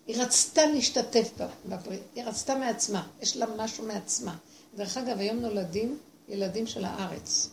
היא 0.09 0.21
רצתה 0.21 0.65
להשתתף 0.65 1.31
בברית, 1.65 2.01
היא 2.15 2.23
רצתה 2.23 2.55
מעצמה, 2.55 3.07
יש 3.21 3.37
לה 3.37 3.45
משהו 3.57 3.85
מעצמה. 3.85 4.37
דרך 4.75 4.97
אגב, 4.97 5.19
היום 5.19 5.39
נולדים 5.39 5.99
ילדים 6.29 6.67
של 6.67 6.85
הארץ. 6.85 7.49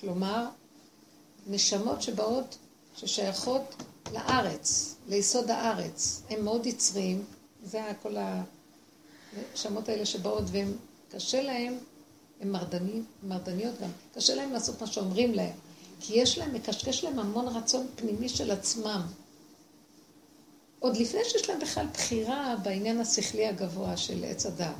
כלומר, 0.00 0.46
נשמות 1.46 2.02
שבאות, 2.02 2.58
ששייכות 2.96 3.74
לארץ, 4.12 4.94
ליסוד 5.08 5.50
הארץ. 5.50 6.22
הם 6.30 6.44
מאוד 6.44 6.66
יצריים, 6.66 7.24
זה 7.64 7.92
כל 8.02 8.16
הנשמות 8.16 9.88
האלה 9.88 10.06
שבאות, 10.06 10.44
והם, 10.46 10.76
קשה 11.10 11.42
להם, 11.42 11.78
הם 12.40 12.52
מרדנים, 12.52 13.04
מרדניות 13.22 13.74
גם, 13.80 13.90
קשה 14.14 14.34
להם 14.34 14.52
לעשות 14.52 14.80
מה 14.80 14.86
שאומרים 14.86 15.34
להם. 15.34 15.54
כי 16.00 16.20
יש 16.20 16.38
להם, 16.38 16.54
מקשקש 16.54 17.04
להם 17.04 17.18
המון 17.18 17.48
רצון 17.48 17.86
פנימי 17.96 18.28
של 18.28 18.50
עצמם. 18.50 19.02
עוד 20.78 20.96
לפני 20.96 21.20
שיש 21.24 21.48
להם 21.48 21.60
בכלל 21.60 21.86
בחירה 21.94 22.56
בעניין 22.62 23.00
השכלי 23.00 23.46
הגבוה 23.46 23.96
של 23.96 24.24
עץ 24.24 24.46
הדעת. 24.46 24.74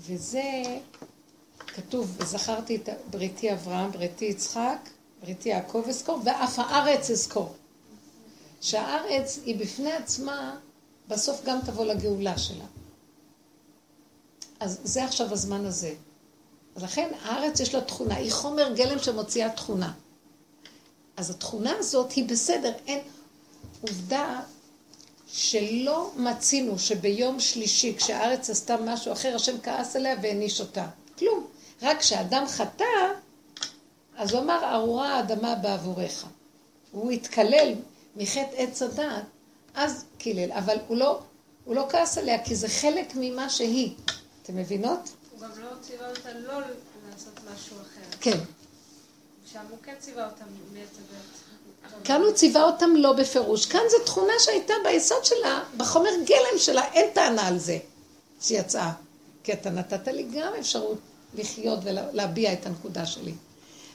וזה 0.00 0.62
כתוב, 1.74 2.16
וזכרתי 2.18 2.76
את 2.76 2.88
בריתי 3.10 3.52
אברהם, 3.52 3.92
בריתי 3.92 4.24
יצחק, 4.24 4.88
בריתי 5.22 5.48
יעקב 5.48 5.84
אזכור, 5.88 6.20
ואף 6.24 6.58
הארץ 6.58 7.10
אזכור. 7.10 7.54
שהארץ 8.60 9.38
היא 9.44 9.58
בפני 9.58 9.92
עצמה, 9.92 10.56
בסוף 11.08 11.44
גם 11.44 11.58
תבוא 11.66 11.84
לגאולה 11.84 12.38
שלה. 12.38 12.64
אז 14.60 14.80
זה 14.84 15.04
עכשיו 15.04 15.32
הזמן 15.32 15.66
הזה. 15.66 15.94
לכן 16.76 17.10
הארץ 17.22 17.60
יש 17.60 17.74
לה 17.74 17.80
תכונה, 17.80 18.16
היא 18.16 18.32
חומר 18.32 18.72
גלם 18.74 18.98
שמוציאה 18.98 19.50
תכונה. 19.50 19.92
אז 21.16 21.30
התכונה 21.30 21.72
הזאת 21.78 22.12
היא 22.12 22.28
בסדר, 22.28 22.72
אין... 22.86 23.00
עובדה 23.80 24.40
שלא 25.32 26.10
מצינו 26.16 26.78
שביום 26.78 27.40
שלישי, 27.40 27.94
כשהארץ 27.96 28.50
עשתה 28.50 28.76
משהו 28.84 29.12
אחר, 29.12 29.34
השם 29.36 29.60
כעס 29.62 29.96
עליה 29.96 30.16
והעניש 30.22 30.60
אותה. 30.60 30.86
כלום. 31.18 31.46
רק 31.82 31.98
כשאדם 31.98 32.44
חטא, 32.48 32.84
אז 34.16 34.32
הוא 34.32 34.40
אמר, 34.40 34.74
ארורה 34.74 35.14
האדמה 35.14 35.54
בעבורך. 35.54 36.26
הוא 36.92 37.10
התקלל 37.10 37.74
מחטא 38.16 38.54
עץ 38.56 38.82
הדעת, 38.82 39.24
אז 39.74 40.04
קילל. 40.18 40.52
אבל 40.52 40.76
הוא 40.88 40.96
לא, 40.96 41.20
הוא 41.64 41.74
לא 41.74 41.86
כעס 41.90 42.18
עליה, 42.18 42.44
כי 42.44 42.56
זה 42.56 42.68
חלק 42.68 43.12
ממה 43.14 43.50
שהיא. 43.50 43.94
אתם 44.42 44.56
מבינות? 44.56 45.00
הוא 45.32 45.40
גם 45.40 45.50
לא 45.62 45.68
ציווה 45.80 46.10
אותה 46.10 46.32
לא 46.32 46.60
לעשות 47.10 47.40
משהו 47.54 47.76
אחר. 47.76 48.16
כן. 48.20 48.38
שם 49.52 49.60
הוא 49.70 49.78
כן 49.82 49.94
ציווה 49.98 50.26
אותה 50.26 50.44
מעץ 50.72 50.88
הדעת. 50.92 52.04
כאן 52.04 52.20
הוא 52.22 52.32
ציווה 52.32 52.62
אותם 52.62 52.90
לא 52.96 53.12
בפירוש. 53.12 53.66
כאן 53.66 53.80
זו 53.90 54.04
תכונה 54.04 54.32
שהייתה 54.38 54.74
ביסוד 54.84 55.24
שלה, 55.24 55.62
בחומר 55.76 56.10
גלם 56.24 56.58
שלה, 56.58 56.92
אין 56.92 57.10
טענה 57.14 57.48
על 57.48 57.58
זה 57.58 57.78
שיצאה. 58.40 58.92
כי 59.44 59.52
אתה 59.52 59.70
נתת 59.70 60.08
לי 60.08 60.22
גם 60.22 60.52
אפשרות 60.60 60.98
לחיות 61.34 61.78
ולהביע 61.82 62.52
את 62.52 62.66
הנקודה 62.66 63.06
שלי. 63.06 63.34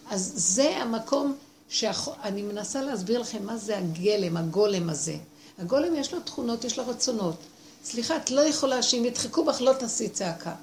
אז 0.09 0.33
זה 0.35 0.77
המקום 0.77 1.35
שאני 1.69 2.41
מנסה 2.41 2.81
להסביר 2.81 3.19
לכם 3.19 3.45
מה 3.45 3.57
זה 3.57 3.77
הגלם, 3.77 4.37
הגולם 4.37 4.89
הזה. 4.89 5.17
הגולם 5.59 5.95
יש 5.95 6.13
לו 6.13 6.19
תכונות, 6.19 6.63
יש 6.63 6.79
לו 6.79 6.87
רצונות. 6.87 7.35
סליחה, 7.83 8.17
את 8.17 8.31
לא 8.31 8.41
יכולה 8.41 8.83
שאם 8.83 9.05
ידחקו 9.05 9.45
בך 9.45 9.61
לא 9.61 9.73
תעשי 9.73 10.09
צעקה. 10.09 10.55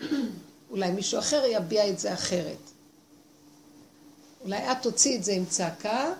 אולי 0.70 0.90
מישהו 0.90 1.18
אחר 1.18 1.42
יביע 1.48 1.88
את 1.88 1.98
זה 1.98 2.14
אחרת. 2.14 2.70
אולי 4.44 4.72
את 4.72 4.76
תוציא 4.82 5.18
את 5.18 5.24
זה 5.24 5.32
עם 5.32 5.44
צעקה, 5.44 6.12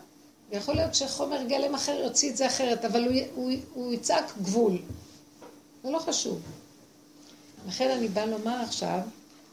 ויכול 0.51 0.75
להיות 0.75 0.95
שחומר 0.95 1.43
גלם 1.43 1.75
אחר 1.75 1.93
יוציא 1.93 2.31
את 2.31 2.37
זה 2.37 2.47
אחרת, 2.47 2.85
אבל 2.85 3.05
הוא, 3.05 3.15
הוא, 3.35 3.53
הוא 3.75 3.93
יצעק 3.93 4.33
גבול. 4.43 4.79
זה 5.85 5.91
לא 5.91 5.99
חשוב. 5.99 6.41
לכן 7.67 7.91
אני 7.91 8.09
באה 8.09 8.27
לומר 8.27 8.61
עכשיו, 8.63 9.01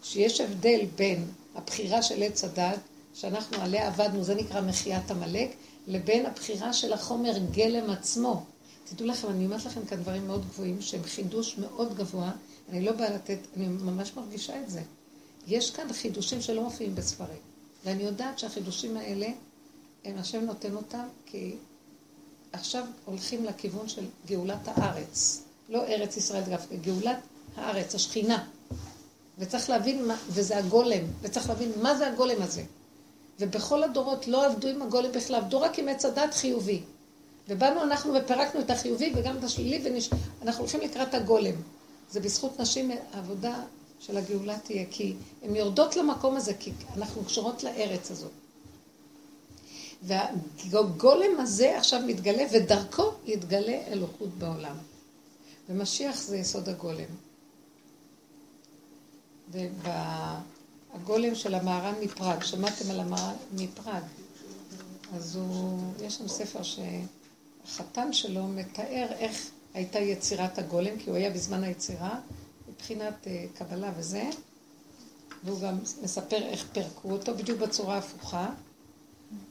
שיש 0.04 0.42
הבדל 0.42 0.86
בין 0.96 1.26
הבחירה 1.56 2.02
של 2.02 2.24
עץ 2.24 2.44
הדת, 2.44 2.80
שאנחנו 3.14 3.58
עליה 3.62 3.88
עבדנו, 3.88 4.24
זה 4.24 4.36
נקרא 4.36 4.62
מחיית 4.62 5.12
עמלק, 5.12 5.50
לבין 5.88 6.26
הבחירה 6.26 6.74
של 6.74 6.94
החומר 6.94 7.38
גלם 7.52 7.90
עצמו. 7.90 8.44
תדעו 8.86 9.08
לכם, 9.08 9.28
אני 9.30 9.46
אומרת 9.46 9.66
לכם 9.66 9.86
כאן 9.86 9.98
דברים 9.98 10.28
מאוד 10.28 10.46
גבוהים, 10.46 10.82
שהם 10.82 11.04
חידוש 11.04 11.58
מאוד 11.58 11.96
גבוה. 11.96 12.32
אני 12.70 12.86
לא 12.86 12.92
באה 12.92 13.10
לתת, 13.10 13.38
אני 13.58 13.68
ממש 13.68 14.12
מרגישה 14.16 14.62
את 14.62 14.70
זה. 14.70 14.82
יש 15.48 15.72
כאן 15.72 15.94
חידושים 15.94 16.42
שלא 16.42 16.64
מופיעים 16.64 16.96
בספרים. 16.96 17.40
ואני 17.86 18.04
יודעת 18.04 18.40
שהחידושים 18.40 18.98
האלה, 18.98 19.28
הם 20.06 20.18
השם 20.18 20.46
נותן 20.46 20.76
אותם, 20.76 21.08
כי 21.26 21.56
עכשיו 22.54 22.86
הולכים 23.06 23.46
לכיוון 23.46 23.88
של 23.88 24.06
גאולת 24.28 24.68
הארץ. 24.68 25.44
לא 25.70 25.86
ארץ 25.86 26.18
ישראל 26.18 26.44
דווקא, 26.44 26.76
גאולת 26.76 27.18
הארץ, 27.56 27.96
השכינה. 27.96 28.46
וצריך 29.40 29.70
להבין 29.70 30.08
מה, 30.08 30.18
וזה 30.30 30.58
הגולם, 30.58 31.04
וצריך 31.22 31.50
להבין 31.50 31.72
מה 31.82 31.96
זה 31.96 32.08
הגולם 32.08 32.42
הזה. 32.42 32.64
ובכל 33.40 33.84
הדורות 33.84 34.28
לא 34.28 34.46
עבדו 34.46 34.68
עם 34.68 34.82
הגולם 34.82 35.12
בכלל, 35.12 35.36
עבדו 35.36 35.62
רק 35.62 35.80
עם 35.80 35.88
עץ 35.88 36.06
הדת 36.06 36.34
חיובי. 36.34 36.82
ובאנו 37.48 37.82
אנחנו 37.82 38.14
ופירקנו 38.14 38.62
את 38.62 38.70
החיובי 38.70 39.14
וגם 39.16 39.38
את 39.38 39.44
השלילי, 39.44 40.00
ואנחנו 40.42 40.62
הולכים 40.64 40.82
לקראת 40.82 41.14
הגולם. 41.14 41.56
זה 42.12 42.20
בזכות 42.20 42.60
נשים, 42.60 42.92
העבודה 43.14 43.64
של 44.00 44.18
הגאולה 44.18 44.58
תהיה, 44.60 44.86
כי 44.92 45.16
הן 45.44 45.56
יורדות 45.56 45.96
למקום 45.96 46.36
הזה, 46.36 46.54
כי 46.54 46.72
אנחנו 46.98 47.26
קשורות 47.26 47.64
לארץ 47.64 48.12
הזאת. 48.12 48.32
והגולם 50.04 51.40
הזה 51.40 51.78
עכשיו 51.78 52.00
מתגלה, 52.08 52.44
ודרכו 52.52 53.12
יתגלה 53.26 53.80
אלוקות 53.88 54.30
בעולם. 54.30 54.76
ומשיח 55.70 56.22
זה 56.22 56.38
יסוד 56.38 56.70
הגולם. 56.70 57.31
והגולם 59.52 61.36
של 61.36 61.56
המהר"ן 61.56 61.94
מפראג, 62.02 62.44
שמעתם 62.44 62.92
על 62.92 63.00
המהר"ן 63.00 63.36
מפראג? 63.52 64.04
אז 65.16 65.36
הוא, 65.36 65.80
יש 66.02 66.16
שם 66.16 66.28
ספר 66.28 66.60
שהחתן 66.64 68.14
שלו 68.14 68.48
מתאר 68.48 69.08
איך 69.12 69.50
הייתה 69.74 70.00
יצירת 70.00 70.58
הגולם, 70.58 71.00
כי 71.00 71.10
הוא 71.10 71.18
היה 71.18 71.30
בזמן 71.30 71.64
היצירה, 71.64 72.20
מבחינת 72.70 73.28
אה, 73.28 73.46
קבלה 73.54 73.92
וזה, 73.98 74.30
והוא 75.44 75.60
גם 75.60 75.80
מספר 76.04 76.38
איך 76.44 76.66
פירקו 76.74 77.12
אותו, 77.12 77.36
בדיוק 77.38 77.60
בצורה 77.60 77.98
הפוכה. 77.98 78.50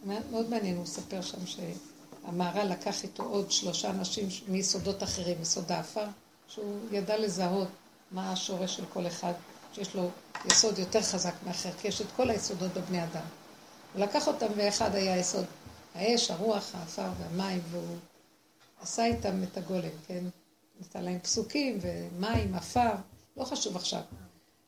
מאוד 0.06 0.50
מעניין, 0.50 0.76
הוא 0.76 0.82
מספר 0.82 1.20
שם 1.20 1.38
שהמהר"ל 1.46 2.66
לקח 2.72 3.02
איתו 3.04 3.22
עוד 3.22 3.50
שלושה 3.50 3.90
אנשים 3.90 4.28
מיסודות 4.48 5.02
אחרים, 5.02 5.36
יסוד 5.42 5.72
האפר, 5.72 6.04
שהוא 6.48 6.78
ידע 6.90 7.18
לזהות 7.18 7.68
מה 8.10 8.32
השורש 8.32 8.76
של 8.76 8.84
כל 8.92 9.06
אחד, 9.06 9.32
שיש 9.72 9.94
לו 9.94 10.10
יסוד 10.46 10.78
יותר 10.78 11.02
חזק 11.02 11.34
מאחר, 11.46 11.72
כי 11.72 11.88
יש 11.88 12.00
את 12.00 12.06
כל 12.16 12.30
היסודות 12.30 12.72
בבני 12.72 13.04
אדם. 13.04 13.24
הוא 13.94 14.02
לקח 14.02 14.28
אותם 14.28 14.46
ואחד 14.56 14.94
היה 14.94 15.16
יסוד 15.18 15.44
האש, 15.94 16.30
הרוח, 16.30 16.74
האפר 16.74 17.08
והמים, 17.18 17.62
והוא 17.70 17.96
עשה 18.80 19.04
איתם 19.04 19.42
את 19.42 19.56
הגולם, 19.56 19.90
כן? 20.06 20.24
נתן 20.80 21.04
להם 21.04 21.18
פסוקים 21.18 21.78
ומים, 21.80 22.54
עפר, 22.54 22.92
לא 23.36 23.44
חשוב 23.44 23.76
עכשיו. 23.76 24.00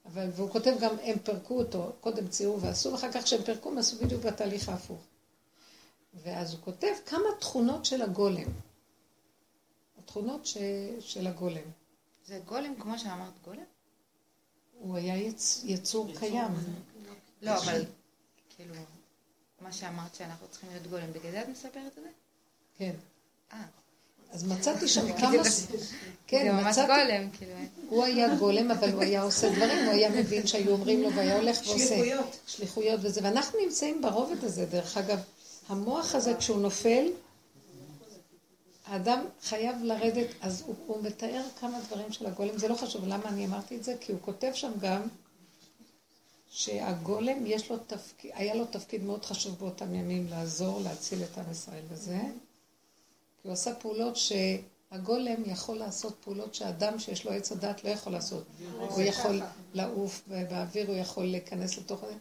אבל, 0.07 0.29
והוא 0.37 0.51
כותב 0.51 0.75
גם, 0.81 0.95
הם 1.03 1.19
פירקו 1.19 1.59
אותו, 1.59 1.93
קודם 2.01 2.29
ציירו 2.29 2.61
ועשו, 2.61 2.93
ואחר 2.93 3.13
כך 3.13 3.23
כשהם 3.23 3.43
פירקו, 3.43 3.69
הם 3.69 3.79
עשו 3.79 3.97
בדיוק 3.97 4.23
בתהליך 4.25 4.69
ההפוך. 4.69 5.01
ואז 6.23 6.53
הוא 6.53 6.61
כותב 6.61 6.93
כמה 7.07 7.29
תכונות 7.41 7.85
של 7.85 8.03
הגולם. 8.03 8.49
התכונות 9.99 10.47
ש... 10.47 10.57
של 11.01 11.27
הגולם. 11.27 11.71
זה 12.25 12.41
גולם 12.45 12.75
כמו 12.81 12.99
שאמרת 12.99 13.33
גולם? 13.45 13.65
הוא 14.83 14.97
היה 14.97 15.17
יצ... 15.17 15.63
יצור 15.65 16.09
קיים. 16.19 16.51
לא, 17.43 17.59
אבל 17.59 17.85
כאילו, 18.57 18.75
מה 19.61 19.73
שאמרת 19.73 20.15
שאנחנו 20.15 20.47
צריכים 20.51 20.71
להיות 20.71 20.87
גולם, 20.87 21.13
בגלל 21.13 21.31
זה 21.31 21.43
את 21.43 21.49
מספרת 21.49 21.87
את 21.87 22.03
זה? 22.03 22.09
כן. 22.79 22.93
אה. 23.53 23.59
אז 24.33 24.45
מצאתי 24.45 24.89
שם 24.89 25.13
כמה... 25.21 25.43
כן, 26.27 26.45
זה 26.45 26.53
ממש 26.53 26.77
גולם, 26.79 27.31
כאילו. 27.33 27.53
הוא 27.89 28.05
היה 28.05 28.35
גולם, 28.35 28.71
אבל 28.71 28.93
הוא 28.93 29.03
היה 29.03 29.23
עושה 29.23 29.51
דברים, 29.51 29.85
הוא 29.85 29.93
היה 29.93 30.11
מבין 30.11 30.47
שהיו 30.47 30.73
אומרים 30.73 31.03
לו, 31.03 31.13
והיה 31.13 31.37
הולך 31.37 31.59
ועושה. 31.67 31.87
שליחויות. 31.87 32.37
שליחויות 32.47 33.01
וזה. 33.03 33.21
ואנחנו 33.25 33.59
נמצאים 33.65 34.03
ברובד 34.03 34.45
הזה, 34.45 34.67
דרך 34.67 34.97
אגב. 34.97 35.19
המוח 35.69 36.15
הזה, 36.15 36.35
כשהוא 36.39 36.61
נופל, 36.61 37.07
האדם 38.93 39.25
חייב 39.43 39.77
לרדת, 39.83 40.27
אז 40.41 40.63
הוא, 40.67 40.75
הוא 40.87 41.03
מתאר 41.03 41.43
כמה 41.61 41.81
דברים 41.81 42.13
של 42.13 42.27
הגולם, 42.27 42.59
זה 42.59 42.69
לא 42.69 42.75
חשוב 42.75 43.05
למה 43.05 43.29
אני 43.29 43.47
אמרתי 43.47 43.77
את 43.77 43.85
זה, 43.85 43.97
כי 44.01 44.13
הוא 44.13 44.21
כותב 44.21 44.51
שם 44.55 44.73
גם 44.81 45.03
שהגולם 46.51 47.47
יש 47.47 47.71
לו 47.71 47.77
תפקיד, 47.87 48.31
היה 48.35 48.55
לו 48.55 48.65
תפקיד 48.67 49.03
מאוד 49.03 49.25
חשוב 49.25 49.59
באותם 49.59 49.95
ימים 49.95 50.27
לעזור, 50.31 50.81
להציל 50.81 51.23
את 51.23 51.39
עם 51.39 51.51
ישראל 51.51 51.83
וזה, 51.89 52.21
כי 53.43 53.49
הוא 53.49 53.53
עשה 53.53 53.75
פעולות 53.75 54.17
שהגולם 54.17 55.43
יכול 55.47 55.79
לעשות 55.79 56.15
פעולות 56.25 56.55
שאדם 56.55 56.99
שיש 56.99 57.25
לו 57.25 57.33
עץ 57.33 57.53
הדת 57.53 57.85
לא 57.85 57.89
יכול 57.91 58.13
לעשות. 58.13 58.45
הוא 58.79 59.03
יכול 59.03 59.43
לעוף 59.75 60.23
באוויר, 60.27 60.89
הוא 60.89 60.97
יכול 60.97 61.25
להיכנס 61.25 61.79
לתוך 61.79 62.01
זה, 62.01 62.15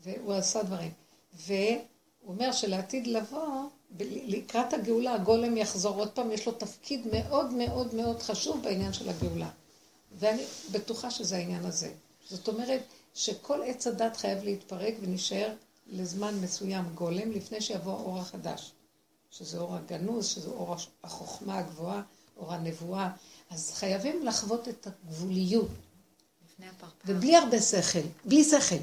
והוא 0.00 0.34
עשה 0.34 0.62
דברים. 0.62 0.92
והוא 1.34 1.82
אומר 2.28 2.52
שלעתיד 2.52 3.06
לבוא, 3.06 3.68
לקראת 4.00 4.72
הגאולה 4.72 5.14
הגולם 5.14 5.56
יחזור 5.56 5.98
עוד 5.98 6.10
פעם, 6.10 6.30
יש 6.30 6.46
לו 6.46 6.52
תפקיד 6.52 7.06
מאוד 7.12 7.52
מאוד 7.52 7.94
מאוד 7.94 8.22
חשוב 8.22 8.62
בעניין 8.62 8.92
של 8.92 9.08
הגאולה. 9.08 9.50
ואני 10.18 10.42
בטוחה 10.72 11.10
שזה 11.10 11.36
העניין 11.36 11.64
הזה. 11.64 11.92
זאת 12.30 12.48
אומרת 12.48 12.82
שכל 13.14 13.60
עץ 13.66 13.86
הדת 13.86 14.16
חייב 14.16 14.44
להתפרק 14.44 14.94
ונשאר 15.00 15.54
לזמן 15.86 16.34
מסוים 16.40 16.84
גולם 16.94 17.32
לפני 17.32 17.60
שיבוא 17.60 17.92
האור 17.92 18.18
החדש. 18.18 18.72
שזה 19.30 19.58
אור 19.58 19.74
הגנוז, 19.74 20.26
שזה 20.26 20.48
אור 20.48 20.76
החוכמה 21.04 21.58
הגבוהה, 21.58 22.02
אור 22.36 22.52
הנבואה. 22.52 23.10
אז 23.50 23.70
חייבים 23.74 24.26
לחוות 24.26 24.68
את 24.68 24.86
הגבוליות. 24.86 25.68
ובלי 27.06 27.36
הרבה 27.36 27.60
שכל, 27.60 27.98
בלי 28.24 28.44
שכל. 28.44 28.76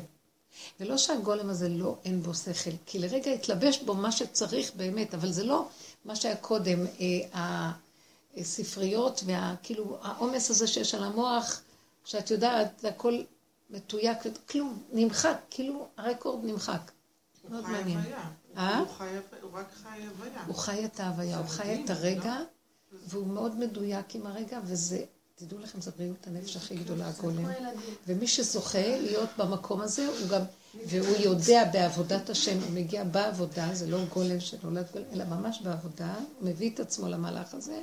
ולא 0.80 0.98
שהגולם 0.98 1.50
הזה 1.50 1.70
לא, 1.70 1.96
אין 2.06 2.22
בו 2.22 2.34
שכל, 2.34 2.70
כי 2.86 3.00
לרגע 3.00 3.32
התלבש 3.32 3.78
בו 3.78 3.94
מה 3.94 4.12
שצריך 4.12 4.72
באמת, 4.76 5.14
אבל 5.14 5.32
זה 5.32 5.44
לא 5.44 5.68
מה 6.06 6.16
שהיה 6.16 6.36
קודם, 6.36 6.86
אה, 7.34 7.72
הספריות 8.38 9.24
והכאילו 9.26 9.98
העומס 10.02 10.50
הזה 10.50 10.68
שיש 10.68 10.96
על 10.96 11.04
המוח, 11.04 11.62
שאת 12.06 12.32
יודעת, 12.32 12.80
זה 12.80 12.90
הכל 12.90 13.22
מתויק, 13.70 14.18
כלום, 14.50 14.84
נמחק, 14.92 15.38
כאילו 15.50 15.88
הרקורד 15.98 16.46
נמחק. 16.46 16.92
מאוד 17.50 17.64
מעניין. 17.70 18.00
אה? 18.58 18.80
הוא 18.80 18.88
חי, 18.88 19.08
הוא 19.42 19.52
רק 19.54 19.66
חי 19.84 20.08
הוויה. 20.08 20.44
הוא 20.48 20.56
חי 20.56 20.86
את 20.86 21.00
ההוויה, 21.00 21.38
הוא 21.38 21.48
חי 21.48 21.84
את 21.84 21.90
הרגע, 21.90 22.36
והוא 23.08 23.28
מאוד 23.28 23.56
מדויק 23.60 24.16
עם 24.16 24.28
הרגע, 24.28 24.60
וזה, 24.64 25.04
תדעו 25.38 25.60
לכם, 25.60 25.82
זו 25.82 25.92
בריאות 25.98 26.28
הנפש 26.28 26.56
הכי 26.56 26.76
גדולה, 26.76 27.10
הגולם. 27.10 27.46
ומי 28.08 28.28
שזוכה 28.28 28.98
להיות 28.98 29.30
במקום 29.38 29.82
הזה, 29.82 30.08
הוא 30.08 30.30
גם, 30.30 30.42
והוא 30.88 31.18
יודע 31.18 31.64
בעבודת 31.74 32.30
השם, 32.30 32.60
הוא 32.60 32.72
מגיע 32.72 33.04
בעבודה, 33.04 33.70
זה 33.74 33.88
לא 33.88 34.06
גולם 34.14 34.40
שנולד 34.40 34.86
גולם, 34.94 35.06
אלא 35.14 35.26
ממש 35.26 35.62
בעבודה, 35.62 36.16
הוא 36.40 36.50
מביא 36.50 36.74
את 36.74 36.80
עצמו 36.80 37.08
למהלך 37.08 37.54
הזה, 37.54 37.82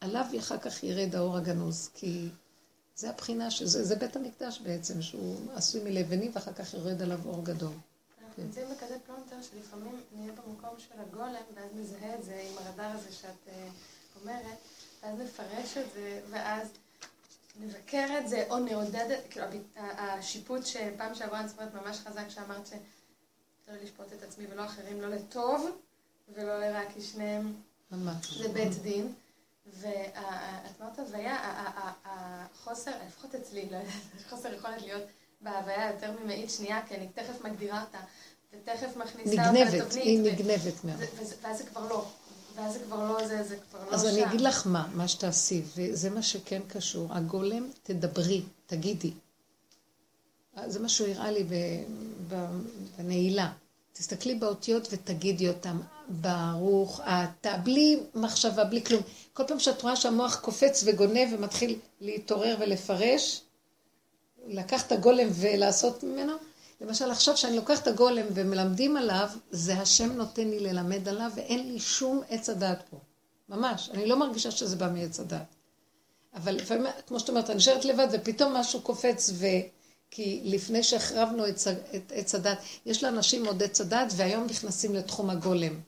עליו 0.00 0.24
אחר 0.38 0.58
כך 0.58 0.82
ירד 0.82 1.14
האור 1.14 1.36
הגנוז, 1.36 1.90
כי 1.94 2.28
זה 2.96 3.10
הבחינה, 3.10 3.50
שזה, 3.50 3.84
זה 3.84 3.96
בית 3.96 4.16
המקדש 4.16 4.60
בעצם, 4.60 5.02
שהוא 5.02 5.36
עשוי 5.54 5.84
מלבנים, 5.84 6.30
ואחר 6.34 6.52
כך 6.52 6.74
יורד 6.74 7.02
עליו 7.02 7.20
אור 7.26 7.44
גדול. 7.44 7.72
אנחנו 8.24 8.44
נמצאים 8.44 8.66
בכזה 8.70 8.96
פלונטר 9.06 9.36
שלפעמים 9.50 10.00
נהיה 10.16 10.32
במקום 10.32 10.70
של 10.78 11.00
הגולם, 11.00 11.42
ואז 11.54 11.70
נזהה 11.74 12.14
את 12.14 12.24
זה 12.24 12.42
עם 12.50 12.58
הרדאר 12.58 12.90
הזה 12.90 13.12
שאת 13.12 13.48
אה, 13.48 13.68
אומרת, 14.22 14.58
ואז 15.02 15.18
נפרש 15.18 15.76
את 15.76 15.92
זה, 15.94 16.20
ואז 16.30 16.68
נבקר 17.60 18.06
את 18.18 18.28
זה, 18.28 18.46
או 18.50 18.58
נעודד 18.58 19.10
את, 19.10 19.30
כאילו, 19.30 19.46
השיפוט 19.76 20.66
שפעם 20.66 21.14
שעברה 21.14 21.40
אני 21.40 21.48
זוכרת 21.48 21.74
ממש 21.74 21.98
חזק, 21.98 22.28
שאמרת 22.28 22.66
שצריך 22.66 23.82
לשפוט 23.82 24.06
את 24.12 24.22
עצמי 24.22 24.46
ולא 24.50 24.64
אחרים, 24.64 25.00
לא 25.00 25.08
לטוב 25.08 25.66
ולא 26.34 26.60
לרע, 26.60 26.80
כי 26.94 27.02
שניהם. 27.02 27.54
זה 28.42 28.48
בית 28.48 28.82
דין. 28.82 29.12
ואת 29.80 30.80
אמרת 30.80 30.98
הוויה, 30.98 31.36
החוסר, 32.04 32.90
לפחות 33.06 33.34
אצלי, 33.34 33.68
לא 33.70 33.76
יודעת, 33.76 33.92
חוסר 34.28 34.54
יכולת 34.54 34.82
להיות 34.82 35.02
בהוויה 35.40 35.90
יותר 35.90 36.12
ממאית 36.20 36.50
שנייה, 36.50 36.86
כי 36.88 36.94
אני 36.94 37.08
תכף 37.08 37.44
מגדירה 37.44 37.80
אותה, 37.82 37.98
ותכף 38.52 38.96
מכניסה 38.96 39.30
אותה 39.30 39.52
נגנבת, 39.52 39.72
לתבנית. 39.72 40.04
היא 40.04 40.32
נגנבת 40.32 40.84
מאוד. 40.84 41.00
ואז 41.42 41.58
זה 41.58 41.66
כבר 41.66 41.88
לא. 41.88 42.06
ואז 42.58 42.72
זה 42.72 42.78
כבר 42.78 43.08
לא 43.08 43.26
זה, 43.26 43.42
זה 43.42 43.56
כבר 43.70 43.78
לא 43.84 43.90
שם. 43.90 43.94
אז 43.94 44.06
אני 44.06 44.24
אגיד 44.24 44.40
לך 44.40 44.66
מה, 44.66 44.88
מה 44.94 45.08
שתעשי, 45.08 45.62
וזה 45.76 46.10
מה 46.10 46.22
שכן 46.22 46.60
קשור. 46.68 47.08
הגולם, 47.10 47.70
תדברי, 47.82 48.42
תגידי. 48.66 49.10
זה 50.66 50.80
מה 50.80 50.88
שהוא 50.88 51.08
הראה 51.08 51.30
לי 51.30 51.44
בנעילה. 52.98 53.52
תסתכלי 53.92 54.34
באותיות 54.34 54.88
ותגידי 54.90 55.48
אותם. 55.48 55.80
ברוך 56.08 57.00
אתה, 57.00 57.56
בלי 57.56 58.00
מחשבה, 58.14 58.64
בלי 58.64 58.84
כלום. 58.84 59.02
כל 59.32 59.42
פעם 59.46 59.58
שאת 59.58 59.82
רואה 59.82 59.96
שהמוח 59.96 60.40
קופץ 60.40 60.84
וגונב 60.86 61.28
ומתחיל 61.32 61.78
להתעורר 62.00 62.56
ולפרש, 62.60 63.40
לקח 64.46 64.86
את 64.86 64.92
הגולם 64.92 65.28
ולעשות 65.32 66.04
ממנו, 66.04 66.32
למשל 66.80 67.10
עכשיו 67.10 67.36
שאני 67.36 67.56
לוקחת 67.56 67.82
את 67.82 67.86
הגולם 67.86 68.26
ומלמדים 68.34 68.96
עליו, 68.96 69.28
זה 69.50 69.80
השם 69.80 70.12
נותן 70.12 70.48
לי 70.48 70.60
ללמד 70.60 71.08
עליו 71.08 71.30
ואין 71.34 71.72
לי 71.72 71.80
שום 71.80 72.22
עץ 72.28 72.48
הדעת 72.48 72.82
פה. 72.90 72.96
ממש. 73.48 73.90
אני 73.90 74.06
לא 74.06 74.18
מרגישה 74.18 74.50
שזה 74.50 74.76
בא 74.76 74.90
מעץ 74.94 75.20
הדעת. 75.20 75.54
אבל 76.34 76.54
לפעמים, 76.54 76.86
כמו 77.06 77.20
שאת 77.20 77.28
אומרת, 77.28 77.50
אני 77.50 77.56
נשארת 77.56 77.84
לבד 77.84 78.08
ופתאום 78.12 78.52
משהו 78.54 78.80
קופץ 78.80 79.30
ו... 79.34 79.46
כי 80.10 80.40
לפני 80.44 80.82
שהחרבנו 80.82 81.48
את, 81.48 81.58
את 81.96 82.12
עץ 82.14 82.34
הדת, 82.34 82.58
יש 82.86 83.04
לאנשים 83.04 83.46
עוד 83.46 83.62
עץ 83.62 83.80
הדת 83.80 84.12
והיום 84.16 84.44
נכנסים 84.44 84.94
לתחום 84.94 85.30
הגולם. 85.30 85.80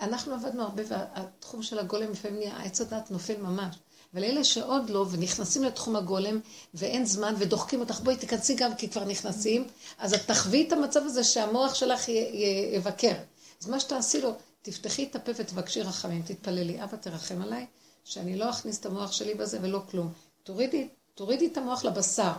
אנחנו 0.00 0.34
עבדנו 0.34 0.62
הרבה 0.62 0.82
והתחום 0.88 1.62
של 1.62 1.78
הגולם 1.78 2.12
לפעמים 2.12 2.38
נהיה, 2.38 2.62
עץ 2.62 2.80
הדת 2.80 3.10
נופל 3.10 3.36
ממש. 3.36 3.76
אבל 4.14 4.24
אלה 4.24 4.44
שעוד 4.44 4.90
לא 4.90 5.06
ונכנסים 5.10 5.64
לתחום 5.64 5.96
הגולם 5.96 6.40
ואין 6.74 7.04
זמן 7.06 7.34
ודוחקים 7.38 7.80
אותך, 7.80 8.00
בואי 8.00 8.16
תיכנסי 8.16 8.54
גם 8.54 8.74
כי 8.74 8.88
כבר 8.88 9.04
נכנסים, 9.04 9.66
אז 9.98 10.14
את 10.14 10.20
תחווי 10.26 10.64
את 10.66 10.72
המצב 10.72 11.00
הזה 11.04 11.24
שהמוח 11.24 11.74
שלך 11.74 12.08
י- 12.08 12.12
י- 12.12 12.70
יבקר. 12.76 13.14
אז 13.62 13.68
מה 13.68 13.80
שתעשי 13.80 14.20
לו, 14.20 14.32
תפתחי 14.62 15.04
את 15.10 15.16
הפה 15.16 15.32
ותבקשי 15.36 15.82
רחמים, 15.82 16.22
תתפללי, 16.22 16.82
אבא 16.84 16.96
תרחם 16.96 17.42
עליי, 17.42 17.66
שאני 18.04 18.36
לא 18.36 18.50
אכניס 18.50 18.80
את 18.80 18.86
המוח 18.86 19.12
שלי 19.12 19.34
בזה 19.34 19.58
ולא 19.62 19.80
כלום. 19.90 20.12
תורידי, 20.44 20.88
תורידי 21.14 21.46
את 21.46 21.56
המוח 21.56 21.84
לבשר, 21.84 22.32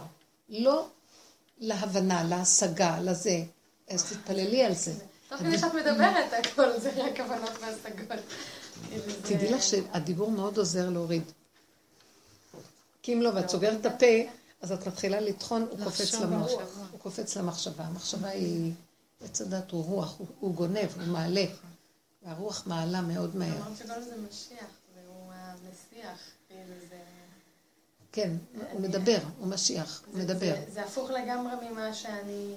לא 0.49 0.88
להבנה, 1.59 2.24
להשגה, 2.24 2.99
לזה. 3.01 3.43
אז 3.89 4.03
תתפללי 4.03 4.63
על 4.63 4.74
זה. 4.76 4.93
תוך 5.30 5.39
כדי 5.39 5.57
שאת 5.57 5.74
מדברת, 5.74 6.34
הכל 6.34 6.80
זה 6.80 6.91
רק 7.03 7.17
כוונות 7.17 7.51
והשגות. 7.61 8.20
תדעי 9.24 9.51
לך 9.51 9.63
שהדיבור 9.63 10.32
מאוד 10.32 10.57
עוזר 10.57 10.89
להוריד. 10.89 11.24
כי 13.02 13.14
אם 13.14 13.22
לא, 13.22 13.30
ואת 13.36 13.50
סוגרת 13.50 13.82
את 13.82 13.86
הפה, 13.86 14.06
אז 14.62 14.72
את 14.72 14.88
מתחילה 14.88 15.20
לטחון, 15.20 15.62
הוא 15.70 15.80
קופץ 15.84 16.14
למוח. 16.14 16.52
הוא 16.91 17.00
קופץ 17.00 17.38
למחשבה. 17.38 17.84
המחשבה 17.84 18.30
היא, 18.30 18.74
עץ 19.24 19.41
הדת 19.41 19.72
הוא 19.72 19.84
רוח, 19.86 20.16
הוא- 20.20 20.28
הוא 20.39 20.56
גונב, 20.56 20.88
הוא 20.95 21.08
מעלה. 21.08 21.45
והרוח 22.24 22.68
מעלה 22.68 23.02
מאוד 23.02 23.36
מהר. 23.36 23.58
אמרת 23.68 23.78
שכל 23.78 24.02
זה 24.02 24.16
משיח, 24.30 24.66
והוא 24.95 25.32
המשיח, 25.34 26.20
כאילו 26.47 26.74
זה... 26.89 27.00
כן, 28.12 28.32
הוא 28.72 28.82
מדבר, 28.82 29.18
הוא 29.39 29.47
משיח, 29.47 30.02
הוא 30.08 30.20
מדבר. 30.20 30.56
זה- 30.74 30.84
הפוך 30.86 31.10
לגמרי 31.10 31.70
ממה 31.70 31.93
שאני, 31.93 32.56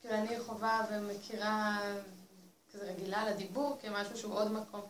כאילו 0.00 0.14
אני 0.14 0.40
חווה 0.40 0.84
ומכירה, 0.92 1.80
כזה 2.72 2.84
רגילה 2.84 3.30
לדיבור, 3.30 3.76
כמשהו 3.82 4.16
שהוא 4.18 4.34
עוד 4.34 4.52
מקום, 4.52 4.80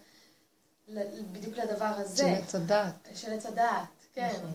בדיוק 1.33 1.57
לדבר 1.57 1.85
הזה, 1.85 2.17
של 2.17 2.43
עץ 2.43 2.55
הדת. 2.55 2.95
של 3.15 3.33
עץ 3.33 3.47
הדעת, 3.47 3.87
כן. 4.17 4.29
נכון. 4.37 4.53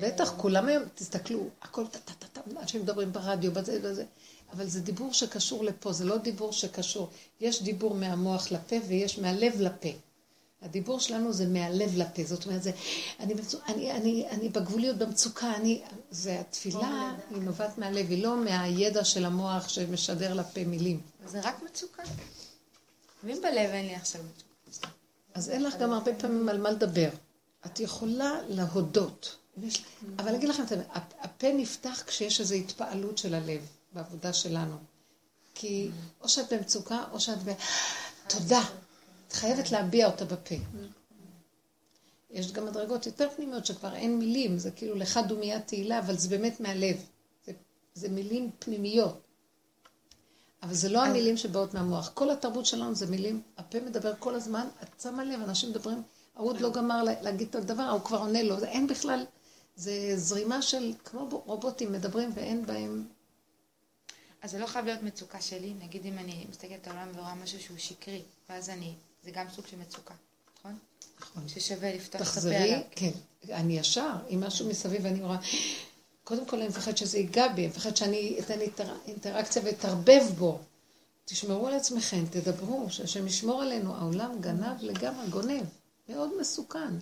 בטח, 0.00 0.34
כולם 0.36 0.68
היום, 0.68 0.82
תסתכלו, 0.94 1.48
הכל 1.62 1.86
טה-טה-טה, 1.86 2.40
אנשים 2.60 2.82
מדברים 2.82 3.12
ברדיו, 3.12 3.52
בזה 3.52 3.78
וזה, 3.82 4.04
אבל 4.52 4.68
זה 4.68 4.80
דיבור 4.80 5.12
שקשור 5.12 5.64
לפה, 5.64 5.92
זה 5.92 6.04
לא 6.04 6.16
דיבור 6.16 6.52
שקשור. 6.52 7.10
יש 7.40 7.62
דיבור 7.62 7.94
מהמוח 7.94 8.52
לפה 8.52 8.76
ויש 8.86 9.18
מהלב 9.18 9.60
לפה. 9.60 9.88
הדיבור 10.62 11.00
שלנו 11.00 11.32
זה 11.32 11.46
מהלב 11.46 11.96
לפה, 11.96 12.22
זאת 12.24 12.46
אומרת, 12.46 12.62
זה, 12.62 12.72
אני, 13.20 13.34
אני, 13.68 13.92
אני, 13.92 14.28
אני 14.30 14.48
בגבוליות, 14.48 14.96
במצוקה, 14.96 15.54
אני, 15.56 15.82
זה 16.10 16.40
התפילה, 16.40 17.14
היא 17.30 17.42
נובעת 17.42 17.78
מהלב, 17.78 18.10
היא 18.10 18.22
לא 18.22 18.36
מהידע 18.36 19.04
של 19.04 19.24
המוח 19.24 19.68
שמשדר 19.68 20.34
לפה 20.34 20.64
מילים. 20.64 21.00
זה 21.26 21.40
רק 21.42 21.62
מצוקה. 21.62 22.02
ואם 23.24 23.38
בלב 23.42 23.70
אין 23.70 23.86
לי 23.86 23.94
עכשיו 23.94 24.22
מצוקה? 24.68 24.88
אז 25.34 25.50
אין 25.50 25.62
לך 25.62 25.76
גם 25.76 25.92
הרבה 25.92 26.14
פעמים 26.14 26.48
על 26.48 26.58
מה 26.60 26.70
לדבר. 26.70 27.08
את 27.66 27.80
יכולה 27.80 28.40
להודות. 28.48 29.36
אם 29.58 29.64
יש- 29.64 29.82
אבל 30.18 30.34
אגיד 30.34 30.48
לכם, 30.48 30.62
הפה 31.20 31.52
נפתח 31.52 32.02
כשיש 32.06 32.40
איזו 32.40 32.54
התפעלות 32.54 33.18
של 33.18 33.34
הלב 33.34 33.60
בעבודה 33.92 34.32
שלנו. 34.32 34.76
כי 35.54 35.90
או 36.20 36.28
שאת 36.28 36.52
במצוקה, 36.52 37.04
או 37.12 37.20
שאת 37.20 37.38
ב... 37.44 37.52
תודה. 38.28 38.62
את 39.28 39.32
חייבת 39.32 39.70
להביע 39.70 40.06
אותה 40.06 40.24
בפה. 40.24 40.54
יש 42.30 42.52
גם 42.52 42.66
מדרגות 42.66 43.06
יותר 43.06 43.28
פנימיות 43.36 43.66
שכבר 43.66 43.94
אין 43.94 44.18
מילים, 44.18 44.58
זה 44.58 44.70
כאילו 44.70 44.94
לך 44.94 45.20
דומיית 45.28 45.66
תהילה, 45.66 45.98
אבל 45.98 46.18
זה 46.18 46.28
באמת 46.28 46.60
מהלב. 46.60 46.96
זה, 47.46 47.52
זה 47.94 48.08
מילים 48.08 48.50
פנימיות. 48.58 49.20
אבל 50.62 50.74
זה 50.74 50.88
לא 50.88 51.04
המילים 51.04 51.36
שבאות 51.36 51.74
מהמוח. 51.74 52.10
כל 52.14 52.30
התרבות 52.30 52.66
שלנו 52.66 52.94
זה 52.94 53.06
מילים, 53.06 53.42
הפה 53.58 53.80
מדבר 53.80 54.12
כל 54.18 54.34
הזמן, 54.34 54.66
את 54.82 55.00
שמה 55.02 55.24
לב, 55.24 55.40
אנשים 55.42 55.70
מדברים, 55.70 56.02
ההוא 56.38 56.50
עוד 56.50 56.60
לא 56.60 56.70
גמר 56.72 57.02
לה- 57.02 57.22
להגיד 57.22 57.48
את 57.48 57.54
הדבר, 57.54 57.82
ההוא 57.82 58.00
כבר 58.00 58.18
עונה 58.18 58.42
לו, 58.42 58.64
אין 58.64 58.86
בכלל, 58.86 59.24
זה 59.76 59.92
זרימה 60.16 60.62
של, 60.62 60.92
כמו 61.04 61.42
רובוטים 61.46 61.92
מדברים 61.92 62.30
ואין 62.34 62.66
בהם, 62.66 63.04
אז 64.42 64.50
זה 64.50 64.58
לא 64.58 64.66
חייב 64.66 64.84
להיות 64.84 65.02
מצוקה 65.02 65.40
שלי, 65.40 65.74
נגיד 65.82 66.06
אם 66.06 66.18
אני 66.18 66.46
מסתכלת 66.50 66.88
על 66.88 66.96
העולם 66.96 67.12
ורואה 67.16 67.34
משהו 67.34 67.60
שהוא 67.60 67.78
שקרי, 67.78 68.22
ואז 68.50 68.68
אני, 68.70 68.92
זה 69.24 69.30
גם 69.30 69.46
סוג 69.56 69.66
של 69.66 69.76
מצוקה, 69.76 70.14
נכון? 70.58 70.78
נכון. 71.20 71.48
ששווה 71.48 71.94
לפתוח 71.94 72.20
את 72.32 72.38
הפה 72.38 72.56
עליו. 72.56 72.80
כן, 72.90 73.10
אני 73.50 73.78
ישר, 73.78 74.12
אם 74.30 74.40
משהו 74.46 74.68
מסביב 74.68 75.06
אני 75.06 75.22
רואה, 75.22 75.36
קודם 76.24 76.46
כל 76.46 76.56
אני 76.56 76.68
מפחד 76.68 76.96
שזה 76.96 77.18
ייגע 77.18 77.48
בי, 77.48 77.60
אני 77.62 77.66
מפחד 77.68 77.96
שאני 77.96 78.36
אתן 78.40 78.60
אינטר- 78.60 78.96
אינטראקציה 79.06 79.62
ואתערבב 79.64 80.22
בו. 80.38 80.58
תשמרו 81.24 81.66
על 81.66 81.74
עצמכם, 81.74 82.24
תדברו, 82.30 82.86
שהשם 82.90 83.26
ישמור 83.26 83.62
עלינו. 83.62 83.94
העולם 83.96 84.40
גנב 84.40 84.82
לגמרי, 84.82 85.26
גונב. 85.30 85.64
מאוד 86.08 86.40
מסוכן, 86.40 86.94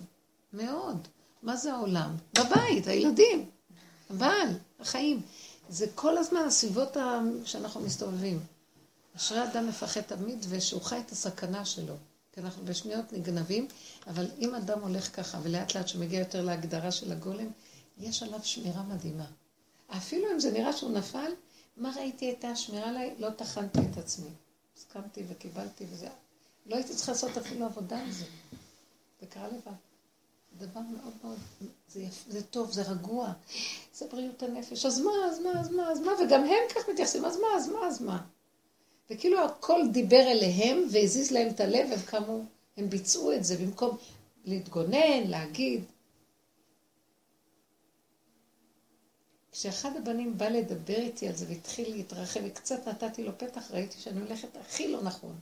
מאוד. 0.53 1.07
מה 1.43 1.55
זה 1.55 1.73
העולם? 1.73 2.15
בבית, 2.33 2.87
הילדים, 2.87 3.49
הבעל, 4.09 4.49
החיים. 4.79 5.21
זה 5.69 5.85
כל 5.95 6.17
הזמן 6.17 6.41
הסביבות 6.41 6.97
שאנחנו 7.45 7.81
מסתובבים. 7.81 8.39
אשרי 9.15 9.43
אדם 9.43 9.67
מפחד 9.67 10.01
תמיד 10.01 10.45
ושהוא 10.49 10.81
חי 10.81 10.99
את 10.99 11.11
הסכנה 11.11 11.65
שלו. 11.65 11.95
כי 12.31 12.41
אנחנו 12.41 12.65
בשניות 12.65 13.13
נגנבים, 13.13 13.67
אבל 14.07 14.25
אם 14.39 14.55
אדם 14.55 14.81
הולך 14.81 15.15
ככה, 15.15 15.39
ולאט 15.43 15.75
לאט 15.75 15.87
שמגיע 15.87 16.19
יותר 16.19 16.41
להגדרה 16.41 16.91
של 16.91 17.11
הגולם, 17.11 17.47
יש 17.97 18.23
עליו 18.23 18.39
שמירה 18.43 18.83
מדהימה. 18.83 19.25
אפילו 19.89 20.31
אם 20.31 20.39
זה 20.39 20.51
נראה 20.51 20.73
שהוא 20.73 20.91
נפל, 20.91 21.31
מה 21.77 21.91
ראיתי 21.95 22.25
הייתה 22.25 22.47
השמירה 22.47 22.89
עליי? 22.89 23.15
לא 23.19 23.29
טחנתי 23.29 23.79
את 23.91 23.97
עצמי. 23.97 24.29
הסכמתי 24.77 25.23
וקיבלתי 25.27 25.85
וזה. 25.91 26.07
לא 26.65 26.75
הייתי 26.75 26.95
צריכה 26.95 27.11
לעשות 27.11 27.37
אפילו 27.37 27.65
עבודה 27.65 27.99
על 27.99 28.11
זה. 28.11 28.25
זה 29.21 29.27
קרה 29.27 29.47
לבד. 29.47 29.71
דבר 30.57 30.79
מאוד 30.79 31.13
מאוד, 31.23 31.37
זה, 31.87 32.01
יפ, 32.01 32.25
זה 32.27 32.43
טוב, 32.43 32.71
זה 32.71 32.81
רגוע, 32.81 33.33
זה 33.93 34.07
בריאות 34.07 34.43
הנפש, 34.43 34.85
אז 34.85 34.99
מה, 34.99 35.11
אז 35.31 35.39
מה, 35.39 35.59
אז 35.59 35.71
מה, 35.71 35.91
אז 35.91 35.99
מה, 35.99 36.11
וגם 36.25 36.43
הם 36.43 36.63
כך 36.75 36.89
מתייחסים, 36.89 37.25
אז 37.25 37.37
מה, 37.37 37.47
אז 37.55 37.69
מה, 37.69 37.87
אז 37.87 38.01
מה. 38.01 38.23
וכאילו 39.09 39.45
הכל 39.45 39.81
דיבר 39.91 40.21
אליהם 40.27 40.83
והזיז 40.91 41.31
להם 41.31 41.47
את 41.47 41.59
הלב, 41.59 41.91
הם 41.91 41.99
קמו, 42.05 42.41
הם 42.77 42.89
ביצעו 42.89 43.33
את 43.33 43.43
זה 43.43 43.57
במקום 43.57 43.97
להתגונן, 44.45 45.27
להגיד. 45.27 45.83
כשאחד 49.51 49.95
הבנים 49.97 50.37
בא 50.37 50.49
לדבר 50.49 50.97
איתי 50.97 51.27
על 51.27 51.35
זה 51.35 51.45
והתחיל 51.49 51.91
להתרחב, 51.91 52.39
וקצת 52.43 52.87
נתתי 52.87 53.23
לו 53.23 53.37
פתח, 53.37 53.71
ראיתי 53.71 53.99
שאני 53.99 54.19
הולכת 54.21 54.57
הכי 54.57 54.87
לא 54.87 55.01
נכון. 55.01 55.39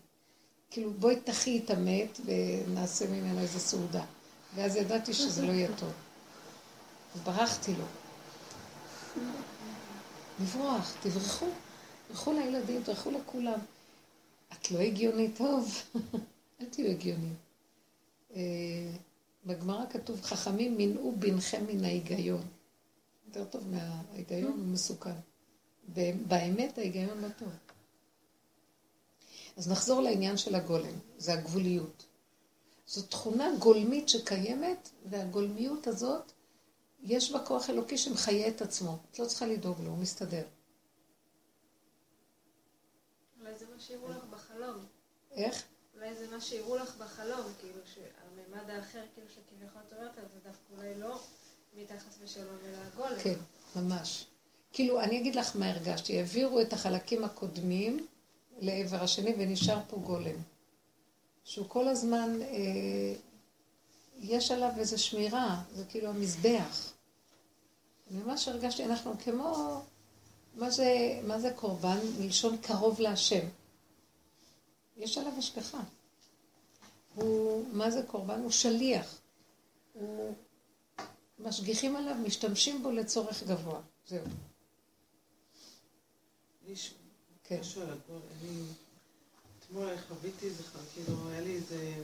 כאילו, 0.72 0.94
בואי 0.94 1.20
תחי 1.20 1.62
את 1.66 1.70
המת 1.70 2.20
ונעשה 2.26 3.10
ממנו 3.10 3.40
איזו 3.40 3.60
סעודה. 3.60 4.06
ואז 4.56 4.76
ידעתי 4.76 5.14
שזה 5.14 5.46
לא 5.46 5.52
יהיה 5.52 5.70
טוב. 5.78 5.92
אז 7.16 7.22
ברחתי 7.22 7.74
לו. 7.74 7.86
לברוח, 10.42 10.96
תברחו. 11.02 11.46
תברחו 12.08 12.34
לילדים, 12.34 12.84
תברחו 12.84 13.12
לכולם. 13.12 13.60
את 14.54 14.72
לא 14.72 14.80
הגיונית, 14.80 15.38
טוב, 15.38 15.82
אל 16.62 16.66
תהיו 16.66 16.92
הגיוניים. 16.92 17.36
אה, 18.36 18.42
בגמרא 19.46 19.86
כתוב, 19.90 20.22
חכמים 20.22 20.78
מנעו 20.78 21.16
בנכם 21.20 21.66
מן 21.68 21.86
ההיגיון. 21.86 22.44
יותר 23.28 23.46
טוב 23.46 23.64
מההיגיון, 23.68 24.52
הוא 24.52 24.66
מסוכן. 24.66 25.16
באמת 26.28 26.78
ההיגיון 26.78 27.22
לא 27.22 27.28
טוב. 27.30 27.50
אז 29.58 29.72
נחזור 29.72 30.02
לעניין 30.02 30.38
של 30.38 30.56
הגולם, 30.56 31.00
זה 31.18 31.34
הגבוליות. 31.34 32.06
זו 32.88 33.02
תכונה 33.02 33.50
גולמית 33.60 34.10
שקיימת, 34.10 34.90
והגולמיות 35.06 35.88
הזאת, 35.88 36.32
יש 37.04 37.32
בה 37.32 37.46
כוח 37.46 37.70
אלוקי 37.70 37.98
שמחיה 37.98 38.48
את 38.48 38.62
עצמו. 38.62 38.98
את 39.12 39.20
לא 39.20 39.26
צריכה 39.26 39.46
לדאוג 39.46 39.82
לו, 39.82 39.90
הוא 39.90 39.98
מסתדר. 39.98 40.44
אולי 43.40 43.58
זה 43.58 43.66
מה 43.76 43.80
שהראו 43.80 44.10
לך 44.10 44.24
בחלום. 44.30 44.86
איך? 45.32 45.64
אולי 45.96 46.16
זה 46.16 46.28
מה 46.32 46.42
שהראו 46.42 46.76
לך 46.76 46.96
בחלום, 46.98 47.54
כאילו 47.60 47.80
שהמימד 47.94 48.70
האחר, 48.70 49.02
כאילו 49.14 49.28
שכביכול 49.30 49.82
את 49.88 49.94
אומרת, 49.94 50.18
אז 50.18 50.24
זה 50.34 50.40
דווקא 50.50 50.74
אולי 50.78 51.00
לא 51.00 51.20
מתחת 51.78 52.16
ושלום, 52.24 52.58
אלא 52.66 52.78
הגולם. 52.78 53.20
כן, 53.24 53.36
ממש. 53.76 54.26
כאילו, 54.72 55.02
אני 55.02 55.20
אגיד 55.20 55.36
לך 55.36 55.56
מה 55.56 55.70
הרגשתי. 55.70 56.18
העבירו 56.18 56.62
את 56.62 56.74
החלקים 56.74 57.24
הקודמים 57.24 58.08
לעבר 58.60 59.04
השני 59.04 59.34
ונשאר 59.38 59.80
פה 59.90 59.98
גולם. 59.98 60.36
שהוא 61.44 61.66
כל 61.70 61.88
הזמן, 61.88 62.42
אה, 62.42 63.16
יש 64.20 64.52
עליו 64.52 64.72
איזו 64.78 65.04
שמירה, 65.04 65.64
זה 65.74 65.86
כאילו 65.86 66.10
המזבח. 66.10 66.94
אני 68.12 68.20
ממש 68.24 68.48
הרגשתי, 68.48 68.86
אנחנו 68.86 69.14
כמו, 69.24 69.82
מה 70.56 70.70
זה, 70.70 71.20
מה 71.24 71.40
זה 71.40 71.52
קורבן? 71.56 71.98
מלשון 72.20 72.58
קרוב 72.58 73.00
להשם. 73.00 73.48
יש 74.98 75.18
עליו 75.18 75.34
השגחה. 75.38 75.80
הוא, 77.16 77.66
מה 77.74 77.92
זה 77.92 78.04
קורבן? 78.08 78.40
הוא 78.40 78.52
שליח. 78.52 79.18
הוא, 79.94 80.34
משגיחים 81.40 81.96
עליו, 81.96 82.16
משתמשים 82.16 82.84
בו 82.84 82.92
לצורך 82.92 83.44
גבוה. 83.44 83.82
זהו. 84.08 84.26
כן. 87.48 87.60
משהו. 87.60 87.82
אני 87.82 88.62
אתמול 89.60 89.98
חוויתי 90.08 90.46
איזה, 90.46 90.64
כאילו, 90.94 91.30
היה 91.30 91.42
לי 91.42 91.56
איזה... 91.56 91.96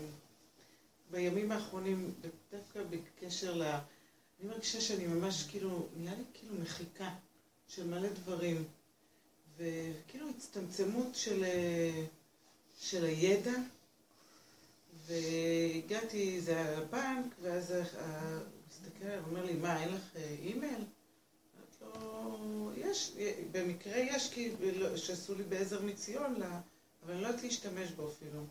בימים 1.12 1.52
האחרונים, 1.52 2.14
דווקא 2.52 2.80
בקשר 2.90 3.54
ל... 3.56 3.64
אני 3.64 4.50
מרגישה 4.50 4.82
שאני 4.82 5.08
ממש 5.08 5.44
כאילו, 5.44 5.88
נהיה 5.98 6.16
לי 6.16 6.24
כאילו 6.34 6.54
מחיקה 6.62 7.10
של 7.68 7.88
מלא 7.88 8.10
דברים. 8.10 8.64
וכאילו 9.58 10.30
הצטמצמות 10.30 11.16
של, 11.16 11.44
אה, 11.44 12.06
של 12.80 13.06
הידע. 13.06 13.54
והגעתי, 15.06 16.42
זה 16.42 16.56
היה 16.56 16.80
לבנק, 16.80 17.26
ואז 17.42 17.72
הוא 17.72 17.84
מסתכל 18.70 19.06
עליי 19.06 19.20
ואומר 19.20 19.46
לי, 19.46 19.54
מה, 19.54 19.84
אין 19.84 19.94
לך 19.94 20.16
אה, 20.16 20.36
אימייל? 20.40 20.84
יש, 22.76 23.12
במקרה 23.52 23.98
יש, 23.98 24.30
כי 24.30 24.52
לא- 24.76 24.98
שעשו 24.98 25.36
לי 25.36 25.44
בעזר 25.44 25.82
מציון, 25.82 26.36
לה, 26.40 26.60
אבל 27.06 27.14
אני 27.14 27.22
לא 27.22 27.28
יודעת 27.28 27.44
להשתמש 27.44 27.92
בו 27.92 28.10
אפילו. 28.10 28.44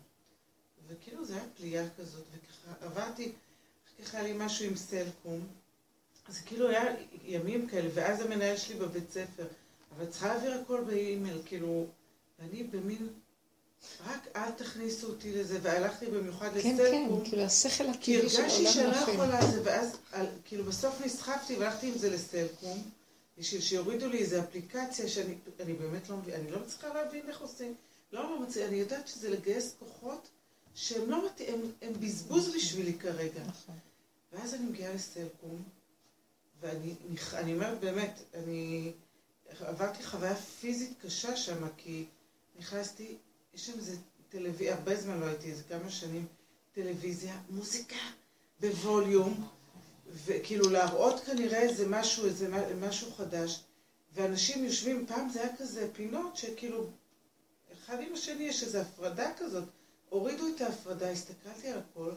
וכאילו 0.87 1.25
זה 1.25 1.33
היה 1.33 1.43
פליאה 1.57 1.85
כזאת, 1.97 2.23
וככה 2.31 2.85
עברתי, 2.85 3.31
אחר 3.85 4.03
כך 4.03 4.15
היה 4.15 4.23
לי 4.23 4.33
משהו 4.37 4.65
עם 4.65 4.75
סלקום, 4.75 5.47
אז 6.27 6.37
כאילו 6.45 6.69
היה 6.69 6.83
ימים 7.25 7.67
כאלה, 7.67 7.89
ואז 7.93 8.21
המנהל 8.21 8.57
שלי 8.57 8.75
בבית 8.75 9.11
ספר, 9.11 9.47
אבל 9.95 10.05
צריכה 10.05 10.27
להעביר 10.27 10.53
הכל 10.53 10.83
באימייל, 10.83 11.41
כאילו, 11.45 11.85
ואני 12.39 12.63
במין, 12.63 13.07
רק 14.05 14.27
אל 14.35 14.51
תכניסו 14.51 15.07
אותי 15.07 15.31
לזה, 15.31 15.59
והלכתי 15.61 16.05
במיוחד 16.05 16.49
כן, 16.49 16.57
לסלקום. 16.75 17.21
כן, 17.23 17.29
כאילו 17.29 17.43
השכל 17.43 17.83
כי 18.01 18.17
הטבעי 18.17 18.29
של 18.29 18.41
הרגשתי 18.41 18.67
שאני 18.67 18.85
העולם 18.85 19.07
לא. 19.07 19.13
יכולה 19.13 19.45
זה, 19.51 19.61
ואז 19.63 19.97
על, 20.11 20.25
כאילו 20.45 20.63
בסוף 20.63 21.01
נסחפתי 21.05 21.55
והלכתי 21.55 21.87
עם 21.87 21.97
זה 21.97 22.09
לסלקום, 22.09 22.83
בשביל 23.41 23.61
שיורידו 23.61 24.07
לי 24.07 24.17
איזו 24.17 24.39
אפליקציה 24.39 25.07
שאני 25.07 25.35
אני 25.59 25.73
באמת 25.73 26.09
לא 26.09 26.17
מבינה, 26.17 26.37
אני 26.37 26.51
לא 26.51 26.59
מצליחה 26.59 26.93
להבין 26.93 27.29
איך 27.29 27.41
עושים, 27.41 27.75
לא, 28.11 28.39
מצליחה, 28.39 28.67
אני 28.67 28.77
יודעת 28.77 29.07
שזה 29.07 29.29
לגייס 29.29 29.75
כוחות 29.79 30.29
שהם 30.75 31.09
לא 31.09 31.25
מת... 31.25 31.41
הם, 31.47 31.61
הם 31.81 31.93
בזבוז 31.93 32.55
בשבילי 32.55 32.93
כרגע. 32.93 33.43
נכון. 33.47 33.75
ואז 34.31 34.53
אני 34.53 34.65
מגיעה 34.65 34.93
לסלקום, 34.93 35.63
ואני 36.59 36.95
אני 37.33 37.53
אומרת 37.53 37.79
באמת, 37.79 38.19
אני 38.33 38.91
עברתי 39.59 40.03
חוויה 40.03 40.35
פיזית 40.35 40.93
קשה 41.01 41.35
שם, 41.35 41.67
כי 41.77 42.05
נכנסתי, 42.59 43.17
יש 43.53 43.65
שם 43.65 43.73
איזה 43.77 43.97
טלוויזיה, 44.29 44.75
הרבה 44.75 44.95
זמן 44.95 45.19
לא 45.19 45.25
הייתי, 45.25 45.51
איזה 45.51 45.63
כמה 45.63 45.89
שנים, 45.89 46.25
טלוויזיה, 46.71 47.41
מוזיקה 47.49 47.99
בווליום, 48.59 49.47
וכאילו 50.13 50.69
להראות 50.69 51.19
כנראה 51.19 51.61
איזה 51.61 51.87
משהו, 51.89 52.25
איזה 52.25 52.47
משהו 52.75 53.11
חדש, 53.11 53.63
ואנשים 54.13 54.63
יושבים, 54.65 55.05
פעם 55.07 55.29
זה 55.29 55.41
היה 55.41 55.57
כזה 55.57 55.89
פינות 55.93 56.37
שכאילו, 56.37 56.87
אחד 57.73 57.97
עם 58.01 58.13
השני 58.13 58.43
יש 58.43 58.63
איזו 58.63 58.77
הפרדה 58.77 59.31
כזאת, 59.37 59.63
הורידו 60.09 60.47
את 60.55 60.61
ההפרדה, 60.61 61.11
הסתכלתי 61.11 61.67
על 61.67 61.79
הכל, 61.79 62.11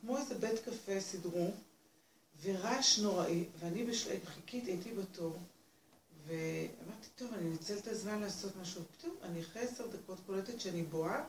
כמו 0.00 0.18
איזה 0.18 0.34
בית 0.34 0.58
קפה 0.58 1.00
סידרו, 1.00 1.50
ורעש 2.42 2.98
נוראי, 2.98 3.44
ואני 3.58 3.84
בשל... 3.84 4.16
חיכיתי, 4.24 4.70
הייתי 4.70 4.92
בתור, 4.92 5.38
ואמרתי, 6.26 7.08
טוב, 7.16 7.34
אני 7.34 7.50
אנצל 7.50 7.78
את 7.78 7.88
הזמן 7.88 8.20
לעשות 8.20 8.56
משהו. 8.62 8.82
פתאום 8.98 9.14
אני 9.22 9.40
אחרי 9.40 9.62
עשר 9.62 9.86
דקות 9.86 10.18
קולטת 10.26 10.60
שאני 10.60 10.82
בואה 10.82 11.24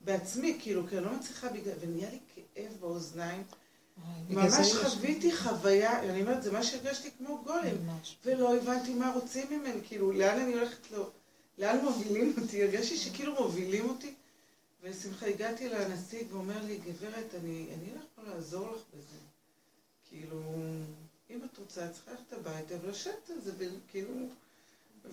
בעצמי, 0.00 0.58
כאילו, 0.62 0.86
כי 0.86 0.96
אני 0.96 1.04
לא 1.04 1.12
מצליחה 1.12 1.48
בגלל... 1.48 1.74
ונהיה 1.80 2.10
לי 2.10 2.18
כאב 2.34 2.72
באוזניים. 2.80 3.42
זה 4.28 4.34
ממש 4.34 4.72
חוויתי 4.72 5.36
חוויה, 5.36 6.02
אני 6.02 6.22
אומרת, 6.22 6.42
זה 6.42 6.52
מה 6.52 6.62
שהרגשתי 6.62 7.10
כמו 7.18 7.42
גולם. 7.44 7.76
ולא 8.24 8.56
הבנתי 8.56 8.94
מה 8.94 9.12
רוצים 9.14 9.46
ממני, 9.50 9.80
כאילו, 9.84 10.12
לאן 10.12 10.40
אני 10.40 10.52
הולכת 10.52 10.90
לו, 10.90 11.10
לאן 11.58 11.84
מובילים 11.84 12.34
אותי, 12.42 12.62
הרגשתי 12.62 12.96
שכאילו 12.96 13.34
מובילים 13.34 13.88
אותי. 13.88 14.14
ולשמחה, 14.82 15.26
הגעתי 15.26 15.68
לנציג 15.68 16.26
ואומר 16.32 16.64
לי, 16.66 16.76
גברת, 16.76 17.34
אני, 17.42 17.66
אני 17.74 17.90
לא 17.94 18.00
יכול 18.12 18.34
לעזור 18.34 18.66
לך 18.66 18.82
בזה. 18.94 19.18
כאילו, 20.08 20.42
אם 21.30 21.40
את 21.44 21.58
רוצה, 21.58 21.86
את 21.86 21.92
צריכה 21.92 22.10
ללכת 22.10 22.32
הביתה 22.32 22.74
ולשבת 22.82 23.30
על 23.30 23.40
זה, 23.44 23.52
וכאילו, 23.58 24.14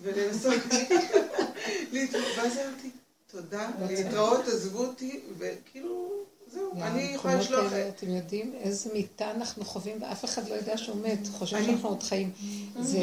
ולנסות 0.02 0.54
להתמודד. 1.92 2.26
ואז 2.36 2.58
אמרתי, 2.58 2.90
תודה, 3.26 3.70
להתראות, 3.88 4.48
עזבו 4.48 4.86
אותי, 4.86 5.20
וכאילו, 5.38 6.09
זהו, 6.52 6.72
אני 6.82 7.02
יכולה 7.02 7.34
לשלוח... 7.34 7.72
האלה, 7.72 7.88
אתם 7.88 8.10
יודעים 8.10 8.52
איזה 8.60 8.90
מיטה 8.92 9.30
אנחנו 9.30 9.64
חווים, 9.64 10.02
ואף 10.02 10.24
אחד 10.24 10.48
לא 10.48 10.54
יודע 10.54 10.78
שהוא 10.78 10.96
מת, 10.96 11.18
חושב 11.32 11.56
אני- 11.56 11.66
שאנחנו 11.66 11.88
עוד 11.88 12.02
חיים. 12.02 12.32
זה, 12.80 12.98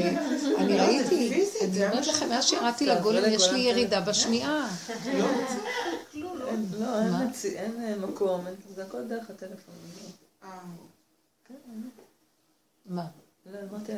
אני 0.58 0.78
לא, 0.78 0.78
זה 0.78 0.84
ראיתי, 0.86 1.34
אני 1.62 1.72
זה 1.74 1.90
אומרת 1.90 2.08
לכם, 2.08 2.30
מאז 2.30 2.46
שירדתי 2.46 2.86
לגולם, 2.86 3.06
ולגולם 3.24 3.34
יש 3.34 3.48
לי 3.52 3.60
ירידה 3.60 4.02
בשמיעה. 4.02 4.70
לא 5.14 5.24
רוצה 5.26 5.54
כלום, 6.12 6.38
לא. 6.40 6.48
אין, 6.48 6.66
לא, 6.80 7.00
אין 7.56 7.84
אה, 7.84 7.96
מקום, 7.96 8.46
זה 8.76 8.84
הכל 8.84 9.08
דרך 9.08 9.30
הטלפון. 9.30 9.74
אה, 10.44 10.50
מה? 12.86 13.06
לא, 13.46 13.60
אמרתי 13.72 13.92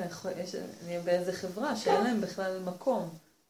יש- 0.44 0.56
אני 0.86 1.00
באיזה 1.00 1.34
חברה 1.34 1.76
שאין 1.76 2.04
להם 2.04 2.22
בכלל 2.22 2.60
מקום. 2.66 3.10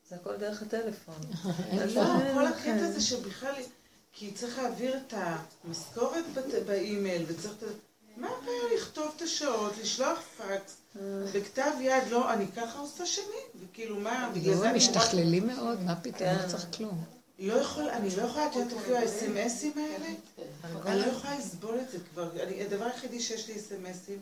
זה 0.09 0.15
הכל 0.15 0.37
דרך 0.37 0.61
הטלפון. 0.61 1.15
לא, 1.95 2.03
כל. 2.33 2.47
הקטע 2.47 2.91
זה 2.91 3.01
שבכלל, 3.01 3.53
כי 4.13 4.31
צריך 4.31 4.57
להעביר 4.57 4.97
את 4.97 5.13
המשכורת 5.63 6.25
באימייל, 6.65 7.25
וצריך 7.27 7.53
מה 8.17 8.27
הבעיה 8.27 8.75
לכתוב 8.75 9.13
את 9.15 9.21
השעות, 9.21 9.73
לשלוח 9.81 10.19
פקס, 10.37 10.77
בכתב 11.33 11.71
יד, 11.81 12.03
לא, 12.09 12.33
אני 12.33 12.45
ככה 12.55 12.79
עושה 12.79 13.05
שנים, 13.05 13.47
וכאילו 13.61 13.99
מה, 13.99 14.31
בגלל 14.35 14.55
זה 14.55 14.69
הם 14.69 14.75
משתכללים 14.75 15.47
מאוד, 15.47 15.81
מה 15.81 15.95
פתאום, 15.95 16.13
כן. 16.19 16.35
לא 16.43 16.47
צריך 16.47 16.65
כלום. 16.77 17.03
לא 17.39 17.53
יכול, 17.53 17.89
אני 17.89 18.15
לא 18.15 18.21
יכולה, 18.21 18.47
את 18.47 18.55
יודעת 18.55 18.77
אפילו 18.77 18.97
האס.אם.אסים 18.97 19.73
האלה, 19.75 20.07
אני 20.85 20.99
לא 20.99 21.05
יכולה 21.05 21.39
לסבול 21.39 21.79
את 21.79 21.89
זה 21.91 21.97
כבר, 22.11 22.43
אני, 22.43 22.63
הדבר 22.63 22.85
היחידי 22.85 23.19
שיש 23.19 23.47
לי 23.47 23.55
אס.אם.אסים, 23.55 24.21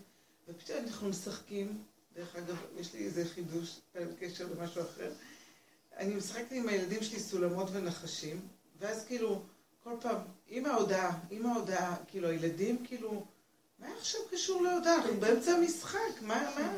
ופתאום 0.49 0.77
אנחנו 0.87 1.09
משחקים, 1.09 1.83
דרך 2.15 2.35
אגב, 2.35 2.55
יש 2.79 2.93
לי 2.93 3.05
איזה 3.05 3.25
חידוש, 3.35 3.79
בקשר 3.95 4.47
למשהו 4.57 4.81
אחר, 4.81 5.11
אני 5.97 6.15
משחקת 6.15 6.51
עם 6.51 6.69
הילדים 6.69 7.03
שלי 7.03 7.19
סולמות 7.19 7.67
ונחשים, 7.71 8.39
ואז 8.79 9.05
כאילו, 9.05 9.41
כל 9.87 9.95
פעם, 10.01 10.17
עם 10.47 10.65
ההודעה, 10.65 11.17
עם 11.31 11.45
ההודעה, 11.45 11.95
כאילו, 12.07 12.29
הילדים 12.29 12.85
כאילו, 12.85 13.23
מה 13.79 13.87
עכשיו 13.99 14.21
קשור 14.31 14.61
להודעה? 14.61 14.95
אנחנו 14.95 15.19
באמצע 15.19 15.51
המשחק, 15.51 16.21
מה, 16.21 16.49
מה? 16.55 16.73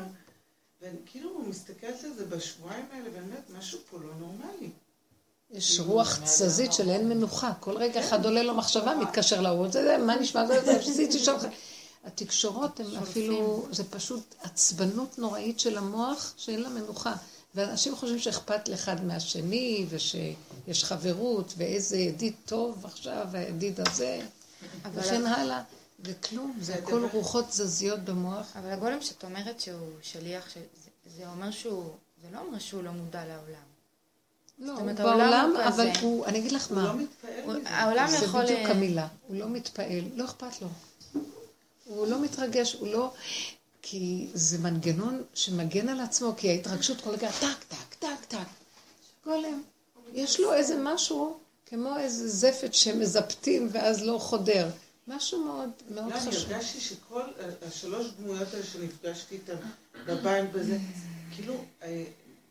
ואני 0.82 0.96
כאילו 1.06 1.38
מסתכלת 1.48 2.04
על 2.04 2.12
זה 2.16 2.24
בשבועיים 2.24 2.84
האלה, 2.92 3.10
ואני 3.12 3.26
אומרת, 3.26 3.50
משהו 3.58 3.78
פה 3.90 3.98
לא 3.98 4.14
נורמלי. 4.18 4.70
יש 5.50 5.80
רוח 5.80 6.18
תזזית 6.24 6.72
של 6.72 6.90
אין 6.90 7.08
מנוחה. 7.08 7.52
כל 7.60 7.76
רגע 7.76 8.00
אחד 8.00 8.24
עולה 8.24 8.42
לו 8.42 8.54
מחשבה, 8.54 8.94
מתקשר 8.94 9.40
להוא, 9.40 9.68
זה, 9.68 9.84
זה, 9.84 9.98
מה 9.98 10.16
נשמע, 10.16 10.46
זה, 10.46 10.64
זה, 10.64 10.76
עשיתי 10.76 11.18
שם. 11.18 11.36
התקשורות 12.04 12.80
הן 12.80 12.96
אפילו, 12.96 13.66
זה 13.70 13.84
פשוט 13.90 14.34
עצבנות 14.42 15.18
נוראית 15.18 15.60
של 15.60 15.78
המוח 15.78 16.34
שאין 16.36 16.62
לה 16.62 16.68
מנוחה. 16.68 17.14
ואנשים 17.54 17.96
חושבים 17.96 18.18
שאכפת 18.18 18.68
לאחד 18.68 19.04
מהשני, 19.04 19.86
ושיש 19.88 20.84
חברות, 20.84 21.54
ואיזה 21.56 21.96
ידיד 21.98 22.34
טוב 22.44 22.86
עכשיו, 22.86 23.26
והידיד 23.30 23.80
הזה, 23.80 24.20
אבל- 24.84 25.00
וכן 25.00 25.26
הלאה. 25.26 25.62
וכלום, 26.04 26.58
זה 26.60 26.74
הכל 26.74 27.06
רוחות 27.12 27.48
תזזיות 27.48 28.00
במוח. 28.00 28.56
אבל 28.56 28.70
הגולם 28.70 29.02
שאת 29.02 29.24
אומרת 29.24 29.60
שהוא 29.60 29.88
שליח, 30.02 30.50
של- 30.54 30.60
זה- 30.84 30.90
זה 31.16 31.28
אומר 31.30 31.50
שהוא, 31.50 31.90
זה 32.22 32.28
לא 32.32 32.38
אומר 32.40 32.58
שהוא 32.58 32.82
לא 32.82 32.90
מודע 32.90 33.24
לעולם. 33.24 33.70
לא, 34.58 34.72
הוא 34.72 34.92
בעולם, 34.92 35.52
הוא 35.56 35.64
אבל 35.64 35.72
כזה. 35.94 36.00
הוא, 36.00 36.26
אני 36.26 36.38
אגיד 36.38 36.52
לך 36.52 36.66
הוא 36.68 36.76
מה, 36.76 36.84
לא 36.84 36.94
מתפעל 36.94 37.30
הוא- 37.44 37.52
מזה. 37.54 37.70
העולם 37.70 38.06
זה 38.10 38.24
יכול... 38.24 38.42
בדיוק 38.44 38.58
אה, 38.60 38.70
המילה, 38.70 39.08
הוא 39.28 39.36
לא 39.36 39.48
מתפעל, 39.48 40.02
לא 40.14 40.24
אכפת 40.24 40.62
לו. 40.62 40.68
הוא 41.84 42.06
לא 42.06 42.20
מתרגש, 42.22 42.72
הוא 42.74 42.88
לא... 42.88 43.12
כי 43.82 44.28
זה 44.34 44.58
מנגנון 44.58 45.22
שמגן 45.34 45.88
על 45.88 46.00
עצמו, 46.00 46.34
כי 46.36 46.50
ההתרגשות 46.50 47.00
כל 47.00 47.10
רגע 47.10 47.30
טק, 47.30 47.64
טק, 47.68 47.94
טק, 47.98 48.24
טק. 48.28 48.38
גולם. 49.24 49.62
יש 50.12 50.40
לו 50.40 50.54
איזה 50.54 50.76
משהו, 50.82 51.38
כמו 51.66 51.98
איזה 51.98 52.28
זפת 52.28 52.74
שמזפתים 52.74 53.68
ואז 53.72 54.02
לא 54.02 54.18
חודר. 54.18 54.70
משהו 55.08 55.44
מאוד 55.44 55.68
מאוד 55.90 56.10
לא, 56.12 56.18
אני 56.18 56.30
חשוב. 56.30 56.52
הרגשתי 56.52 56.80
שכל 56.80 57.22
ה- 57.22 57.66
השלוש 57.68 58.06
דמויות 58.18 58.54
האלה 58.54 58.64
שנפגשתי 58.66 59.34
איתן 59.34 59.56
בבית 60.06 60.52
בזה, 60.52 60.78
כאילו, 61.34 61.54
אה, 61.82 62.04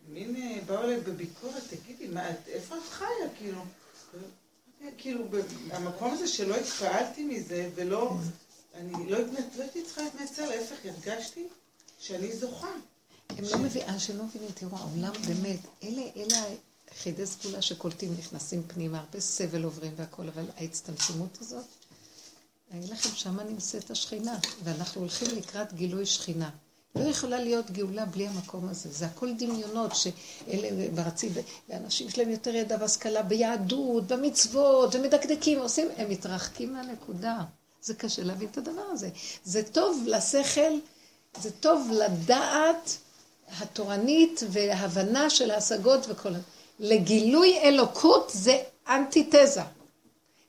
מין 0.09 0.35
אה, 0.35 0.59
באו 0.65 0.83
אליי 0.83 0.99
בביקורת, 0.99 1.63
תגידי, 1.69 2.07
מה, 2.07 2.21
איפה 2.47 2.75
את 2.77 2.89
חיה, 2.89 3.07
כאילו? 3.37 3.61
כאילו, 4.97 5.25
המקום 5.71 6.13
הזה 6.13 6.27
שלא 6.27 6.55
התפעלתי 6.55 7.23
מזה, 7.23 7.69
ולא, 7.75 8.13
אני 8.73 9.09
לא 9.09 9.19
לא 9.19 9.25
הייתי 9.57 9.83
צריכה 9.83 10.01
להתנצל, 10.01 10.45
להפך, 10.45 10.75
הרגשתי 10.85 11.47
שאני 11.99 12.35
זוכה. 12.35 12.71
הם 13.29 13.43
לא 13.51 13.57
מבינים, 13.57 13.89
אנשים 13.89 14.17
לא 14.17 14.23
מבינים, 14.23 14.49
תראו, 14.53 14.77
העולם 14.77 15.13
באמת, 15.27 15.59
אלה, 15.83 16.01
אלה 16.15 16.45
יחידי 16.91 17.25
סגולה 17.25 17.61
שקולטים, 17.61 18.15
נכנסים 18.19 18.63
פנימה, 18.67 18.99
הרבה 18.99 19.19
סבל 19.19 19.63
עוברים 19.63 19.91
והכל, 19.95 20.27
אבל 20.27 20.45
ההצטמצמות 20.57 21.37
הזאת, 21.41 21.65
אני 22.71 22.79
אגיד 22.79 22.91
לכם, 22.91 23.09
שמה 23.15 23.43
נמצאת 23.43 23.91
השכינה, 23.91 24.39
ואנחנו 24.63 25.01
הולכים 25.01 25.37
לקראת 25.37 25.73
גילוי 25.73 26.05
שכינה. 26.05 26.49
לא 26.95 27.09
יכולה 27.09 27.39
להיות 27.39 27.71
גאולה 27.71 28.05
בלי 28.05 28.27
המקום 28.27 28.69
הזה. 28.69 28.89
זה 28.91 29.05
הכל 29.05 29.33
דמיונות 29.33 29.95
שאלה 29.95 30.91
מרצים, 30.91 31.31
ואנשים 31.69 32.09
שלהם 32.09 32.29
יותר 32.29 32.55
ידע 32.55 32.77
והשכלה 32.79 33.23
ביהדות, 33.23 34.07
במצוות, 34.07 34.95
ומדקדקים, 34.95 35.59
עושים, 35.59 35.87
הם 35.97 36.09
מתרחקים 36.09 36.73
מהנקודה. 36.73 37.43
זה 37.81 37.93
קשה 37.93 38.23
להבין 38.23 38.49
את 38.51 38.57
הדבר 38.57 38.81
הזה. 38.91 39.09
זה 39.43 39.63
טוב 39.63 40.03
לשכל, 40.07 40.73
זה 41.41 41.51
טוב 41.51 41.91
לדעת 41.93 42.97
התורנית 43.59 44.43
וההבנה 44.49 45.29
של 45.29 45.51
ההשגות 45.51 46.05
וכל 46.09 46.35
ה... 46.35 46.39
לגילוי 46.79 47.59
אלוקות 47.59 48.31
זה 48.33 48.57
אנטיתזה. 48.87 49.61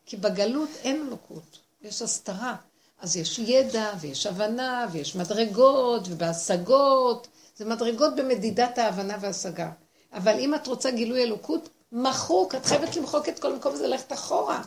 כי 0.07 0.17
בגלות 0.17 0.69
אין 0.83 1.07
אלוקות, 1.09 1.59
יש 1.83 2.03
הסתרה. 2.03 2.57
אז 3.01 3.17
יש 3.17 3.39
ידע, 3.39 3.93
ויש 4.01 4.27
הבנה, 4.27 4.87
ויש 4.93 5.17
מדרגות, 5.17 6.03
ובהשגות. 6.11 7.29
זה 7.57 7.65
מדרגות 7.65 8.17
במדידת 8.17 8.79
ההבנה 8.79 9.17
וההשגה. 9.21 9.71
אבל 10.13 10.39
אם 10.39 10.55
את 10.55 10.67
רוצה 10.67 10.91
גילוי 10.91 11.23
אלוקות, 11.23 11.69
מחוק, 11.93 12.55
את 12.55 12.67
חייבת 12.67 12.97
למחוק 12.97 13.29
את 13.29 13.39
כל 13.39 13.53
המקום 13.53 13.75
הזה, 13.75 13.87
ללכת 13.89 14.13
אחורה. 14.13 14.63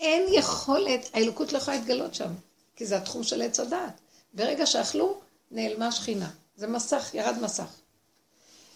אין 0.00 0.22
יכולת, 0.32 1.10
האלוקות 1.12 1.52
לא 1.52 1.58
יכולה 1.58 1.76
להתגלות 1.76 2.14
שם, 2.14 2.32
כי 2.76 2.86
זה 2.86 2.96
התחום 2.96 3.22
של 3.22 3.42
עץ 3.42 3.60
הדעת. 3.60 4.00
ברגע 4.34 4.66
שאכלו, 4.66 5.20
נעלמה 5.50 5.92
שכינה. 5.92 6.30
זה 6.56 6.66
מסך, 6.66 7.10
ירד 7.14 7.36
מסך. 7.42 7.68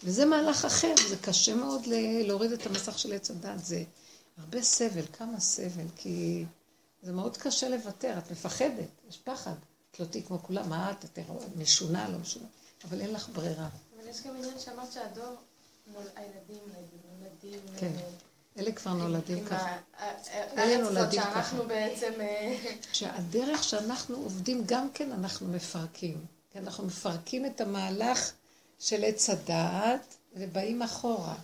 וזה 0.04 0.24
מהלך 0.24 0.64
אחר, 0.64 0.94
זה 1.08 1.16
קשה 1.16 1.54
מאוד 1.54 1.82
להוריד 2.26 2.52
את 2.52 2.66
המסך 2.66 2.98
של 2.98 3.12
עץ 3.12 3.30
הדעת. 3.30 3.64
זה 3.64 3.84
הרבה 4.38 4.62
סבל, 4.62 5.02
כמה 5.12 5.40
סבל, 5.40 5.86
כי 5.96 6.44
זה 7.02 7.12
מאוד 7.12 7.36
קשה 7.36 7.68
לוותר, 7.68 8.14
את 8.18 8.30
מפחדת, 8.30 8.88
יש 9.08 9.18
פחד. 9.24 9.54
את 9.90 10.00
לא 10.00 10.04
תהיי 10.04 10.22
כמו 10.22 10.38
כולם, 10.42 10.68
מה 10.68 10.90
את, 10.90 11.04
את 11.04 11.18
משונה, 11.56 12.08
לא 12.08 12.18
משונה, 12.18 12.46
אבל 12.84 13.00
אין 13.00 13.12
לך 13.12 13.28
ברירה. 13.28 13.68
אבל 13.98 14.08
יש 14.08 14.22
גם 14.22 14.36
עניין 14.36 14.58
שאמרת 14.58 14.92
שהדור, 14.92 15.34
נול- 15.86 16.02
הילדים 16.16 16.58
נולדים, 17.20 17.60
כן, 17.78 17.86
אה, 17.86 18.02
אלה 18.58 18.72
כבר 18.72 18.92
נולדים 18.92 19.44
ככה. 19.44 19.76
אלה 20.58 20.82
נולדים 20.82 21.20
שאנחנו 21.22 21.58
ככה. 21.58 21.68
בעצם... 21.68 22.12
אה, 22.20 22.56
שהדרך 22.92 23.64
שאנחנו 23.64 24.16
עובדים 24.16 24.62
גם 24.66 24.88
כן 24.94 25.12
אנחנו 25.12 25.48
מפרקים. 25.48 26.24
כי 26.52 26.58
אנחנו 26.58 26.86
מפרקים 26.86 27.46
את 27.46 27.60
המהלך 27.60 28.32
של 28.78 29.04
עץ 29.04 29.30
הדעת 29.30 30.16
ובאים 30.36 30.82
אחורה. 30.82 31.34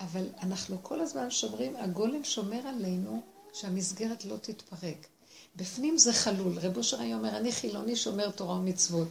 אבל 0.00 0.26
אנחנו 0.42 0.82
כל 0.82 1.00
הזמן 1.00 1.30
שומרים, 1.30 1.76
הגולם 1.76 2.24
שומר 2.24 2.66
עלינו 2.66 3.20
שהמסגרת 3.52 4.24
לא 4.24 4.36
תתפרק. 4.36 5.06
בפנים 5.56 5.98
זה 5.98 6.12
חלול. 6.12 6.58
רב 6.58 6.76
אושר 6.76 7.00
היה 7.00 7.16
אומר, 7.16 7.36
אני 7.36 7.52
חילוני 7.52 7.96
שומר 7.96 8.30
תורה 8.30 8.54
ומצוות. 8.54 9.08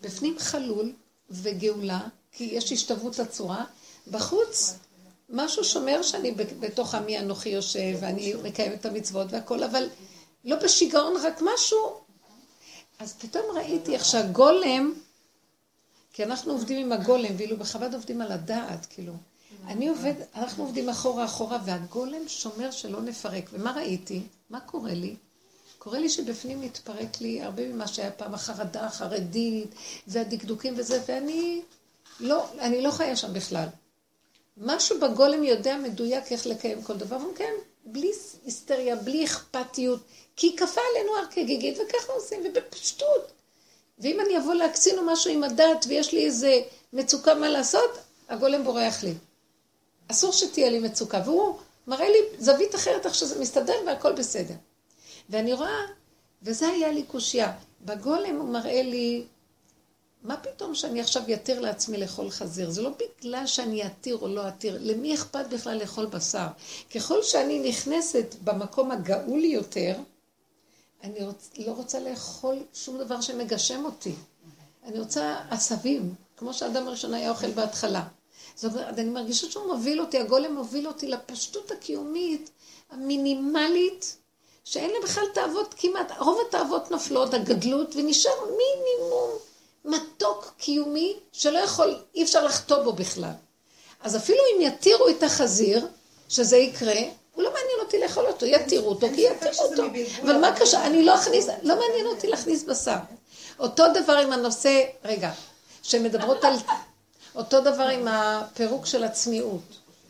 בפנים 0.00 0.38
חלול 0.38 0.92
וגאולה, 1.30 2.00
כי 2.32 2.44
יש 2.44 2.72
השתוות 2.72 3.18
הצורה. 3.18 3.64
בחוץ 4.10 4.74
משהו 5.28 5.64
שומר 5.64 6.02
שאני 6.02 6.30
בתוך 6.60 6.94
עמי 6.94 7.18
אנוכי 7.18 7.48
יושב, 7.48 7.96
ואני 8.00 8.34
מקיים 8.42 8.72
את 8.72 8.86
המצוות 8.86 9.26
והכל, 9.30 9.62
אבל 9.62 9.88
לא 10.44 10.56
בשיגעון, 10.56 11.14
רק 11.22 11.42
משהו. 11.54 12.00
אז 12.98 13.14
פתאום 13.18 13.44
ראיתי 13.54 13.94
איך 13.94 14.04
שהגולם, 14.04 14.92
כי 16.12 16.24
אנחנו 16.24 16.52
עובדים 16.52 16.78
עם 16.78 16.92
הגולם, 16.92 17.30
ואילו 17.36 17.56
בחב"ד 17.56 17.94
עובדים 17.94 18.20
על 18.20 18.32
הדעת, 18.32 18.86
כאילו. 18.86 19.12
אני 19.66 19.88
עובד, 19.88 20.14
אנחנו 20.34 20.64
עובדים 20.64 20.88
אחורה 20.88 21.24
אחורה, 21.24 21.58
והגולם 21.64 22.28
שומר 22.28 22.70
שלא 22.70 23.02
נפרק. 23.02 23.50
ומה 23.52 23.72
ראיתי? 23.72 24.22
מה 24.50 24.60
קורה 24.60 24.94
לי? 24.94 25.16
קורה 25.78 25.98
לי 25.98 26.08
שבפנים 26.08 26.60
מתפרק 26.60 27.20
לי 27.20 27.42
הרבה 27.42 27.68
ממה 27.68 27.86
שהיה 27.86 28.10
פעם 28.10 28.34
החרדה 28.34 28.86
החרדית, 28.86 29.74
והדקדוקים 30.06 30.74
וזה, 30.76 31.02
ואני 31.08 31.62
לא, 32.20 32.46
אני 32.58 32.82
לא 32.82 32.90
חיה 32.90 33.16
שם 33.16 33.32
בכלל. 33.32 33.68
משהו 34.56 35.00
בגולם 35.00 35.44
יודע 35.44 35.76
מדויק 35.76 36.32
איך 36.32 36.46
לקיים 36.46 36.82
כל 36.82 36.96
דבר, 36.96 37.16
וכן, 37.34 37.52
בלי 37.84 38.10
היסטריה, 38.44 38.96
בלי 38.96 39.24
אכפתיות, 39.24 40.00
כי 40.36 40.56
כפה 40.56 40.80
עלינו 40.92 41.16
הר 41.16 41.26
כגיגית, 41.30 41.78
וככה 41.78 42.12
עושים, 42.12 42.40
ובפשטות. 42.44 43.32
ואם 43.98 44.20
אני 44.20 44.38
אבוא 44.38 44.54
להקצין 44.54 44.98
או 44.98 45.04
משהו 45.04 45.30
עם 45.32 45.44
הדת, 45.44 45.84
ויש 45.88 46.12
לי 46.12 46.26
איזה 46.26 46.60
מצוקה 46.92 47.34
מה 47.34 47.48
לעשות, 47.48 47.90
הגולם 48.28 48.64
בורח 48.64 49.02
לי. 49.02 49.14
אסור 50.08 50.32
שתהיה 50.32 50.70
לי 50.70 50.78
מצוקה, 50.78 51.22
והוא 51.24 51.56
מראה 51.86 52.08
לי 52.08 52.18
זווית 52.38 52.74
אחרת 52.74 53.06
איך 53.06 53.14
שזה 53.14 53.40
מסתדר 53.40 53.74
והכל 53.86 54.12
בסדר. 54.12 54.54
ואני 55.30 55.52
רואה, 55.52 55.80
וזה 56.42 56.68
היה 56.68 56.92
לי 56.92 57.02
קושייה, 57.02 57.52
בגולם 57.80 58.36
הוא 58.36 58.48
מראה 58.48 58.82
לי, 58.82 59.24
מה 60.22 60.36
פתאום 60.36 60.74
שאני 60.74 61.00
עכשיו 61.00 61.22
יתיר 61.26 61.60
לעצמי 61.60 61.98
לאכול 61.98 62.30
חזיר? 62.30 62.70
זה 62.70 62.82
לא 62.82 62.90
בגלל 62.90 63.46
שאני 63.46 63.86
אתיר 63.86 64.16
או 64.16 64.28
לא 64.28 64.48
אתיר, 64.48 64.78
למי 64.80 65.14
אכפת 65.14 65.46
בכלל 65.50 65.78
לאכול 65.78 66.06
בשר? 66.06 66.46
ככל 66.94 67.22
שאני 67.22 67.68
נכנסת 67.68 68.34
במקום 68.44 68.90
הגאול 68.90 69.44
יותר, 69.44 69.96
אני 71.02 71.24
רוצ, 71.24 71.50
לא 71.58 71.72
רוצה 71.72 72.00
לאכול 72.00 72.58
שום 72.74 72.98
דבר 72.98 73.20
שמגשם 73.20 73.84
אותי. 73.84 74.14
אני 74.84 74.98
רוצה 74.98 75.36
עשבים, 75.50 76.14
כמו 76.36 76.54
שאדם 76.54 76.88
הראשון 76.88 77.14
היה 77.14 77.30
אוכל 77.30 77.50
בהתחלה. 77.50 78.02
זאת 78.54 78.72
אומרת, 78.72 78.98
אני 78.98 79.10
מרגישה 79.10 79.50
שהוא 79.50 79.66
מוביל 79.66 80.00
אותי, 80.00 80.18
הגולם 80.18 80.54
מוביל 80.54 80.88
אותי 80.88 81.08
לפשטות 81.08 81.70
הקיומית, 81.70 82.50
המינימלית, 82.90 84.16
שאין 84.64 84.90
לה 84.90 84.96
בכלל 85.02 85.24
תאוות 85.34 85.74
כמעט, 85.78 86.12
רוב 86.18 86.38
התאוות 86.48 86.90
נופלות, 86.90 87.34
הגדלות, 87.34 87.96
ונשאר 87.96 88.40
מינימום 88.44 89.30
מתוק 89.86 90.54
קיומי 90.58 91.16
שלא 91.32 91.58
יכול, 91.58 91.98
אי 92.14 92.22
אפשר 92.22 92.44
לחטוא 92.44 92.82
בו 92.82 92.92
בכלל. 92.92 93.32
אז 94.00 94.16
אפילו 94.16 94.38
אם 94.56 94.60
יתירו 94.60 95.08
את 95.08 95.22
החזיר, 95.22 95.86
שזה 96.28 96.56
יקרה, 96.56 97.00
הוא 97.34 97.42
לא 97.42 97.50
מעניין 97.52 97.78
אותי 97.82 97.98
לאכול 97.98 98.26
אותו, 98.26 98.46
יתירו 98.46 98.88
אותו, 98.88 99.06
כי 99.14 99.26
יתירו 99.26 99.64
אותו. 99.64 99.82
אבל 100.22 100.38
מה 100.38 100.56
קשה, 100.60 100.86
אני 100.86 101.04
לא 101.04 101.14
אכניס, 101.14 101.46
לא 101.62 101.78
מעניין 101.78 102.06
אותי 102.06 102.26
להכניס 102.26 102.62
בשר. 102.62 102.96
אותו 103.58 103.84
דבר 103.94 104.12
עם 104.12 104.32
הנושא, 104.32 104.84
רגע, 105.04 105.32
שמדברות 105.82 106.44
על, 106.44 106.54
אותו 107.34 107.60
דבר 107.60 107.82
עם 107.82 108.08
הפירוק 108.08 108.86
של 108.86 109.04
הצניעות, 109.04 109.62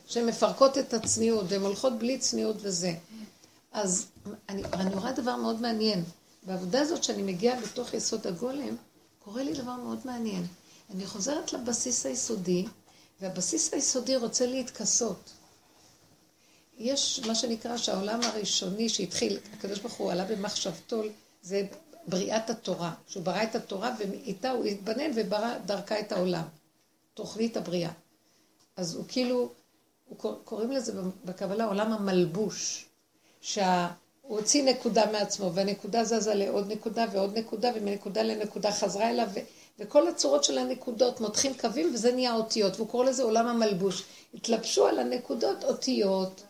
שהן 0.07 0.27
מפרקות 0.27 0.79
את 0.79 0.95
הצניעות, 0.95 1.45
והן 1.49 1.61
הולכות 1.61 1.99
בלי 1.99 2.19
צניעות 2.19 2.57
וזה. 2.61 2.93
אז 3.73 4.07
אני, 4.49 4.63
אני 4.73 4.95
רואה 4.95 5.13
דבר 5.13 5.37
מאוד 5.37 5.61
מעניין. 5.61 6.05
בעבודה 6.43 6.81
הזאת 6.81 7.05
שאני 7.05 7.23
מגיעה 7.23 7.61
בתוך 7.61 7.95
יסוד 7.95 8.27
הגולם, 8.27 8.77
קורה 9.27 9.43
לי 9.43 9.53
דבר 9.53 9.77
מאוד 9.77 9.99
מעניין. 10.05 10.47
אני 10.91 11.07
חוזרת 11.07 11.53
לבסיס 11.53 12.07
היסודי, 12.07 12.67
והבסיס 13.21 13.75
היסודי 13.75 14.17
רוצה 14.17 14.47
להתכסות. 14.47 15.33
יש 16.79 17.21
מה 17.27 17.35
שנקרא 17.35 17.77
שהעולם 17.77 18.21
הראשוני 18.23 18.89
שהתחיל, 18.89 19.39
הקדוש 19.53 19.79
ברוך 19.79 19.95
הוא 19.95 20.13
עלה 20.13 20.25
במחשבתו, 20.25 21.03
זה 21.43 21.67
בריאת 22.09 22.51
התורה. 22.51 22.95
שהוא 23.07 23.23
ברא 23.23 23.43
את 23.43 23.55
התורה 23.55 23.95
ואיתה 23.99 24.51
הוא 24.51 24.65
התבנן 24.65 25.11
וברא 25.17 25.59
דרכה 25.59 26.01
את 26.01 26.13
העולם. 26.13 26.45
תוכנית 27.15 27.57
הבריאה. 27.57 27.93
אז 28.77 28.95
הוא 28.95 29.05
כאילו, 29.09 29.53
הוא 30.09 30.19
קוראים 30.45 30.71
לזה 30.73 30.93
בקבלה 31.25 31.65
עולם 31.65 31.93
המלבוש. 31.93 32.87
שהוא 34.27 34.39
הוציא 34.39 34.65
נקודה 34.65 35.13
מעצמו, 35.13 35.55
והנקודה 35.55 36.05
זזה 36.05 36.35
לעוד 36.35 36.73
נקודה 36.73 37.05
ועוד 37.13 37.39
נקודה, 37.39 37.71
ומנקודה 37.75 38.23
לנקודה 38.23 38.73
חזרה 38.73 39.11
אליו, 39.11 39.29
ו- 39.35 39.41
וכל 39.79 40.09
הצורות 40.09 40.45
של 40.45 40.59
הנקודות 40.59 41.21
מותחים 41.21 41.55
קווים, 41.55 41.95
וזה 41.95 42.13
נהיה 42.13 42.35
אותיות, 42.35 42.77
והוא 42.77 42.89
קורא 42.89 43.05
לזה 43.05 43.23
עולם 43.23 43.47
המלבוש. 43.47 44.03
התלבשו 44.35 44.87
על 44.87 44.99
הנקודות 44.99 45.65
אותיות, 45.65 46.43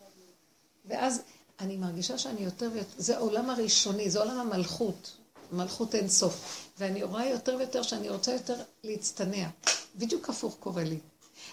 ואז 0.85 1.23
אני 1.61 1.77
מרגישה 1.77 2.19
שאני 2.19 2.41
יותר 2.41 2.71
ויותר, 2.73 2.95
זה 2.99 3.17
העולם 3.17 3.51
הראשוני, 3.51 4.11
זה 4.11 4.19
עולם 4.19 4.39
המלכות. 4.39 5.13
מלכות 5.53 5.95
אין 5.95 6.09
סוף. 6.09 6.67
ואני 6.79 7.03
רואה 7.03 7.27
יותר 7.27 7.57
ויותר 7.59 7.83
שאני 7.83 8.09
רוצה 8.09 8.33
יותר 8.33 8.55
להצטנע. 8.85 9.49
בדיוק 9.97 10.29
הפוך 10.29 10.57
קורה 10.61 10.85
לי. 10.85 10.99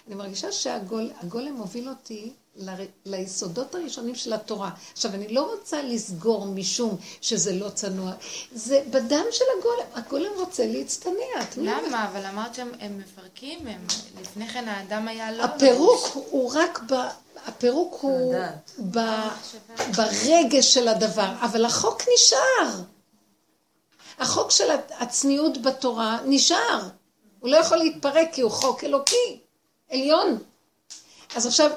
אני 0.06 0.14
מרגישה 0.14 0.52
שהגולם 0.52 1.54
מוביל 1.54 1.88
אותי 1.88 2.32
ל, 2.56 2.70
ליסודות 3.06 3.74
הראשונים 3.74 4.14
של 4.14 4.32
התורה. 4.32 4.70
עכשיו, 4.92 5.14
אני 5.14 5.28
לא 5.28 5.54
רוצה 5.54 5.82
לסגור 5.82 6.46
משום 6.46 6.96
שזה 7.20 7.52
לא 7.52 7.68
צנוע. 7.68 8.12
זה 8.54 8.82
בדם 8.90 9.24
של 9.30 9.44
הגולם. 9.58 9.86
הגולם 9.94 10.32
רוצה 10.36 10.66
להצטנע. 10.66 11.12
למה? 11.56 12.08
אבל 12.08 12.26
אמרת 12.26 12.54
שהם 12.54 12.98
מפרקים, 12.98 13.66
הם... 13.66 13.86
לפני 14.20 14.48
כן 14.48 14.68
האדם 14.68 15.08
היה 15.08 15.32
לא... 15.32 15.44
הפירוק 15.44 16.06
הוא 16.14 16.52
רק 16.54 16.80
ב... 16.88 16.94
הפירוק 17.46 17.98
הוא 18.00 18.34
ב... 18.90 18.98
ברגש 19.96 20.74
של 20.74 20.88
הדבר, 20.88 21.32
אבל 21.40 21.64
החוק 21.64 22.02
נשאר. 22.14 22.80
החוק 24.18 24.50
של 24.50 24.70
הצניעות 24.90 25.62
בתורה 25.62 26.18
נשאר. 26.24 26.88
הוא 27.40 27.50
לא 27.50 27.56
יכול 27.56 27.76
להתפרק 27.76 28.28
כי 28.32 28.40
הוא 28.40 28.50
חוק 28.50 28.84
אלוקי, 28.84 29.40
עליון. 29.90 30.38
אז 31.36 31.46
עכשיו, 31.46 31.70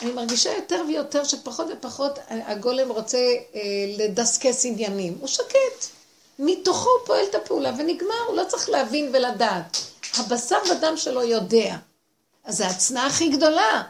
אני 0.00 0.12
מרגישה 0.12 0.52
יותר 0.54 0.82
ויותר 0.88 1.24
שפחות 1.24 1.66
ופחות 1.72 2.18
הגולם 2.28 2.90
רוצה 2.90 3.18
אה, 3.54 3.60
לדסקס 3.98 4.64
עניינים. 4.64 5.16
הוא 5.20 5.28
שקט. 5.28 5.86
מתוכו 6.38 6.88
הוא 6.88 7.06
פועל 7.06 7.24
את 7.30 7.34
הפעולה 7.34 7.72
ונגמר, 7.78 8.20
הוא 8.28 8.36
לא 8.36 8.44
צריך 8.48 8.68
להבין 8.68 9.10
ולדעת. 9.12 9.76
הבשר 10.16 10.56
ודם 10.70 10.96
שלו 10.96 11.22
יודע. 11.22 11.76
אז 12.44 12.56
זו 12.56 12.64
ההצנעה 12.64 13.06
הכי 13.06 13.28
גדולה. 13.28 13.82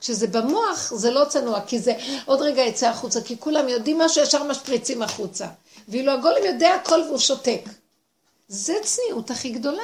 כשזה 0.00 0.26
במוח 0.26 0.92
זה 0.94 1.10
לא 1.10 1.24
צנוע, 1.28 1.60
כי 1.66 1.78
זה 1.78 1.94
עוד 2.24 2.42
רגע 2.42 2.62
יצא 2.62 2.88
החוצה, 2.88 3.20
כי 3.20 3.36
כולם 3.38 3.68
יודעים 3.68 3.98
משהו, 3.98 4.22
ישר 4.22 4.42
משפריצים 4.42 5.02
החוצה. 5.02 5.46
ואילו 5.88 6.12
הגולם 6.12 6.44
יודע 6.44 6.74
הכל 6.74 7.00
והוא 7.06 7.18
שותק. 7.18 7.60
זה 8.48 8.74
צניעות 8.82 9.30
הכי 9.30 9.50
גדולה. 9.50 9.82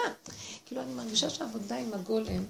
כאילו, 0.67 0.83
אני 0.83 0.95
מרגישה 0.95 1.31
שהעבודה 1.31 1.77
עם 1.77 1.95
הגולם 1.95 2.45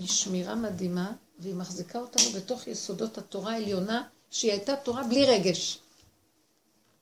היא 0.00 0.08
שמירה 0.08 0.54
מדהימה, 0.54 1.12
והיא 1.38 1.54
מחזיקה 1.54 1.98
אותנו 1.98 2.22
בתוך 2.36 2.66
יסודות 2.66 3.18
התורה 3.18 3.52
העליונה, 3.52 4.02
שהיא 4.30 4.50
הייתה 4.50 4.76
תורה 4.76 5.02
בלי 5.02 5.26
רגש. 5.26 5.78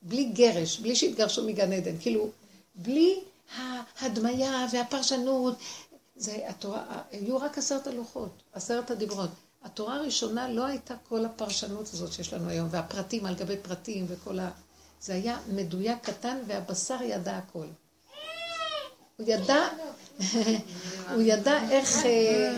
בלי 0.03 0.25
גרש, 0.25 0.79
בלי 0.79 0.97
שהתגרשו 0.97 1.47
מגן 1.47 1.73
עדן. 1.73 1.95
כאילו, 2.01 2.31
בלי 2.75 3.21
ההדמיה 3.57 4.67
והפרשנות. 4.73 5.57
זה 6.17 6.49
התורה, 6.49 7.03
היו 7.11 7.37
רק 7.37 7.59
עשרת 7.59 7.87
הלוחות, 7.87 8.31
עשרת 8.53 8.91
הדיברות. 8.91 9.31
התורה 9.63 9.97
הראשונה 9.97 10.49
לא 10.49 10.65
הייתה 10.67 10.95
כל 11.09 11.25
הפרשנות 11.25 11.89
הזאת 11.93 12.13
שיש 12.13 12.33
לנו 12.33 12.49
היום, 12.49 12.69
והפרטים 12.71 13.27
על 13.27 13.35
גבי 13.35 13.57
פרטים 13.57 14.07
וכל 14.09 14.39
ה... 14.39 14.51
זה 15.01 15.15
היה 15.15 15.39
מדויק 15.49 15.99
קטן 16.03 16.39
והבשר 16.47 17.03
ידע 17.03 17.37
הכל. 17.37 17.67
הוא 19.17 19.27
ידע, 19.29 19.69
הוא 21.15 21.23
ידע 21.23 21.71
איך, 21.71 22.07
אה, 22.07 22.57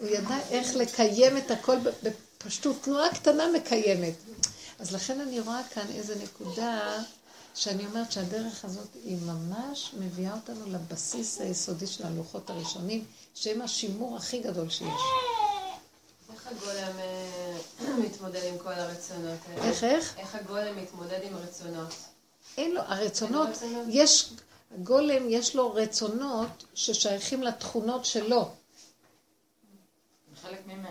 הוא 0.00 0.08
ידע 0.08 0.38
איך 0.50 0.76
לקיים 0.76 1.36
את 1.36 1.50
הכל 1.50 1.76
בפשטות, 2.02 2.76
תנועה 2.82 3.14
קטנה 3.14 3.44
מקיימת. 3.54 4.14
אז 4.78 4.92
לכן 4.92 5.20
אני 5.20 5.40
רואה 5.40 5.60
כאן 5.74 5.86
איזה 5.94 6.14
נקודה 6.22 7.02
שאני 7.54 7.86
אומרת 7.86 8.12
שהדרך 8.12 8.64
הזאת 8.64 8.88
היא 9.04 9.16
ממש 9.26 9.94
מביאה 9.98 10.34
אותנו 10.34 10.66
לבסיס 10.66 11.40
היסודי 11.40 11.86
של 11.86 12.06
הלוחות 12.06 12.50
הראשונים, 12.50 13.04
שהם 13.34 13.62
השימור 13.62 14.16
הכי 14.16 14.38
גדול 14.38 14.70
שיש. 14.70 14.88
איך 16.32 16.46
הגולם 16.46 16.98
אה, 16.98 17.56
מתמודד 18.06 18.40
עם 18.44 18.58
כל 18.58 18.72
הרצונות 18.72 19.38
האלה? 19.48 19.64
איך, 19.64 19.84
איך? 19.84 20.14
איך 20.18 20.34
הגולם 20.34 20.76
מתמודד 20.76 21.18
עם 21.22 21.36
רצונות? 21.36 21.94
אין 22.58 22.74
לו, 22.74 22.80
הרצונות, 22.80 23.48
יש, 23.88 24.32
הגולם 24.70 25.30
יש 25.30 25.56
לו 25.56 25.74
רצונות 25.74 26.64
ששייכים 26.74 27.42
לתכונות 27.42 28.04
שלו. 28.04 28.50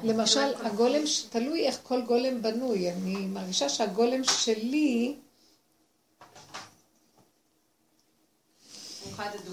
למשל, 0.04 0.54
הגולם, 0.56 1.02
תלוי 1.30 1.68
איך 1.68 1.80
כל 1.84 2.02
גולם 2.02 2.42
בנוי. 2.42 2.92
אני 2.92 3.16
מרגישה 3.16 3.70
שהגולם 3.70 4.24
שלי... 4.24 5.16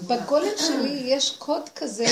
בגולם 0.07 0.57
שלי 0.67 1.03
יש 1.05 1.35
קוד 1.37 1.69
כזה 1.69 2.05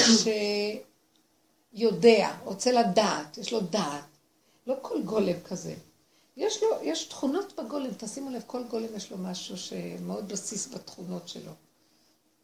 שיודע, 1.74 2.36
רוצה 2.44 2.72
לדעת, 2.72 3.38
יש 3.38 3.54
לו 3.54 3.62
דעת. 3.62 4.04
לא 4.68 4.76
כל 4.82 5.02
גולם 5.02 5.40
כזה. 5.46 5.76
יש 6.38 6.64
לו, 6.64 6.70
יש 6.84 7.06
תכונות 7.06 7.54
בגולם, 7.60 7.90
תשימו 7.98 8.30
לב, 8.30 8.44
כל 8.48 8.64
גולם 8.64 8.96
יש 8.96 9.12
לו 9.12 9.18
משהו 9.18 9.58
שמאוד 9.58 10.28
בסיס 10.28 10.68
בתכונות 10.68 11.28
שלו. 11.28 11.52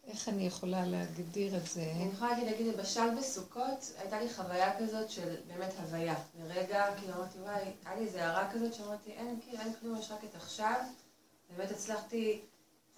איך 0.07 0.29
אני 0.29 0.47
יכולה 0.47 0.85
להגדיר 0.85 1.57
את 1.57 1.67
זה? 1.67 1.91
אני 1.95 2.09
יכולה 2.13 2.31
להגיד, 2.31 2.47
נגיד, 2.47 2.75
למשל 2.75 3.15
בסוכות, 3.17 3.91
הייתה 3.97 4.19
לי 4.19 4.29
חוויה 4.29 4.79
כזאת 4.79 5.09
של 5.09 5.35
באמת 5.47 5.73
הוויה. 5.79 6.15
לרגע, 6.47 6.85
כאילו 6.99 7.13
אמרתי, 7.13 7.37
וואי, 7.39 7.61
היה 7.85 7.95
לי 7.95 8.05
איזה 8.05 8.25
הערה 8.25 8.51
כזאת 8.51 8.73
שאמרתי, 8.73 9.11
אין, 9.11 9.39
כאילו, 9.43 9.63
אין 9.63 9.73
כלום, 9.81 9.99
יש 9.99 10.11
רק 10.11 10.23
את 10.23 10.35
עכשיו. 10.35 10.75
באמת 11.57 11.71
הצלחתי, 11.71 12.39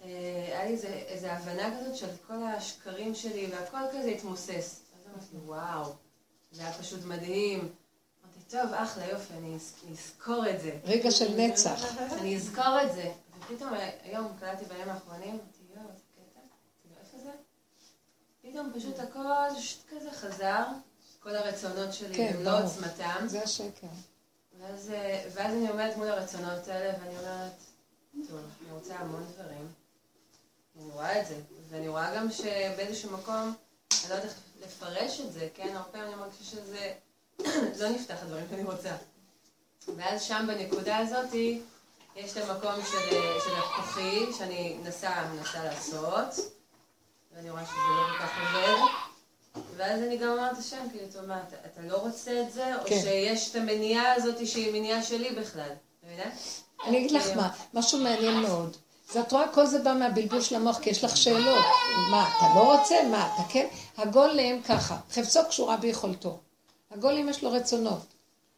אה, 0.04 0.08
היה 0.48 0.66
לי 0.66 0.72
איזה, 0.72 0.88
איזה 0.88 1.34
הבנה 1.34 1.80
כזאת 1.80 1.96
של 1.96 2.10
כל 2.28 2.44
השקרים 2.44 3.16
שלי, 3.16 3.48
והכל 3.52 3.78
כזה 3.92 4.10
התמוסס. 4.10 4.82
אז 4.96 5.12
אמרתי, 5.14 5.36
וואו, 5.46 5.94
זה 6.52 6.62
היה 6.62 6.74
פשוט 6.74 7.06
מדהים. 7.06 7.60
אמרתי, 7.60 8.40
טוב, 8.50 8.74
אחלה, 8.74 9.06
יופי, 9.06 9.34
אני 9.34 9.58
אזכור 9.92 10.50
את 10.50 10.62
זה. 10.62 10.72
רגע 10.84 11.12
של 11.12 11.36
נצח. 11.38 12.00
אני 12.20 12.36
אזכור 12.36 12.82
את 12.84 12.94
זה. 12.94 13.12
ופתאום 13.40 13.74
היום 14.04 14.28
קלטתי 14.40 14.66
בימים 14.66 14.90
האחרונים, 14.90 15.40
פתאום 18.52 18.72
פשוט 18.76 19.00
הכל 19.00 19.20
כזה 19.90 20.12
חזר, 20.12 20.64
כל 21.20 21.36
הרצונות 21.36 21.94
שלי 21.94 22.16
כן, 22.16 22.34
במלוא 22.34 22.60
עוצמתם. 22.64 23.26
זה 23.26 23.44
השקר. 23.44 23.88
ואז, 24.60 24.92
ואז 25.34 25.54
אני 25.54 25.70
עומדת 25.70 25.98
מול 25.98 26.08
הרצונות 26.08 26.68
האלה 26.68 26.94
ואני 27.00 27.18
אומרת, 27.18 27.52
טוב, 28.28 28.40
אני 28.62 28.72
רוצה 28.72 28.96
המון 28.96 29.26
דברים. 29.34 29.68
אני 30.76 30.92
רואה 30.92 31.22
את 31.22 31.28
זה, 31.28 31.36
ואני 31.70 31.88
רואה 31.88 32.16
גם 32.16 32.32
שבאיזשהו 32.32 33.12
מקום, 33.12 33.56
אני 34.04 34.10
לא 34.10 34.16
יודעת 34.16 34.24
איך 34.24 34.40
לפרש 34.64 35.20
את 35.20 35.34
זה, 35.34 35.48
כן? 35.54 35.76
הרבה 35.76 35.90
פעמים 35.92 36.08
אני 36.08 36.16
מרגישה 36.16 36.44
שזה 36.44 36.94
לא 37.82 37.90
נפתח 37.90 38.16
הדברים 38.22 38.46
שאני 38.50 38.64
רוצה. 38.64 38.96
ואז 39.96 40.24
שם 40.24 40.46
בנקודה 40.48 40.98
הזאתי, 40.98 41.62
יש 42.16 42.38
את 42.38 42.38
המקום 42.38 42.76
של, 42.92 43.10
של 43.46 43.56
הכוחי, 43.56 44.34
שאני 44.38 44.78
מנסה, 44.84 45.26
מנסה 45.34 45.64
לעשות. 45.64 46.57
ואני 47.38 47.50
רואה 47.50 47.66
שזה 47.66 47.76
לא 47.76 48.04
כל 48.12 48.24
כך 48.24 48.30
עובד. 48.38 48.92
ואז 49.78 50.02
אני 50.02 50.18
גם 50.18 50.30
אומרת 50.30 50.58
השם, 50.58 50.78
כאילו, 50.92 51.06
טוב, 51.14 51.26
מה, 51.26 51.40
אתה, 51.48 51.56
אתה 51.66 51.82
לא 51.88 51.98
רוצה 51.98 52.42
את 52.42 52.54
זה? 52.54 52.76
או 52.76 52.82
כן. 52.86 53.02
שיש 53.02 53.50
את 53.52 53.56
המניעה 53.56 54.14
הזאת 54.14 54.48
שהיא 54.48 54.74
מניעה 54.74 55.04
שלי 55.04 55.30
בכלל, 55.30 55.70
אתה 55.70 56.08
מבינה? 56.08 56.24
אני 56.86 56.98
אגיד 56.98 57.12
לך 57.12 57.24
כאילו- 57.24 57.42
מה, 57.42 57.50
משהו 57.74 58.00
מעניין 58.00 58.40
מאוד. 58.42 58.78
זה 59.12 59.22
את 59.22 59.32
רואה, 59.32 59.48
כל 59.54 59.66
זה 59.66 59.80
בא 59.80 59.94
מהבלבול 59.94 60.42
של 60.42 60.56
המוח, 60.56 60.80
כי 60.80 60.90
יש 60.90 61.04
לך 61.04 61.18
שאלות. 61.18 61.66
מה, 62.12 62.30
אתה 62.38 62.46
לא 62.56 62.78
רוצה? 62.78 62.96
מה, 63.12 63.30
אתה 63.36 63.54
כן? 63.54 63.68
הגולם 63.98 64.62
ככה, 64.62 64.98
חפצו 65.12 65.40
קשורה 65.50 65.78
ביכולתו. 65.78 66.38
הגולם 66.92 67.30
יש 67.30 67.44
לו 67.44 67.52
רצונות. 67.52 68.06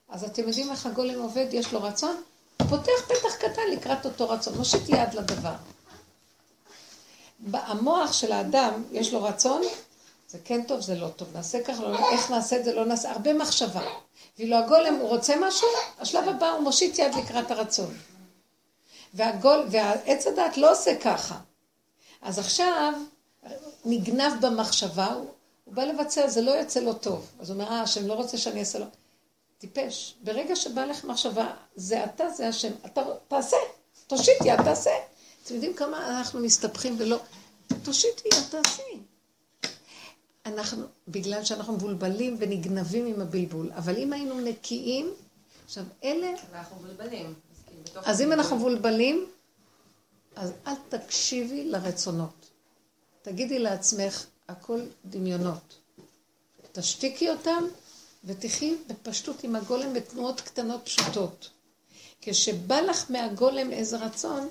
אז 0.10 0.24
אתם 0.24 0.48
יודעים 0.48 0.72
איך 0.72 0.86
הגולם 0.86 1.22
עובד? 1.22 1.46
יש 1.52 1.74
לו 1.74 1.84
רצון? 1.84 2.22
פותח 2.70 2.92
פתח 3.08 3.36
קטן 3.36 3.62
לקראת 3.72 4.06
אותו 4.06 4.30
רצון, 4.30 4.58
מושיט 4.58 4.90
יד 4.90 5.14
לדבר. 5.14 5.54
המוח 7.54 8.14
של 8.14 8.32
האדם, 8.32 8.84
יש 8.92 9.14
לו 9.14 9.24
רצון, 9.24 9.62
זה 10.28 10.38
כן 10.46 10.64
טוב, 10.64 10.82
זה 10.82 10.96
לא 10.96 11.08
טוב, 11.08 11.28
נעשה 11.34 11.64
ככה, 11.64 11.84
לא, 11.84 12.12
איך 12.12 12.32
נעשה 12.32 12.60
את 12.60 12.64
זה, 12.66 12.74
לא 12.74 12.86
נעשה, 12.86 13.12
הרבה 13.12 13.34
מחשבה. 13.34 13.82
ואילו 14.38 14.56
הגולם, 14.56 14.96
הוא 14.96 15.10
רוצה 15.10 15.34
משהו, 15.42 15.68
השלב 16.00 16.30
הבא 16.30 16.50
הוא 16.50 16.62
מושיט 16.62 17.00
יד 17.00 17.16
לקראת 17.16 17.52
הרצון. 17.52 17.94
והגול, 19.14 19.66
והעץ 19.72 20.28
הדת 20.28 20.58
לא 20.58 20.72
עושה 20.72 20.96
ככה. 21.02 21.36
אז 22.22 22.40
עכשיו, 22.40 22.94
נגנב 23.86 24.34
במחשבה, 24.42 25.06
הוא, 25.06 25.28
הוא 25.66 25.74
בא 25.74 25.84
לבצע, 25.84 26.28
זה 26.28 26.42
לא 26.42 26.52
יוצא 26.52 26.80
לו 26.80 26.94
טוב. 26.94 27.28
אז 27.40 27.50
הוא 27.50 27.62
אומר, 27.62 27.72
אה, 27.72 27.82
השם 27.82 28.08
לא 28.08 28.14
רוצה 28.14 28.38
שאני 28.38 28.60
אעשה 28.60 28.80
לו. 28.80 28.86
טיפש. 29.58 30.16
ברגע 30.24 30.56
שבא 30.56 30.86
לך 30.86 31.06
מחשבה, 31.06 31.48
זה 31.76 32.04
אתה, 32.04 32.30
זה 32.30 32.48
השם. 32.48 32.72
אתה 32.86 33.02
תעשה, 33.28 33.58
תושיט 34.08 34.38
יד, 34.46 34.62
תעשה. 34.64 34.92
אתם 35.44 35.54
יודעים 35.54 35.74
כמה 35.74 36.18
אנחנו 36.18 36.40
מסתבכים 36.40 36.96
ולא... 37.00 37.20
תושיטי 37.84 38.28
יד, 38.34 38.44
תעשי. 38.50 39.00
אנחנו, 40.46 40.86
בגלל 41.08 41.44
שאנחנו 41.46 41.74
מבולבלים 41.74 42.36
ונגנבים 42.40 43.06
עם 43.06 43.22
הבלבול, 43.22 43.72
אבל 43.76 43.98
אם 43.98 44.14
היינו 44.14 44.40
נקיים, 44.42 45.14
עכשיו 45.66 45.84
אלה... 46.04 46.28
אנחנו 46.54 46.76
מבולבלים. 46.76 47.34
אז 47.96 48.22
אם 48.22 48.32
אנחנו 48.34 48.56
מבולבלים, 48.56 49.28
אז 50.36 50.52
אל 50.68 50.74
תקשיבי 50.90 51.66
לרצונות. 51.66 52.50
תגידי 53.22 53.60
לעצמך, 53.60 54.26
הכל 54.48 54.82
דמיונות. 55.06 55.78
תשתיקי 56.72 57.30
אותם 57.30 57.64
ותחי 58.24 58.76
בפשטות 58.88 59.44
עם 59.44 59.56
הגולם 59.56 59.94
בתנועות 59.94 60.42
קטנות 60.42 60.82
פשוטות. 60.86 61.50
כשבא 62.22 62.82
לך 62.82 63.12
מהגולם 63.12 63.72
איזה 63.72 63.98
רצון, 63.98 64.50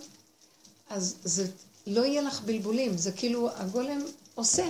אז 0.99 1.15
זה 1.25 1.47
לא 1.87 2.05
יהיה 2.05 2.23
לך 2.23 2.41
בלבולים, 2.41 2.97
זה 2.97 3.13
כאילו 3.13 3.51
הגולם 3.57 4.05
עושה. 4.35 4.69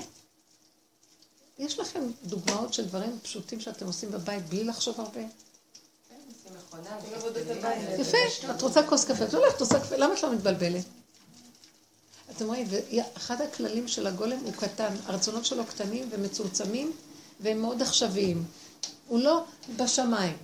יש 1.58 1.78
לכם 1.78 2.00
דוגמאות 2.24 2.74
של 2.74 2.84
דברים 2.84 3.18
פשוטים 3.22 3.60
שאתם 3.60 3.86
עושים 3.86 4.10
בבית 4.10 4.48
בלי 4.48 4.64
לחשוב 4.64 5.00
הרבה? 5.00 5.20
יפה, 7.98 8.18
את 8.50 8.62
רוצה 8.62 8.82
כוס 8.82 9.04
קפה, 9.04 9.24
את 9.24 9.34
הולכת, 9.34 9.60
עושה 9.60 9.80
קפה, 9.80 9.96
למה 9.96 10.14
את 10.14 10.22
לא 10.22 10.32
מתבלבלת? 10.32 10.84
אתם 12.36 12.46
רואים, 12.46 12.66
אחד 13.16 13.40
הכללים 13.40 13.88
של 13.88 14.06
הגולם 14.06 14.38
הוא 14.38 14.52
קטן, 14.52 14.94
הרצונות 15.06 15.44
שלו 15.44 15.66
קטנים 15.66 16.08
ומצומצמים 16.10 16.92
והם 17.40 17.60
מאוד 17.60 17.82
עכשוויים. 17.82 18.44
הוא 19.08 19.20
לא 19.20 19.44
בשמיים. 19.76 20.36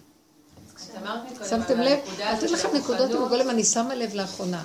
שמתם 1.48 1.80
לב? 1.80 1.98
אתן 2.38 2.46
לכם 2.46 2.76
נקודות 2.76 3.10
עם 3.10 3.24
הגולם, 3.24 3.50
אני 3.50 3.64
שמה 3.64 3.94
לב 3.94 4.14
לאחרונה. 4.14 4.64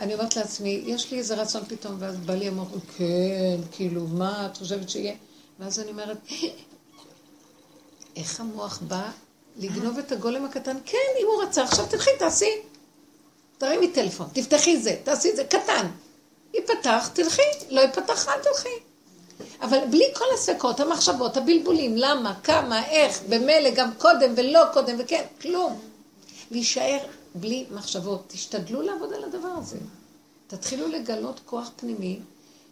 אני 0.00 0.14
אומרת 0.14 0.36
לעצמי, 0.36 0.82
יש 0.86 1.10
לי 1.10 1.18
איזה 1.18 1.34
רצון 1.34 1.64
פתאום, 1.64 1.96
ואז 1.98 2.16
בא 2.16 2.34
לי 2.34 2.48
אמר, 2.48 2.64
כן, 2.96 3.60
כאילו, 3.72 4.06
מה 4.06 4.46
את 4.46 4.56
חושבת 4.56 4.88
שיהיה? 4.88 5.14
ואז 5.58 5.80
אני 5.80 5.90
אומרת, 5.90 6.16
איך 8.16 8.40
המוח 8.40 8.78
בא 8.88 9.10
לגנוב 9.56 9.98
את 9.98 10.12
הגולם 10.12 10.44
הקטן? 10.44 10.76
כן, 10.86 10.98
אם 11.20 11.26
הוא 11.26 11.42
רצה, 11.42 11.62
עכשיו 11.62 11.86
תלכי, 11.86 12.10
תעשי. 12.18 12.50
תרימי 13.58 13.88
טלפון, 13.88 14.28
תפתחי 14.32 14.76
זה, 14.80 14.96
תעשי 15.04 15.36
זה, 15.36 15.44
קטן. 15.44 15.86
ייפתח, 16.54 17.10
תלכי, 17.12 17.42
לא 17.70 17.80
ייפתח, 17.80 18.28
אל 18.28 18.42
תלכי. 18.42 18.68
אבל 19.62 19.78
בלי 19.90 20.04
כל 20.14 20.24
הספקות, 20.34 20.80
המחשבות, 20.80 21.36
הבלבולים, 21.36 21.96
למה, 21.96 22.34
כמה, 22.42 22.86
איך, 22.86 23.22
במילא, 23.28 23.70
גם 23.70 23.90
קודם 23.98 24.32
ולא 24.36 24.60
קודם 24.72 24.96
וכן, 24.98 25.24
כלום. 25.40 25.80
להישאר 26.50 26.98
בלי 27.34 27.66
מחשבות. 27.70 28.24
תשתדלו 28.26 28.82
לעבוד 28.82 29.12
על 29.12 29.24
הדבר 29.24 29.48
הזה. 29.48 29.78
תתחילו 30.46 30.88
לגלות 30.88 31.40
כוח 31.46 31.70
פנימי 31.76 32.20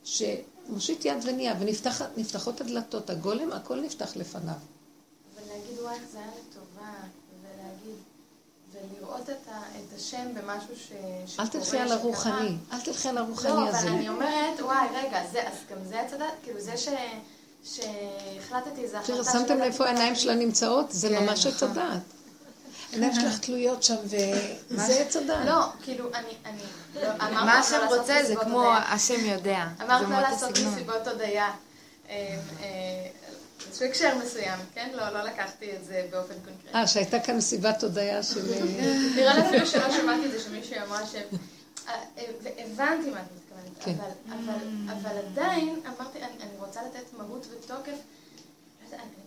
שמושיט 0.04 1.04
יד 1.04 1.18
ונהיה, 1.22 1.54
ונפתחות 1.60 2.60
הדלתות, 2.60 3.10
הגולם, 3.10 3.52
הכל 3.52 3.80
נפתח 3.80 4.16
לפניו. 4.16 4.54
ולהגיד, 5.34 5.78
וואי, 5.82 5.96
זה 6.12 6.18
היה 6.18 6.26
לטובה, 6.26 6.92
ולהגיד, 7.42 7.98
ולראות 8.72 9.30
את, 9.30 9.48
ה, 9.48 9.60
את 9.60 9.96
השם 9.96 10.26
במשהו 10.34 10.76
ש, 10.76 10.92
שקורה, 11.26 11.46
אל 11.46 11.46
תלכי 11.46 11.78
על 11.78 11.92
הרוחני, 11.92 12.56
אל 12.72 12.80
תלכי 12.80 13.08
על 13.08 13.18
הרוחני 13.18 13.68
הזה. 13.68 13.70
לא, 13.70 13.78
אבל 13.78 13.88
אני 13.88 14.08
אומרת, 14.08 14.60
וואי, 14.60 14.88
רגע, 14.94 15.26
זה, 15.32 15.48
אז 15.48 15.54
גם 15.70 15.84
זה 15.84 16.00
הצדה, 16.00 16.26
כאילו 16.42 16.60
זה 16.60 16.76
ש... 16.76 16.88
שהחלטתי, 17.64 18.88
זה 18.88 18.98
החלטה 18.98 19.22
תראה, 19.22 19.32
שמתם 19.32 19.54
לב 19.54 19.62
איפה 19.62 19.86
העיניים 19.86 20.14
שלה 20.14 20.34
נמצאות? 20.34 20.86
זה 20.90 21.08
כן, 21.08 21.24
ממש 21.24 21.46
נכון. 21.46 21.70
הדעת. 21.70 22.02
העיניים 22.92 23.14
שלך 23.14 23.38
תלויות 23.38 23.82
שם, 23.82 23.96
וזה 24.04 25.00
עץ 25.00 25.16
הדעת. 25.16 25.46
לא, 25.46 25.64
כאילו, 25.82 26.14
אני, 26.14 26.28
אני, 26.44 26.62
לא, 26.94 27.08
אמרת 27.08 27.32
מה 27.32 27.58
השם 27.58 27.80
רוצה 27.88 28.24
זה 28.24 28.36
כמו. 28.36 28.72
השם 28.72 29.24
יודע. 29.24 29.66
אמרת 29.82 30.08
לא 30.08 30.20
לעשות. 30.20 30.50
מסיבות 30.50 31.06
הודיה. 31.08 31.50
אה, 32.08 32.38
אה, 32.60 33.08
איזשהו 33.68 33.86
הקשר 33.86 34.18
מסוים, 34.24 34.58
כן? 34.74 34.90
לא, 34.94 35.08
לא 35.08 35.22
לקחתי 35.22 35.76
את 35.76 35.84
זה 35.84 36.06
באופן 36.10 36.34
קונקרטי. 36.44 36.74
אה, 36.74 36.86
שהייתה 36.86 37.20
כאן 37.20 37.36
מסיבת 37.36 37.82
הודיה 37.82 38.22
של... 38.22 38.52
אה, 38.52 38.60
נראה 39.16 39.34
לי 39.34 39.48
אפילו 39.48 39.66
שלא 39.66 39.90
שמעתי 39.90 40.26
את 40.26 40.32
זה, 40.32 40.40
שמישהי 40.40 40.82
אמרה 40.82 41.06
ש... 41.06 41.14
אה, 41.14 41.94
אה, 42.18 42.24
והבנתי 42.42 43.10
מה 43.10 43.20
את 43.20 43.26
מתכוונת, 43.36 43.72
כן. 43.80 43.94
אבל, 43.98 44.10
אבל, 44.28 44.92
אבל 44.92 45.16
עדיין 45.26 45.80
אמרתי, 45.86 46.18
אני, 46.18 46.32
אני 46.40 46.50
רוצה 46.58 46.80
לתת 46.82 47.18
מהות 47.18 47.46
ותוקף, 47.50 47.98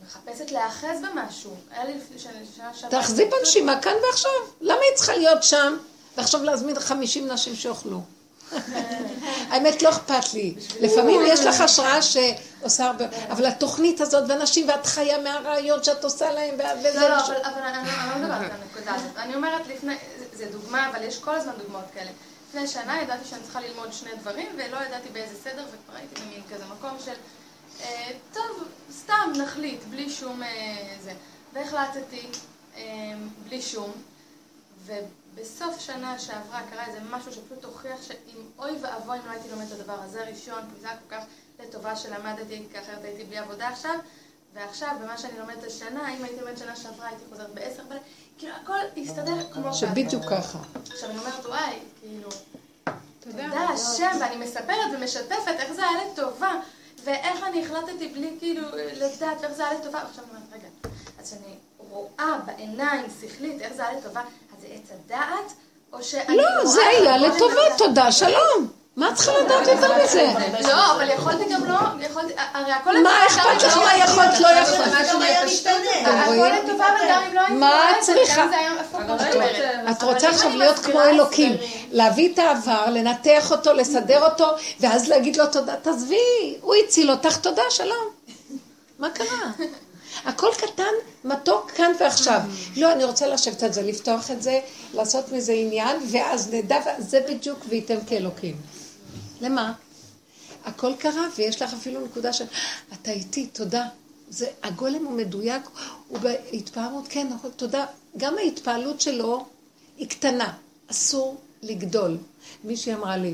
מחפשת 0.06 0.52
להיאחז 0.52 0.98
במשהו. 1.02 1.56
היה 1.72 1.84
לי 1.86 1.94
לפני 1.98 2.20
שנה 2.20 2.32
שנה 2.56 2.74
שעברה... 2.74 2.90
תאחזי 3.02 3.26
בנשימה 3.26 3.82
כאן 3.82 3.94
ועכשיו. 4.08 4.32
למה 4.62 4.80
היא 4.90 4.96
צריכה 4.96 5.16
להיות 5.16 5.44
שם, 5.44 5.78
ועכשיו 6.18 6.44
להזמין 6.44 6.80
50 6.80 7.28
נשים 7.28 7.56
שיאכלו? 7.56 8.02
האמת, 9.52 9.82
לא 9.82 9.90
אכפת 9.90 10.34
לי. 10.34 10.56
לפעמים 10.80 11.22
יש 11.28 11.40
לך 11.40 11.62
השראה 11.62 12.00
שעושה 12.02 12.86
הרבה, 12.86 13.06
אבל 13.30 13.46
התוכנית 13.46 14.02
הזאת, 14.02 14.24
ואנשים, 14.30 14.70
ואת 14.70 14.86
חיה 14.86 15.18
מהרעיון 15.18 15.84
שאת 15.84 16.04
עושה 16.04 16.32
להם, 16.32 16.56
וזה... 16.80 17.00
לא, 17.00 17.08
לא, 17.10 17.18
אבל, 17.18 17.62
אני, 17.62 17.90
לא 18.10 18.16
מדברת 18.18 18.52
על 18.52 18.62
הנקודה 18.62 18.96
הזאת. 18.96 19.18
אני 19.18 19.36
אומרת 19.36 19.68
לפני, 19.68 19.96
זה- 20.20 20.26
זה 20.38 20.52
דוגמה, 20.52 20.90
אבל 20.90 21.04
יש 21.04 21.20
כל 21.20 21.36
הזמן 21.36 21.54
דוגמאות 21.58 21.86
כאלה. 21.94 22.10
לפני 22.50 22.68
שנה 22.68 23.02
ידעתי 23.02 23.26
שאני 23.30 23.42
צריכה 23.44 23.62
ללמוד 23.62 23.94
שני 23.94 24.10
דברים, 24.22 24.48
ולא 24.56 24.78
ידעתי 24.88 25.10
באיזה 25.14 25.36
סדר, 25.44 25.64
וכבר 25.72 25.98
הייתי 26.00 26.22
במין 26.22 26.42
כזה 26.54 26.64
מקום 26.78 26.98
של, 27.06 27.14
אה, 27.84 28.12
טוב, 28.34 28.64
סתם 29.04 29.42
נחליט, 29.44 29.84
בלי 29.84 30.10
שום 30.10 30.44
אה, 30.44 30.96
זה. 31.02 31.14
והחלטתי, 31.54 32.28
אה, 32.76 32.82
בלי 33.48 33.62
שום, 33.62 33.92
ובסוף 34.86 35.80
שנה 35.80 36.20
שעברה 36.20 36.62
קרה 36.70 36.86
איזה 36.86 37.00
משהו 37.10 37.32
שפשוט 37.32 37.66
הוכיח 37.66 38.02
שאם 38.02 38.38
אוי 38.60 38.72
ואבוי 38.82 39.18
אם 39.18 39.26
לא 39.26 39.32
הייתי 39.32 39.50
לומדת 39.50 39.68
את 39.68 39.80
הדבר 39.80 39.98
הזה 40.04 40.24
ראשון, 40.24 40.62
כי 40.76 40.82
זה 40.82 40.88
היה 40.90 40.98
כל 40.98 41.16
כך 41.16 41.24
לטובה 41.60 41.96
שלמדתי, 41.96 42.64
כי 42.72 42.80
אחרת 42.80 43.04
הייתי 43.04 43.24
בלי 43.24 43.38
עבודה 43.38 43.70
עכשיו, 43.70 43.96
ועכשיו, 44.54 44.96
במה 45.02 45.18
שאני 45.18 45.40
לומדת 45.40 45.64
השנה, 45.64 46.18
אם 46.18 46.24
הייתי 46.24 46.42
לומדת 46.42 46.58
שנה 46.58 46.76
שעברה, 46.76 47.08
הייתי 47.08 47.24
חוזרת 47.30 47.54
בעשר 47.54 47.84
בלילה, 47.84 48.02
כאילו 48.38 48.54
הכל 48.64 48.80
הסתדר 48.98 49.54
כמו 49.54 49.64
ככה. 49.64 49.74
שבדיוק 49.74 50.24
ככה. 50.30 50.60
עכשיו 50.92 51.10
אני 51.10 51.20
אומרת, 51.20 51.46
וואי, 51.46 51.80
כאילו, 52.00 52.30
תודה 53.20 53.70
השם, 53.70 54.18
ואני 54.22 54.46
מספרת 54.46 54.92
ומשתפת 54.94 55.56
איך 55.60 55.72
זה 55.74 55.82
היה 55.84 56.06
לטובה, 56.06 56.62
ואיך 57.04 57.44
אני 57.44 57.66
החלטתי 57.66 58.08
בלי 58.08 58.36
כאילו 58.40 58.62
לדעת 58.96 59.42
ואיך 59.42 59.54
זה 59.54 59.68
היה 59.68 59.80
לטובה. 59.80 60.02
עכשיו 60.02 60.24
אני 60.24 60.34
אומרת, 60.34 60.54
רגע, 60.54 60.90
אז 61.20 61.30
שאני 61.30 61.56
רואה 61.78 62.38
בעיניים 62.46 63.06
שכלית 63.22 63.62
איך 63.62 63.74
זה 63.74 63.88
היה 63.88 63.98
לטובה, 64.00 64.22
אז 64.22 64.62
זה 64.62 64.68
עץ 64.68 64.90
הדעת, 64.92 65.54
או 65.94 66.04
שאני 66.04 66.38
לא, 66.38 66.44
רואה 66.44 66.66
זה 66.66 66.82
היה 66.88 67.16
הגולם 67.16 67.36
לטובה? 67.36 67.78
תודה, 67.78 68.12
שלום. 68.12 68.81
מה 68.96 69.10
את 69.10 69.16
צריכה 69.16 69.32
לדעת 69.46 69.68
יותר 69.68 70.04
מזה? 70.04 70.34
לא, 70.68 70.96
אבל 70.96 71.10
יכולתי 71.10 71.44
גם 71.54 71.66
לא, 71.66 71.78
יכולתי, 72.00 72.34
הרי 72.54 72.72
הכל 72.72 73.04
מה 73.04 73.26
אכפת 73.28 73.64
לך 73.64 73.78
לא 73.78 73.84
מה 73.84 73.98
יכולת. 73.98 74.40
לא 74.40 74.48
יכולת? 74.48 74.94
הכל 76.06 76.36
רואים? 76.36 76.54
לטובה, 76.66 76.88
אבל 76.88 77.08
גם 77.10 77.24
אם 77.24 77.34
לא 77.34 77.42
הייתי 77.42 77.54
מה 77.56 77.92
את 77.92 77.96
צריכה? 78.02 78.46
את 79.92 80.04
רוצה 80.04 80.30
עכשיו 80.30 80.56
להיות 80.56 80.80
כמו 80.80 81.02
אלוקים, 81.02 81.58
להביא 81.92 82.34
את 82.34 82.40
העבר, 82.40 82.86
לנתח 82.90 83.52
אותו, 83.52 83.74
לסדר 83.74 84.26
אותו, 84.26 84.48
ואז 84.80 85.10
להגיד 85.10 85.38
לו 85.38 85.46
תודה, 85.48 85.76
תעזבי, 85.76 86.58
הוא 86.62 86.76
הציל 86.76 87.12
אותך, 87.12 87.38
תודה, 87.38 87.64
שלום. 87.70 88.08
מה 89.00 89.10
קרה? 89.10 89.52
הכל 90.26 90.50
קטן, 90.58 90.94
מתוק, 91.24 91.72
כאן 91.72 91.92
ועכשיו. 92.00 92.42
לא, 92.78 92.92
אני 92.92 93.04
רוצה 93.04 93.28
לשבת 93.28 93.64
על 93.64 93.74
זה, 93.74 93.82
לפתוח 93.82 94.32
את 94.32 94.42
זה, 94.42 94.60
לעשות 94.94 95.32
מזה 95.32 95.54
עניין, 95.54 95.98
ואז 96.12 96.54
נדע, 96.54 96.80
זה 97.00 97.20
בדיוק 97.30 97.60
וייתם 97.70 97.98
כאלוקים. 98.08 98.81
למה? 99.42 99.74
הכל 100.66 100.94
קרה, 101.00 101.28
ויש 101.38 101.62
לך 101.62 101.74
אפילו 101.74 102.06
נקודה 102.06 102.34
של, 102.34 102.46
אתה 102.94 103.12
איתי, 103.12 103.48
תודה. 103.48 103.88
זה, 104.30 104.48
הגולם 104.64 105.06
הוא 105.06 105.14
מדויק, 105.18 105.64
הוא 106.08 106.18
בהתפעמות, 106.20 107.06
כן, 107.10 107.28
נכון, 107.34 107.52
תודה. 107.56 107.86
גם 108.18 108.38
ההתפעלות 108.38 109.02
שלו 109.02 109.46
היא 109.98 110.10
קטנה, 110.10 110.54
אסור 110.88 111.38
לגדול. 111.62 112.18
מישהי 112.64 112.94
אמרה 112.94 113.18
לי, 113.18 113.34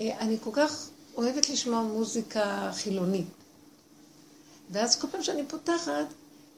"אה, 0.00 0.18
אני 0.20 0.36
כל 0.44 0.50
כך 0.52 0.88
אוהבת 1.16 1.48
לשמוע 1.48 1.82
מוזיקה 1.82 2.70
חילונית. 2.74 3.26
ואז 4.70 4.96
כל 5.00 5.06
פעם 5.12 5.22
שאני 5.22 5.42
פותחת, 5.48 6.06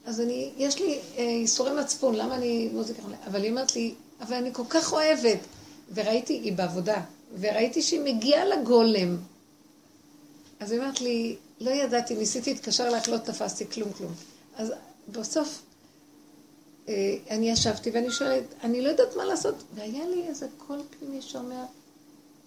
אז 0.04 0.20
אני, 0.20 0.50
יש 0.56 0.78
לי 0.78 0.98
אה, 1.16 1.22
ייסורי 1.22 1.72
מצפון, 1.80 2.14
למה 2.14 2.34
אני 2.34 2.68
מוזיקה 2.72 3.02
חילונית? 3.02 3.20
אבל 3.26 3.42
היא 3.42 3.50
אומרת 3.50 3.76
לי, 3.76 3.94
אבל 4.20 4.36
אני 4.36 4.50
כל 4.52 4.64
כך 4.68 4.92
אוהבת. 4.92 5.38
וראיתי, 5.94 6.32
היא 6.32 6.52
בעבודה, 6.52 7.00
וראיתי 7.40 7.82
שהיא 7.82 8.00
מגיעה 8.00 8.44
לגולם. 8.44 9.16
אז 10.60 10.72
היא 10.72 10.80
אומרת 10.80 11.00
לי, 11.00 11.36
לא 11.60 11.70
ידעתי, 11.70 12.16
ניסיתי 12.16 12.52
להתקשר 12.52 12.88
אלייך, 12.88 13.08
לא 13.08 13.18
תפסתי 13.18 13.70
כלום 13.70 13.92
כלום. 13.92 14.12
אז 14.56 14.72
בסוף 15.08 15.62
אה, 16.88 17.16
אני 17.30 17.50
ישבתי 17.50 17.90
ואני 17.90 18.10
שואלת, 18.10 18.44
אני 18.62 18.82
לא 18.82 18.88
יודעת 18.88 19.16
מה 19.16 19.24
לעשות. 19.24 19.54
והיה 19.74 20.08
לי 20.08 20.28
איזה 20.28 20.46
קול 20.58 20.80
פנימי 20.98 21.22
שאומר, 21.22 21.64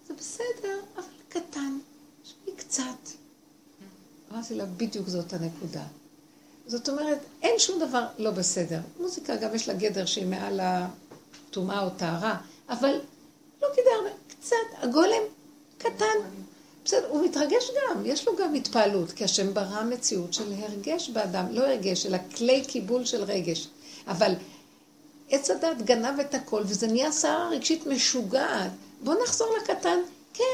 זה 0.08 0.14
בסדר, 0.14 0.80
אבל 0.96 1.04
קטן, 1.28 1.78
שמי 2.24 2.56
קצת. 2.56 3.10
אמרתי 4.32 4.54
לה, 4.54 4.64
בדיוק 4.66 5.08
זאת 5.08 5.32
הנקודה. 5.32 5.84
זאת 6.66 6.88
אומרת, 6.88 7.18
אין 7.42 7.58
שום 7.58 7.80
דבר 7.88 8.06
לא 8.18 8.30
בסדר. 8.30 8.80
מוזיקה, 9.00 9.36
גם 9.36 9.54
יש 9.54 9.68
לה 9.68 9.74
גדר 9.74 10.06
שהיא 10.06 10.26
מעל 10.26 10.60
הטומאה 10.62 11.84
או 11.84 11.90
טהרה, 11.90 12.40
אבל 12.68 13.00
לא 13.62 13.68
כדאי 13.72 13.92
הרבה, 13.98 14.10
קצת, 14.48 14.82
הגולם 14.82 15.22
קטן. 15.78 16.18
בסדר, 16.84 17.08
הוא 17.08 17.24
מתרגש 17.24 17.70
גם, 17.76 18.06
יש 18.06 18.26
לו 18.26 18.36
גם 18.36 18.54
התפעלות, 18.54 19.12
כי 19.12 19.24
השם 19.24 19.54
ברא 19.54 19.82
מציאות 19.82 20.34
של 20.34 20.52
הרגש 20.58 21.10
באדם, 21.10 21.46
לא 21.50 21.66
הרגש, 21.66 22.06
אלא 22.06 22.18
כלי 22.36 22.64
קיבול 22.64 23.04
של 23.04 23.24
רגש. 23.24 23.68
אבל 24.06 24.32
עץ 25.30 25.50
הדת 25.50 25.82
גנב 25.84 26.20
את 26.20 26.34
הכל, 26.34 26.62
וזה 26.66 26.86
נהיה 26.86 27.12
סערה 27.12 27.48
רגשית 27.48 27.86
משוגעת. 27.86 28.70
בואו 29.02 29.22
נחזור 29.22 29.56
לקטן. 29.62 29.98
כן, 30.34 30.44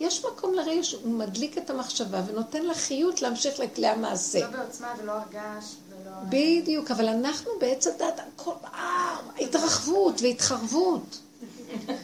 יש 0.00 0.24
מקום 0.24 0.54
לרגש, 0.54 0.92
הוא 0.92 1.12
מדליק 1.12 1.58
את 1.58 1.70
המחשבה 1.70 2.22
ונותן 2.26 2.62
לה 2.62 2.74
חיות 2.74 3.22
להמשיך 3.22 3.60
לכלי 3.60 3.86
המעשה. 3.86 4.40
לא 4.40 4.46
בעוצמה 4.46 4.94
ולא 5.02 5.12
הרגש 5.12 5.64
ולא... 5.88 6.12
בדיוק, 6.28 6.90
אבל 6.90 7.08
אנחנו 7.08 7.50
בעץ 7.60 7.86
הדת, 7.86 8.20
הכל, 8.20 8.52
אה, 8.74 9.16
התרחבות 9.40 10.22
והתחרבות. 10.22 11.18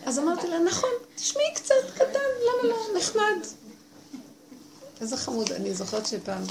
אז 0.09 0.19
אמרתי 0.19 0.47
לה, 0.49 0.59
נכון, 0.59 0.91
תשמעי 1.15 1.55
קצת, 1.55 1.75
קטן, 1.95 2.05
למה 2.47 2.69
לא, 2.69 2.99
נחמד. 2.99 3.47
איזה 5.01 5.17
חמוד, 5.17 5.53
אני 5.53 5.75
זוכרת 5.75 6.07
שפעם 6.07 6.43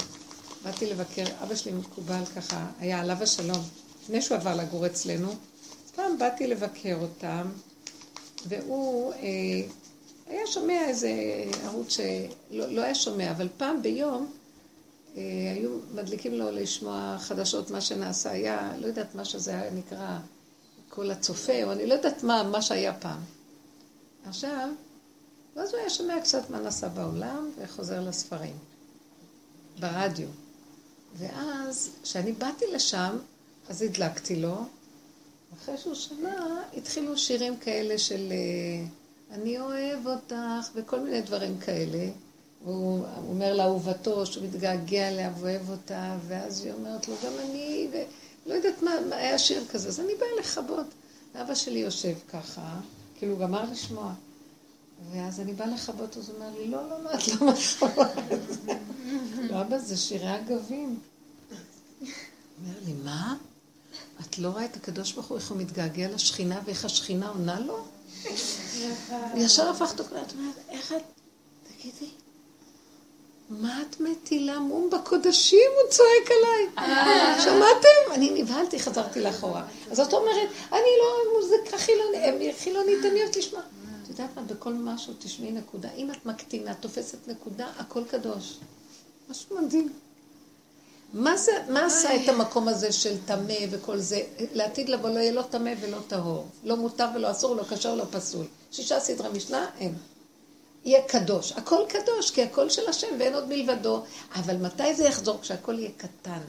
באתי 0.64 0.86
לבקר, 0.86 1.24
אבא 1.42 1.54
שלי 1.54 1.72
מקובל 1.72 2.24
ככה, 2.36 2.66
היה 2.80 3.00
עליו 3.00 3.22
השלום, 3.22 3.62
לפני 4.02 4.22
שהוא 4.22 4.36
עבר 4.36 4.54
לגור 4.54 4.86
אצלנו, 4.86 5.34
פעם 5.94 6.18
באתי 6.18 6.46
לבקר 6.46 6.96
אותם, 7.00 7.50
והוא 8.46 9.12
אה, 9.12 9.18
היה 10.26 10.46
שומע 10.46 10.88
איזה 10.88 11.10
ערוץ 11.64 11.96
שלא 11.96 12.66
לא 12.72 12.82
היה 12.82 12.94
שומע, 12.94 13.30
אבל 13.30 13.48
פעם 13.56 13.82
ביום 13.82 14.32
אה, 15.16 15.22
היו 15.56 15.70
מדליקים 15.94 16.34
לו 16.34 16.50
לשמוע 16.50 17.16
חדשות, 17.18 17.70
מה 17.70 17.80
שנעשה, 17.80 18.30
היה, 18.30 18.72
לא 18.78 18.86
יודעת 18.86 19.14
מה 19.14 19.24
שזה 19.24 19.50
היה 19.50 19.70
נקרא, 19.70 20.18
כל 20.88 21.10
הצופה, 21.10 21.64
או 21.64 21.72
אני 21.72 21.86
לא 21.86 21.94
יודעת 21.94 22.22
מה, 22.22 22.42
מה 22.42 22.62
שהיה 22.62 22.92
פעם. 22.92 23.37
עכשיו, 24.26 24.68
ואז 25.56 25.70
הוא 25.70 25.80
היה 25.80 25.90
שומע 25.90 26.20
קצת 26.20 26.50
מה 26.50 26.60
נעשה 26.60 26.88
בעולם, 26.88 27.50
וחוזר 27.58 28.00
לספרים, 28.00 28.56
ברדיו. 29.80 30.28
ואז, 31.16 31.90
כשאני 32.02 32.32
באתי 32.32 32.64
לשם, 32.72 33.16
אז 33.68 33.82
הדלקתי 33.82 34.36
לו, 34.36 34.56
אחרי 35.56 35.78
שהוא 35.78 35.94
שמע, 35.94 36.62
התחילו 36.76 37.18
שירים 37.18 37.56
כאלה 37.56 37.98
של 37.98 38.32
אה, 38.32 38.86
אני 39.30 39.60
אוהב 39.60 40.06
אותך, 40.06 40.70
וכל 40.74 41.00
מיני 41.00 41.20
דברים 41.22 41.58
כאלה. 41.58 42.10
הוא 42.64 43.04
אומר 43.28 43.54
לאהובתו 43.54 44.26
שהוא 44.26 44.44
מתגעגע 44.44 45.08
אליה 45.08 45.32
ואוהב 45.38 45.70
אותה, 45.70 46.16
ואז 46.26 46.64
היא 46.64 46.72
אומרת 46.72 47.08
לו, 47.08 47.14
גם 47.24 47.32
אני, 47.38 47.88
ולא 48.46 48.54
יודעת 48.54 48.82
מה, 48.82 48.90
מה 49.08 49.16
היה 49.16 49.38
שיר 49.38 49.64
כזה, 49.70 49.88
אז 49.88 50.00
אני 50.00 50.12
באה 50.14 50.28
לכבות. 50.40 50.86
ואבא 51.34 51.54
שלי 51.54 51.78
יושב 51.78 52.14
ככה, 52.28 52.80
כאילו 53.18 53.32
הוא 53.32 53.40
גמר 53.40 53.70
לשמוע. 53.70 54.12
ואז 55.12 55.40
אני 55.40 55.52
באה 55.52 55.66
לכבות, 55.66 56.16
אז 56.16 56.28
הוא 56.28 56.36
אומר 56.36 56.58
לי, 56.58 56.68
לא, 56.68 56.88
לא, 56.88 57.04
לא, 57.04 57.10
את 57.14 57.28
לא 57.28 57.52
מכבות. 57.52 58.06
לא, 59.50 59.60
אבא, 59.60 59.78
זה 59.78 59.96
שירי 59.96 60.36
אגבים. 60.36 61.00
אומר 62.00 62.78
לי, 62.84 62.92
מה? 62.92 63.36
את 64.20 64.38
לא 64.38 64.48
רואה 64.48 64.64
את 64.64 64.76
הקדוש 64.76 65.12
ברוך 65.12 65.26
הוא, 65.26 65.38
איך 65.38 65.50
הוא 65.50 65.58
מתגעגע 65.58 66.08
לשכינה 66.08 66.60
ואיך 66.64 66.84
השכינה 66.84 67.28
עונה 67.28 67.60
לו? 67.60 67.86
ישר 69.36 69.68
הפך 69.68 69.90
אותו 69.90 70.02
את 70.02 70.32
אומרת, 70.32 70.56
איך 70.68 70.92
את... 70.92 71.02
תגידי, 71.68 72.10
מה 73.50 73.82
את 73.82 74.00
מטילה 74.00 74.58
מום 74.58 74.90
בקודשים? 74.90 75.70
הוא 75.82 75.90
צועק 75.90 76.30
עליי. 76.30 76.88
שמעתם? 77.40 78.14
אני 78.14 78.42
נבהלתי, 78.42 78.80
חזרתי 78.80 79.20
לאחורה. 79.20 79.64
אז 79.90 80.00
את 80.00 80.12
אומרת, 80.12 80.48
אני 80.72 80.90
לא 80.98 81.40
מוזיקה 81.40 81.78
חילונית, 81.78 82.56
חילונית, 82.58 83.04
אני 83.04 83.22
אוהבת 83.22 83.36
לשמוע. 83.36 83.62
את 84.02 84.08
יודעת 84.08 84.30
מה, 84.36 84.42
בכל 84.42 84.72
משהו 84.72 85.14
תשמעי 85.18 85.52
נקודה. 85.52 85.88
אם 85.96 86.10
את 86.10 86.26
מקטינה, 86.26 86.74
תופסת 86.74 87.28
נקודה, 87.28 87.66
הכל 87.78 88.04
קדוש. 88.10 88.58
משהו 89.30 89.58
מדהים. 89.58 89.92
מה, 91.12 91.36
זה, 91.36 91.52
מה 91.68 91.86
עשה 91.86 92.16
את 92.16 92.28
המקום 92.28 92.68
הזה 92.68 92.92
של 92.92 93.16
טמא 93.26 93.54
וכל 93.70 93.98
זה? 93.98 94.22
לעתיד 94.52 94.88
לבוא 94.88 95.10
לא 95.10 95.18
יהיה 95.18 95.32
לא 95.32 95.42
טמא 95.42 95.72
ולא 95.80 95.98
טהור. 96.06 96.46
לא 96.64 96.76
מותר 96.76 97.06
ולא 97.14 97.30
אסור, 97.30 97.56
לא 97.56 97.62
כשר, 97.62 97.94
לא 97.94 98.04
פסול. 98.10 98.46
שישה 98.72 99.00
סדרי 99.00 99.28
משנה, 99.28 99.66
אין. 99.78 99.94
יהיה 100.88 101.02
קדוש. 101.08 101.52
הכל 101.52 101.82
קדוש, 101.88 102.30
כי 102.30 102.42
הכל 102.42 102.70
של 102.70 102.88
השם 102.88 103.06
ואין 103.18 103.34
עוד 103.34 103.48
מלבדו. 103.48 104.02
אבל 104.34 104.56
מתי 104.56 104.94
זה 104.94 105.04
יחזור? 105.04 105.38
כשהכל 105.40 105.78
יהיה 105.78 105.90
קטן. 105.96 106.40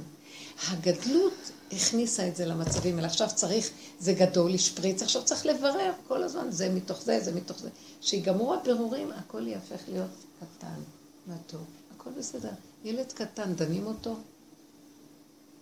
הגדלות 0.67 1.33
הכניסה 1.71 2.27
את 2.27 2.35
זה 2.35 2.45
למצבים 2.45 2.95
האלה. 2.95 3.07
עכשיו 3.07 3.27
צריך, 3.35 3.69
זה 3.99 4.13
גדול, 4.13 4.51
לשפריץ, 4.51 5.01
עכשיו 5.01 5.23
צריך 5.25 5.45
לברר 5.45 5.91
כל 6.07 6.23
הזמן, 6.23 6.51
זה 6.51 6.69
מתוך 6.69 7.01
זה, 7.01 7.19
זה 7.19 7.35
מתוך 7.35 7.59
זה. 7.59 7.69
שיגמרו 8.01 8.53
הפירורים, 8.53 9.11
הכל 9.11 9.47
יהפך 9.47 9.81
להיות 9.87 10.09
קטן, 10.39 10.81
מתוק. 11.27 11.67
הכל 11.95 12.09
בסדר. 12.09 12.51
ילד 12.83 13.11
קטן, 13.11 13.53
דנים 13.55 13.85
אותו? 13.85 14.15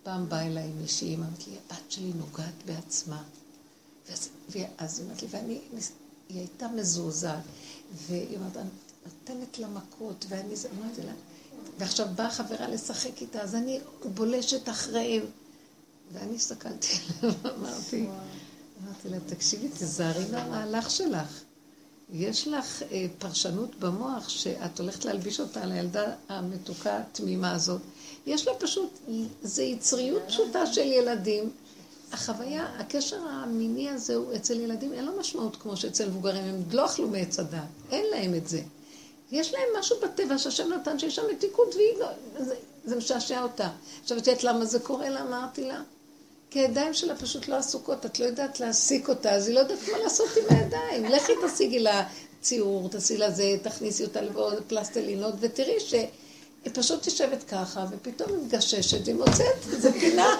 פעם 0.02 0.28
באה 0.28 0.46
אליי 0.46 0.68
מישהי, 0.80 1.16
אמרת 1.16 1.46
לי, 1.48 1.56
הבת 1.66 1.90
שלי 1.90 2.12
נוגעת 2.16 2.62
בעצמה. 2.66 3.22
ואז 4.48 4.98
היא 4.98 5.06
אמרת 5.06 5.22
לי, 5.22 5.28
ואני, 5.30 5.60
היא 6.28 6.38
הייתה 6.38 6.68
מזועזעת. 6.68 7.42
והיא 8.06 8.36
אמרת, 8.38 8.56
אני 8.56 8.68
נותנת 9.06 9.58
לה 9.58 9.68
מכות, 9.68 10.24
ואני 10.28 10.54
אמרתי 10.78 11.02
לה, 11.02 11.12
ועכשיו 11.78 12.06
באה 12.14 12.30
חברה 12.30 12.68
לשחק 12.68 13.22
איתה, 13.22 13.42
אז 13.42 13.54
אני 13.54 13.80
בולשת 14.14 14.68
אחריהם. 14.68 15.24
ואני 16.12 16.36
הסתכלתי 16.36 16.86
עליה 17.22 17.34
ואמרתי, 17.42 18.06
אמרתי 18.82 19.08
לה, 19.08 19.16
תקשיבי, 19.26 19.68
תזהרי 19.68 20.24
מהמהלך 20.30 20.90
שלך. 20.90 21.42
יש 22.12 22.48
לך 22.48 22.82
אה, 22.82 23.06
פרשנות 23.18 23.74
במוח 23.74 24.28
שאת 24.28 24.80
הולכת 24.80 25.04
להלביש 25.04 25.40
אותה 25.40 25.62
על 25.62 25.72
הילדה 25.72 26.14
המתוקה 26.28 26.98
התמימה 26.98 27.52
הזאת. 27.52 27.80
יש 28.26 28.46
לה 28.46 28.54
פשוט, 28.58 28.98
זה 29.42 29.62
יצריות 29.62 30.22
פשוטה 30.28 30.66
של 30.66 30.80
ילדים. 30.80 31.50
החוויה, 32.12 32.66
הקשר 32.78 33.16
המיני 33.30 33.90
הזה 33.90 34.14
הוא 34.14 34.34
אצל 34.36 34.60
ילדים, 34.60 34.92
אין 34.92 35.04
לו 35.04 35.12
משמעות 35.20 35.56
כמו 35.56 35.76
שאצל 35.76 36.08
מבוגרים, 36.08 36.44
הם 36.44 36.62
לא 36.72 36.86
אכלו 36.86 37.08
מעץ 37.08 37.38
הדת, 37.38 37.58
אין 37.90 38.04
להם 38.10 38.34
את 38.34 38.48
זה. 38.48 38.60
יש 39.32 39.54
להם 39.54 39.68
משהו 39.78 39.96
בטבע 40.02 40.38
שהשם 40.38 40.72
נתן 40.72 40.98
שיש 40.98 41.16
שם 41.16 41.22
מתיקות 41.32 41.74
והיא 41.74 41.98
לא, 41.98 42.08
זה, 42.38 42.54
זה 42.84 42.96
משעשע 42.96 43.42
אותה. 43.42 43.68
עכשיו, 44.02 44.18
את 44.18 44.26
יודעת 44.26 44.44
למה 44.44 44.64
זה 44.64 44.78
קורה 44.78 45.08
לה? 45.08 45.22
אמרתי 45.22 45.64
לה. 45.64 45.82
כי 46.50 46.58
הידיים 46.58 46.94
שלה 46.94 47.16
פשוט 47.16 47.48
לא 47.48 47.56
עסוקות, 47.56 48.06
את 48.06 48.20
לא 48.20 48.24
יודעת 48.24 48.60
להעסיק 48.60 49.08
אותה, 49.08 49.30
אז 49.30 49.46
היא 49.46 49.54
לא 49.54 49.60
יודעת 49.60 49.78
מה 49.92 49.98
לעשות 49.98 50.28
עם 50.36 50.56
הידיים. 50.56 51.04
לכי 51.04 51.32
תשיגי 51.46 51.78
לה 51.78 52.08
ציור, 52.40 52.88
תעשי 52.88 53.16
לה 53.16 53.30
זה, 53.30 53.56
תכניסי 53.62 54.04
אותה 54.04 54.20
לבוא 54.20 54.50
פלסטלינות, 54.66 55.34
ותראי 55.40 55.80
שהיא 55.80 56.08
פשוט 56.72 57.06
יושבת 57.06 57.42
ככה, 57.42 57.86
ופתאום 57.90 58.30
היא 58.30 58.38
מגששת, 58.38 59.00
והיא 59.04 59.16
מוצאת 59.16 59.56
איזה 59.72 59.92
פינה. 59.92 60.36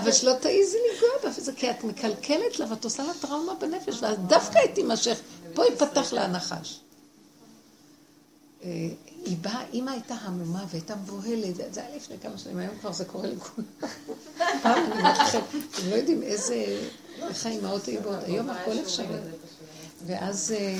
אבל 0.00 0.12
שלא 0.12 0.32
תעיזי 0.40 0.76
לנגוע 0.76 1.08
בה, 1.22 1.38
וזה 1.38 1.52
כי 1.52 1.70
את 1.70 1.84
מקלקלת 1.84 2.58
לה 2.58 2.66
ואת 2.70 2.84
עושה 2.84 3.02
לה 3.02 3.12
טראומה 3.20 3.54
בנפש, 3.54 4.02
ואז 4.02 4.16
דווקא 4.26 4.58
היא 4.58 4.74
תימשך, 4.74 5.20
פה 5.54 5.64
ייפתח 5.64 6.12
לה 6.12 6.24
הנחש. 6.24 6.80
אה, 8.64 8.88
היא 9.24 9.36
באה, 9.40 9.64
אימא 9.72 9.90
הייתה 9.90 10.14
המומה 10.14 10.64
והייתה 10.70 10.96
מבוהלת, 10.96 11.56
זה 11.74 11.80
היה 11.80 11.96
לפני 11.96 12.16
כמה 12.22 12.38
שנים, 12.38 12.58
היום 12.58 12.78
כבר 12.80 12.92
זה 12.92 13.04
קורה 13.04 13.26
לכולם. 13.28 13.66
פעם 14.62 14.84
אני 14.84 15.00
אומרת 15.00 15.18
לכם, 15.18 15.38
אתם 15.74 15.90
לא 15.90 15.94
יודעים 15.94 16.22
איזה, 16.22 16.80
איך 17.28 17.46
האימהות 17.46 17.86
היו 17.86 18.00
בעוד, 18.02 18.18
היום 18.24 18.50
הכל 18.50 18.80
אפשרי. 18.80 19.16
ואז 20.06 20.54
אה, 20.56 20.74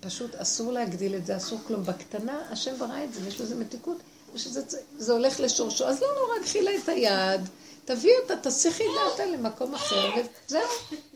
פשוט 0.00 0.34
אסור 0.34 0.72
להגדיל 0.72 1.14
את 1.14 1.26
זה, 1.26 1.36
אסור 1.36 1.58
כלום. 1.66 1.84
בקטנה, 1.84 2.38
השם 2.50 2.78
ברא 2.78 3.04
את 3.04 3.14
זה, 3.14 3.20
ויש 3.24 3.40
לזה 3.40 3.54
מתיקות, 3.54 3.96
ושזה 4.34 5.12
הולך 5.12 5.40
לשורשו. 5.40 5.84
אז 5.84 6.00
לא 6.00 6.08
נורא, 6.14 6.44
קחי 6.44 6.62
לה 6.62 6.70
את 6.82 6.88
היד, 6.88 7.40
תביאי 7.88 8.14
אותה, 8.22 8.34
תסיכי 8.42 8.84
דעתה 8.94 9.26
למקום 9.26 9.74
אחר, 9.74 10.10
וזהו. 10.46 10.60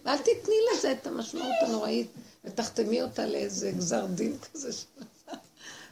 ואל 0.04 0.18
תתני 0.18 0.54
לזה 0.72 0.92
את 0.92 1.06
המשמעות 1.06 1.54
הנוראית, 1.66 2.10
ותחתמי 2.44 3.02
אותה 3.02 3.26
לאיזה 3.26 3.70
גזר 3.70 4.06
דין 4.06 4.38
כזה. 4.38 4.72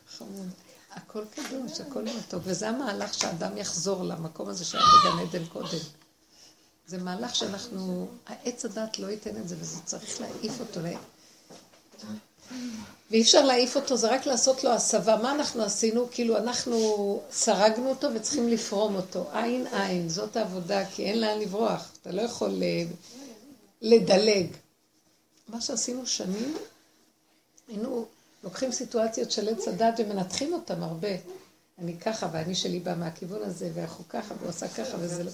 חמוד. 0.09 0.48
הכל 0.90 1.24
קדוש, 1.35 1.81
הכל 1.81 2.02
מתוק, 2.02 2.43
וזה 2.44 2.69
המהלך 2.69 3.15
שהאדם 3.15 3.57
יחזור 3.57 4.05
למקום 4.05 4.48
הזה 4.48 4.65
שהיה 4.65 4.85
בגן 4.85 5.28
עדן 5.28 5.47
קודם. 5.47 5.78
זה 6.86 6.98
מהלך 6.98 7.35
שאנחנו, 7.35 8.09
העץ 8.27 8.65
הדת 8.65 8.98
לא 8.98 9.07
ייתן 9.07 9.36
את 9.36 9.48
זה, 9.48 9.57
וזה 9.61 9.81
צריך 9.85 10.20
להעיף 10.20 10.61
אותו. 10.61 10.81
ואי 13.10 13.22
אפשר 13.22 13.44
להעיף 13.44 13.77
אותו, 13.77 13.97
זה 13.97 14.10
רק 14.10 14.27
לעשות 14.27 14.64
לו 14.64 14.70
הסבה. 14.70 15.16
מה 15.16 15.32
אנחנו 15.32 15.62
עשינו? 15.62 16.09
כאילו 16.10 16.36
אנחנו 16.36 16.77
סרגנו 17.31 17.90
אותו 17.90 18.09
וצריכים 18.14 18.48
לפרום 18.48 18.97
אותו. 18.97 19.27
עין 19.32 19.66
עין, 19.66 20.09
זאת 20.09 20.36
העבודה, 20.36 20.86
כי 20.86 21.05
אין 21.05 21.20
לאן 21.20 21.39
לברוח. 21.39 21.93
אתה 22.02 22.12
לא 22.12 22.22
יכול 22.22 22.62
אה, 22.62 22.85
לדלג. 23.82 24.47
מה 25.48 25.60
שעשינו 25.60 26.06
שנים, 26.06 26.56
היינו 27.68 28.05
לוקחים 28.44 28.72
סיטואציות 28.72 29.31
של 29.31 29.48
עץ 29.48 29.68
הדת 29.68 29.94
ומנתחים 29.98 30.52
אותם 30.52 30.82
הרבה. 30.82 31.09
אני 31.78 31.98
ככה, 31.98 32.28
ואני 32.32 32.55
שלי 32.55 32.81
באה 32.81 32.94
מהכיוון 32.94 33.43
הזה, 33.43 33.70
ואנחנו 33.74 34.05
ככה, 34.09 34.35
והוא 34.39 34.48
עושה 34.48 34.68
ככה, 34.68 34.97
וזה 35.01 35.24
לא... 35.24 35.31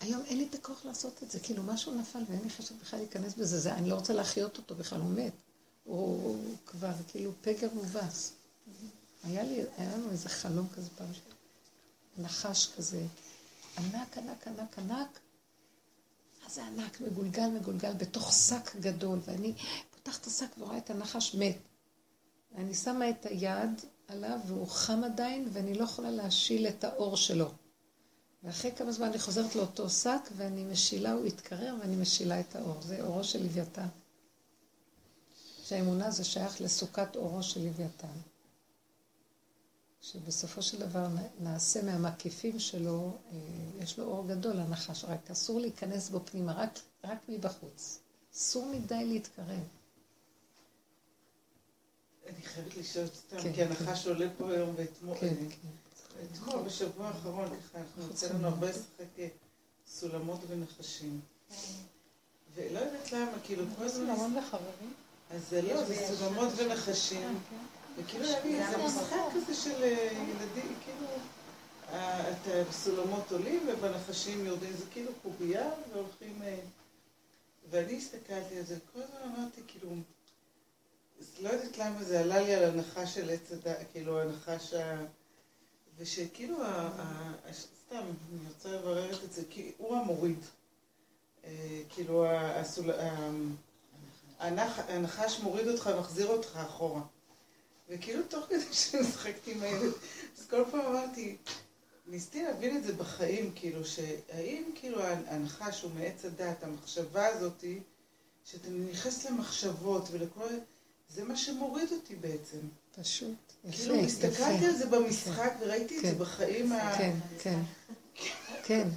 היום 0.00 0.22
אין 0.26 0.38
לי 0.38 0.46
את 0.50 0.54
הכוח 0.54 0.84
לעשות 0.84 1.22
את 1.22 1.30
זה, 1.30 1.40
כאילו 1.40 1.62
משהו 1.62 1.94
נפל 1.94 2.18
ואין 2.28 2.42
לי 2.42 2.50
חשב 2.50 2.74
בכלל 2.80 2.98
להיכנס 2.98 3.34
בזה, 3.34 3.60
זה, 3.60 3.74
אני 3.74 3.90
לא 3.90 3.94
רוצה 3.94 4.12
להחיות 4.12 4.56
אותו 4.56 4.74
בכלל, 4.74 5.00
הוא 5.00 5.10
מת. 5.10 5.32
הוא, 5.84 6.22
הוא 6.22 6.56
כבר 6.66 6.92
כאילו 7.08 7.32
פגר 7.40 7.68
מובס. 7.74 8.32
היה 9.24 9.42
לי, 9.42 9.62
היה 9.76 9.96
לנו 9.96 10.10
איזה 10.10 10.28
חלום 10.28 10.68
כזה 10.74 10.88
פעם, 10.96 11.06
נחש 12.18 12.68
כזה, 12.76 13.06
ענק, 13.78 14.18
ענק, 14.18 14.48
ענק, 14.48 14.78
ענק, 14.78 15.20
מה 16.42 16.50
זה 16.50 16.66
ענק, 16.66 17.00
מגולגל, 17.00 17.48
מגולגל, 17.48 17.92
בתוך 17.92 18.32
שק 18.32 18.76
גדול, 18.80 19.18
ואני 19.24 19.54
פותחת 19.90 20.20
את 20.20 20.26
השק 20.26 20.58
ורואה 20.58 20.78
את 20.78 20.90
הנחש 20.90 21.34
מת. 21.34 21.58
אני 22.54 22.74
שמה 22.74 23.10
את 23.10 23.26
היד 23.26 23.80
עליו 24.08 24.38
והוא 24.46 24.68
חם 24.68 25.04
עדיין, 25.04 25.48
ואני 25.52 25.74
לא 25.74 25.84
יכולה 25.84 26.10
להשיל 26.10 26.68
את 26.68 26.84
האור 26.84 27.16
שלו. 27.16 27.50
ואחרי 28.46 28.72
כמה 28.76 28.92
זמן 28.92 29.06
אני 29.06 29.18
חוזרת 29.18 29.56
לאותו 29.56 29.90
שק, 29.90 30.20
ואני 30.36 30.64
משילה, 30.64 31.12
הוא 31.12 31.26
התקרר, 31.26 31.74
ואני 31.80 31.96
משילה 31.96 32.40
את 32.40 32.56
האור. 32.56 32.82
זה 32.82 33.02
אורו 33.02 33.24
של 33.24 33.42
לוויתן. 33.42 33.86
שהאמונה 35.64 36.10
זה 36.10 36.24
שייך 36.24 36.60
לסוכת 36.60 37.16
אורו 37.16 37.42
של 37.42 37.60
לוויתן. 37.60 38.18
שבסופו 40.02 40.62
של 40.62 40.78
דבר 40.78 41.06
נעשה 41.40 41.82
מהמקיפים 41.82 42.58
שלו, 42.58 43.18
אה, 43.32 43.38
יש 43.82 43.98
לו 43.98 44.04
אור 44.04 44.26
גדול, 44.28 44.60
הנחש, 44.60 45.04
רק 45.04 45.30
אסור 45.30 45.60
להיכנס 45.60 46.08
בו 46.08 46.20
פנימה, 46.24 46.52
רק, 46.52 46.78
רק 47.04 47.18
מבחוץ. 47.28 47.98
אסור 48.34 48.66
מדי 48.66 49.04
להתקרב. 49.04 49.64
אני 52.26 52.42
חייבת 52.42 52.76
לשאול 52.76 53.06
סתם, 53.06 53.36
כן, 53.42 53.52
כי 53.52 53.62
הנחש 53.62 54.06
עולה 54.06 54.26
פה 54.38 54.52
היום 54.52 54.74
ואתמול, 54.76 55.16
כן, 55.20 55.34
כן. 55.50 55.85
אתמול, 56.24 56.62
בשבוע 56.62 57.06
האחרון, 57.06 57.48
ככה, 57.48 57.78
אנחנו 57.78 58.02
יוצא 58.02 58.32
לנו 58.34 58.48
הרבה 58.48 58.70
לשחק 58.70 59.18
אה, 59.18 59.28
סולמות 59.86 60.40
ונחשים. 60.48 61.20
ולא 62.54 62.78
יודעת 62.78 63.12
למה, 63.12 63.32
כאילו, 63.44 63.64
כל 63.78 63.84
הזמן... 63.84 64.10
המון 64.10 64.34
לחברים. 64.34 64.94
אז 65.30 65.40
זה 65.50 65.62
לא, 65.62 65.84
זה 65.84 66.16
סולמות 66.16 66.52
ונחשים. 66.56 67.38
וכאילו 67.96 68.24
היה 68.24 68.44
לי 68.44 68.60
איזה 68.60 68.76
משחק 68.76 69.16
כזה 69.34 69.54
של 69.54 69.82
אה, 69.82 70.08
ילדים, 70.12 70.76
כאילו, 70.84 71.06
אה, 71.92 72.30
את 72.30 72.68
הסולמות 72.68 73.32
עולים 73.32 73.68
ובנחשים 73.68 74.46
יורדים, 74.46 74.72
זה 74.76 74.84
כאילו 74.90 75.12
קובייה 75.22 75.70
והולכים... 75.92 76.42
אה, 76.42 76.58
ואני 77.70 77.96
הסתכלתי 77.96 78.58
על 78.58 78.64
זה, 78.64 78.76
כל 78.92 79.02
הזמן 79.02 79.34
אמרתי, 79.36 79.60
כאילו, 79.66 79.90
לא 81.40 81.48
יודעת 81.48 81.78
למה 81.78 82.04
זה 82.04 82.20
עלה 82.20 82.40
לי 82.40 82.54
על 82.54 82.64
הנחש 82.64 83.14
של 83.14 83.30
עץ 83.30 83.52
הדת, 83.52 83.76
כאילו, 83.92 84.20
הנחש 84.20 84.74
ה... 84.74 85.04
ושכאילו, 85.98 86.56
סתם, 87.86 87.96
אני 87.96 88.48
רוצה 88.48 88.72
לברר 88.72 89.24
את 89.24 89.32
זה, 89.32 89.42
כי 89.50 89.72
הוא 89.78 89.96
המוריד. 89.96 90.38
אה, 91.44 91.80
כאילו, 91.88 92.26
הנחש 94.38 95.40
מוריד 95.40 95.68
אותך 95.68 95.90
ומחזיר 95.94 96.26
אותך 96.26 96.56
אחורה. 96.56 97.02
וכאילו 97.88 98.22
תוך 98.28 98.46
כדי 98.46 98.60
ששחקתי 98.72 99.52
עם 99.52 99.62
הילד, 99.62 99.92
אז 100.38 100.46
כל 100.50 100.64
פעם 100.70 100.80
אמרתי, 100.80 101.36
ניסיתי 102.06 102.42
להבין 102.42 102.76
את 102.76 102.84
זה 102.84 102.92
בחיים, 102.92 103.52
כאילו, 103.54 103.84
שהאם 103.84 104.70
כאילו 104.74 105.02
הנחש 105.02 105.82
הוא 105.82 105.90
מעץ 105.94 106.24
הדת, 106.24 106.64
המחשבה 106.64 107.26
הזאתי, 107.26 107.80
שאתה 108.44 108.68
נכנס 108.68 109.24
למחשבות 109.24 110.08
ולכל... 110.10 110.48
זה 111.08 111.24
מה 111.24 111.36
שמוריד 111.36 111.92
אותי 111.92 112.16
בעצם. 112.16 112.58
פשוט. 113.02 113.28
יפה, 113.64 113.76
כאילו, 113.78 113.94
הסתכלתי 114.00 114.32
יפה. 114.54 114.66
על 114.66 114.76
זה 114.76 114.86
במשחק 114.86 115.52
וראיתי 115.60 115.96
את 115.96 116.02
זה 116.02 116.08
כן. 116.08 116.18
בחיים 116.18 116.72
ה... 116.72 116.96
כן, 116.98 117.12
כן. 117.38 117.58
כן. 118.64 118.88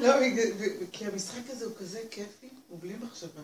לא, 0.00 0.20
בגלל- 0.20 0.46
כי 0.92 1.06
המשחק 1.06 1.40
הזה 1.50 1.64
הוא 1.64 1.72
כזה 1.80 1.98
כיפי, 2.10 2.48
הוא 2.68 2.78
בלי 2.80 2.94
מחשבה. 3.06 3.40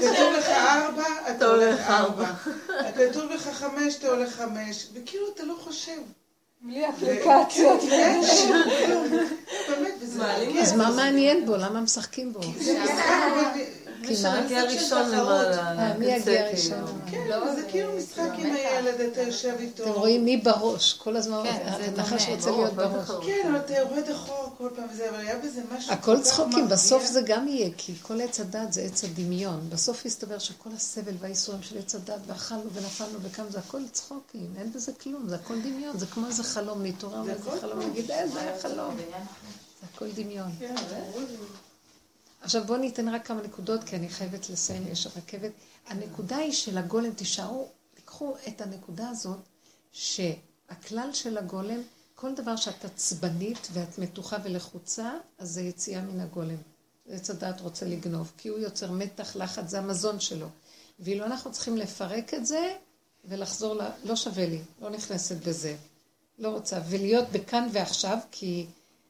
כתוב 0.00 0.32
לך 0.38 0.46
ארבע, 0.48 1.04
אתה 1.36 1.46
הולך 1.46 1.80
ארבע. 1.80 2.32
כתוב 2.96 3.30
לך 3.30 3.48
חמש, 3.52 3.94
אתה 3.98 4.08
הולך 4.08 4.36
חמש. 4.36 4.86
וכאילו 4.94 5.26
אתה 5.34 5.44
לא 5.44 5.54
חושב. 5.60 5.98
בלי 6.60 6.88
אפליקציות. 6.88 7.80
כן, 7.90 8.20
כלום. 8.86 9.08
באמת, 9.68 9.94
וזה 10.00 10.18
מעניין. 10.18 10.58
אז 10.62 10.72
מה 10.72 10.90
מעניין 10.96 11.46
בו? 11.46 11.56
למה 11.56 11.80
משחקים 11.80 12.32
בו? 12.32 12.40
אבל- 14.06 14.14
כי 14.16 14.22
מי 14.22 14.28
מה? 14.30 14.40
שמגיע 14.40 14.62
ראשון 14.64 15.10
למעלה, 15.10 15.78
אה, 15.78 15.98
מי 15.98 16.06
יגיע. 16.06 16.50
ראשון? 16.50 17.00
כן, 17.10 17.32
אבל 17.32 17.56
זה 17.56 17.62
כאילו 17.70 17.92
משחק 17.96 18.28
עם 18.38 18.52
הילד, 18.54 19.00
אתה 19.00 19.22
יושב 19.22 19.54
איתו. 19.58 19.82
אתם 19.82 19.92
רואים 19.92 20.24
מי 20.24 20.36
בראש, 20.36 20.92
כל 20.92 21.16
הזמן, 21.16 21.42
כן, 21.44 21.72
זה 21.78 21.84
הנחש 22.00 22.28
רוצה 22.28 22.50
להיות 22.50 22.72
בראש. 22.74 23.08
כן, 23.26 23.48
אבל 23.48 23.56
אתה 23.58 23.72
יורד 23.74 24.08
אחורה 24.10 24.50
כל 24.58 24.68
פעם 24.76 24.84
וזה, 24.92 25.10
אבל 25.10 25.18
היה 25.18 25.38
בזה 25.38 25.60
משהו 25.76 25.92
הכל 25.92 26.20
צחוקים. 26.22 26.68
בסוף 26.68 27.04
זה 27.06 27.20
גם 27.26 27.48
יהיה, 27.48 27.70
כי 27.76 27.94
כל 28.02 28.20
עץ 28.20 28.40
הדת 28.40 28.72
זה 28.72 28.82
עץ 28.82 29.04
הדמיון. 29.04 29.60
בסוף 29.70 30.04
יסתבר 30.04 30.38
שכל 30.38 30.70
הסבל 30.76 31.12
והאיסורים 31.20 31.62
של 31.62 31.78
עץ 31.78 31.94
הדת, 31.94 32.20
ואכלנו 32.26 32.62
ונפלנו 32.72 33.18
וכמה, 33.22 33.46
זה 33.50 33.58
הכל 33.58 33.80
צחוקים, 33.92 34.50
אין 34.58 34.72
בזה 34.72 34.92
כלום, 35.02 35.28
זה 35.28 35.34
הכל 35.34 35.58
דמיון, 35.60 35.98
זה 35.98 36.06
כמו 36.06 36.26
איזה 36.26 36.44
חלום, 36.44 36.82
להתעורר 36.82 37.24
זה 37.24 37.32
מאיזה 37.32 37.60
חלום, 37.60 37.78
להגיד, 37.80 38.10
אה, 38.10 38.28
זה 38.28 38.40
היה 38.40 38.58
חלום. 38.62 38.96
זה 38.96 39.86
הכל 39.94 40.06
דמיון. 40.14 40.50
עכשיו 42.42 42.64
בואו 42.64 42.78
ניתן 42.78 43.08
רק 43.08 43.26
כמה 43.26 43.42
נקודות, 43.42 43.84
כי 43.84 43.96
אני 43.96 44.08
חייבת 44.08 44.50
לסיים, 44.50 44.86
יש 44.86 45.06
רכבת. 45.06 45.52
הנקודה 45.86 46.36
היא 46.36 46.52
של 46.52 46.78
הגולם, 46.78 47.12
תישארו, 47.12 47.68
תיקחו 47.94 48.34
את 48.48 48.60
הנקודה 48.60 49.08
הזאת, 49.08 49.38
שהכלל 49.92 51.10
של 51.12 51.38
הגולם, 51.38 51.80
כל 52.14 52.34
דבר 52.34 52.56
שאת 52.56 52.84
עצבנית 52.84 53.68
ואת 53.72 53.98
מתוחה 53.98 54.36
ולחוצה, 54.44 55.12
אז 55.38 55.50
זה 55.50 55.62
יציאה 55.62 56.02
מן 56.02 56.20
הגולם. 56.20 56.56
עץ 57.08 57.30
הדעת 57.30 57.60
רוצה 57.60 57.86
לגנוב, 57.86 58.32
כי 58.38 58.48
הוא 58.48 58.58
יוצר 58.58 58.92
מתח, 58.92 59.36
לחץ, 59.36 59.68
זה 59.70 59.78
המזון 59.78 60.20
שלו. 60.20 60.46
ואילו 61.00 61.24
אנחנו 61.24 61.52
צריכים 61.52 61.76
לפרק 61.76 62.34
את 62.34 62.46
זה 62.46 62.76
ולחזור 63.24 63.74
ל... 63.74 63.80
לא 64.04 64.16
שווה 64.16 64.46
לי, 64.46 64.60
לא 64.80 64.90
נכנסת 64.90 65.36
בזה. 65.36 65.76
לא 66.38 66.48
רוצה. 66.48 66.80
ולהיות 66.88 67.28
בכאן 67.32 67.68
ועכשיו, 67.72 68.18
כי 68.30 68.66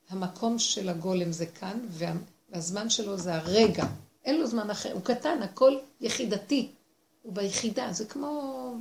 המקום 0.09 0.59
של 0.59 0.89
הגולם 0.89 1.33
זה 1.33 1.47
כאן, 1.47 1.79
וה... 1.91 2.13
והזמן 2.53 2.91
שלו 2.91 3.19
זה 3.19 3.35
הרגע. 3.35 3.85
אין 4.25 4.41
לו 4.41 4.47
זמן 4.47 4.71
אחר. 4.71 4.93
הוא 4.93 5.03
קטן, 5.03 5.43
הכל 5.43 5.79
יחידתי. 6.01 6.71
הוא 7.23 7.33
ביחידה, 7.33 7.93
זה 7.93 8.05
כמו 8.05 8.75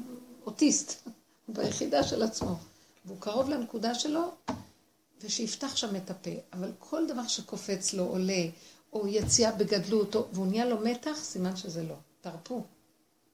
אוטיסט. 0.46 1.08
הוא 1.46 1.56
ביחידה 1.56 2.04
של 2.04 2.24
עצמו. 2.24 2.56
והוא 3.06 3.18
קרוב 3.20 3.50
לנקודה 3.50 3.96
שלו, 3.96 4.32
ושיפתח 5.22 5.76
שם 5.76 5.96
את 5.96 6.10
הפה. 6.10 6.30
אבל 6.54 6.72
כל 6.80 7.08
דבר 7.08 7.28
שקופץ 7.28 7.94
לו, 7.94 8.04
עולה, 8.04 8.44
או 8.94 9.08
יציאה 9.08 9.52
בגדלות, 9.52 10.16
או- 10.16 10.26
והוא 10.34 10.48
נהיה 10.48 10.66
לו 10.66 10.78
מתח, 10.80 11.18
סימן 11.22 11.56
שזה 11.56 11.84
לא. 11.84 11.96
תרפו. 12.22 12.64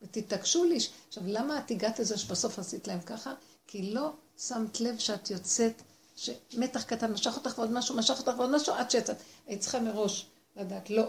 ותתעקשו 0.01 0.63
לי. 0.63 0.77
עכשיו, 1.07 1.23
למה 1.27 1.59
את 1.59 1.71
הגעת 1.71 1.99
לזה 1.99 2.17
שבסוף 2.17 2.59
עשית 2.59 2.87
להם 2.87 3.01
ככה? 3.01 3.33
כי 3.67 3.91
לא 3.93 4.11
שמת 4.37 4.79
לב 4.81 4.97
שאת 4.97 5.31
יוצאת, 5.31 5.81
שמתח 6.17 6.83
קטן 6.83 7.11
משך 7.11 7.35
אותך 7.35 7.57
ועוד 7.57 7.71
משהו, 7.71 7.95
משך 7.95 8.19
אותך 8.19 8.31
ועוד 8.37 8.49
משהו, 8.49 8.73
עד 8.73 8.91
שיצאת. 8.91 9.17
היית 9.47 9.61
צריכה 9.61 9.79
מראש 9.79 10.25
לדעת, 10.55 10.89
לא. 10.89 11.03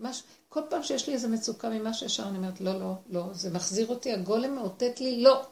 מש... 0.00 0.22
כל 0.48 0.60
פעם 0.70 0.82
שיש 0.82 1.06
לי 1.06 1.14
איזו 1.14 1.28
מצוקה 1.28 1.70
ממה 1.70 1.94
שישר, 1.94 2.22
אני 2.28 2.38
אומרת, 2.38 2.60
לא, 2.60 2.80
לא, 2.80 2.94
לא, 3.10 3.24
זה 3.32 3.50
מחזיר 3.50 3.86
אותי, 3.86 4.12
הגולם 4.12 4.54
מאותת 4.54 5.00
לי, 5.00 5.22
לא. 5.22 5.42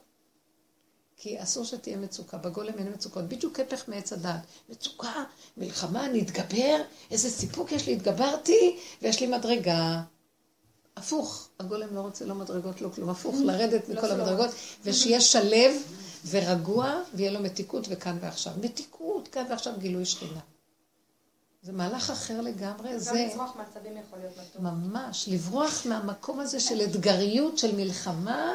כי 1.16 1.42
אסור 1.42 1.64
שתהיה 1.64 1.96
מצוקה, 1.96 2.36
בגולם 2.36 2.74
אין 2.78 2.92
מצוקות, 2.92 3.24
בדיוק 3.24 3.60
הפך 3.60 3.88
מעץ 3.88 4.12
הדעת. 4.12 4.40
מצוקה, 4.68 5.24
מלחמה, 5.56 6.08
נתגבר, 6.08 6.82
איזה 7.10 7.30
סיפוק 7.30 7.72
יש 7.72 7.86
לי, 7.86 7.92
התגברתי, 7.92 8.78
ויש 9.02 9.20
לי 9.20 9.26
מדרגה. 9.26 10.02
הפוך, 10.96 11.48
הגולם 11.60 11.94
לא 11.94 12.00
רוצה 12.00 12.24
לא 12.24 12.34
מדרגות, 12.34 12.80
לא 12.80 12.88
כלום, 12.88 13.08
הפוך, 13.08 13.36
לרדת 13.44 13.88
מכל 13.88 14.10
המדרגות, 14.10 14.50
ושיהיה 14.84 15.20
שלב 15.20 15.72
ורגוע, 16.30 16.94
ויהיה 17.14 17.30
לו 17.30 17.40
מתיקות 17.40 17.86
וכאן 17.90 18.18
ועכשיו. 18.20 18.52
מתיקות, 18.60 19.28
כאן 19.28 19.44
ועכשיו 19.50 19.72
גילוי 19.78 20.04
שכינה. 20.04 20.40
זה 21.62 21.72
מהלך 21.72 22.10
אחר 22.10 22.40
לגמרי, 22.40 22.92
גם 22.92 22.98
זה 22.98 23.26
לצמוח 23.30 23.56
מעצבים 23.56 23.92
יכול 24.06 24.18
להיות 24.18 24.32
מתוק. 24.38 24.60
ממש, 24.62 25.28
לברוח 25.28 25.86
מהמקום 25.86 26.40
הזה 26.40 26.60
של 26.60 26.80
אתגריות, 26.82 27.58
של 27.58 27.76
מלחמה, 27.76 28.52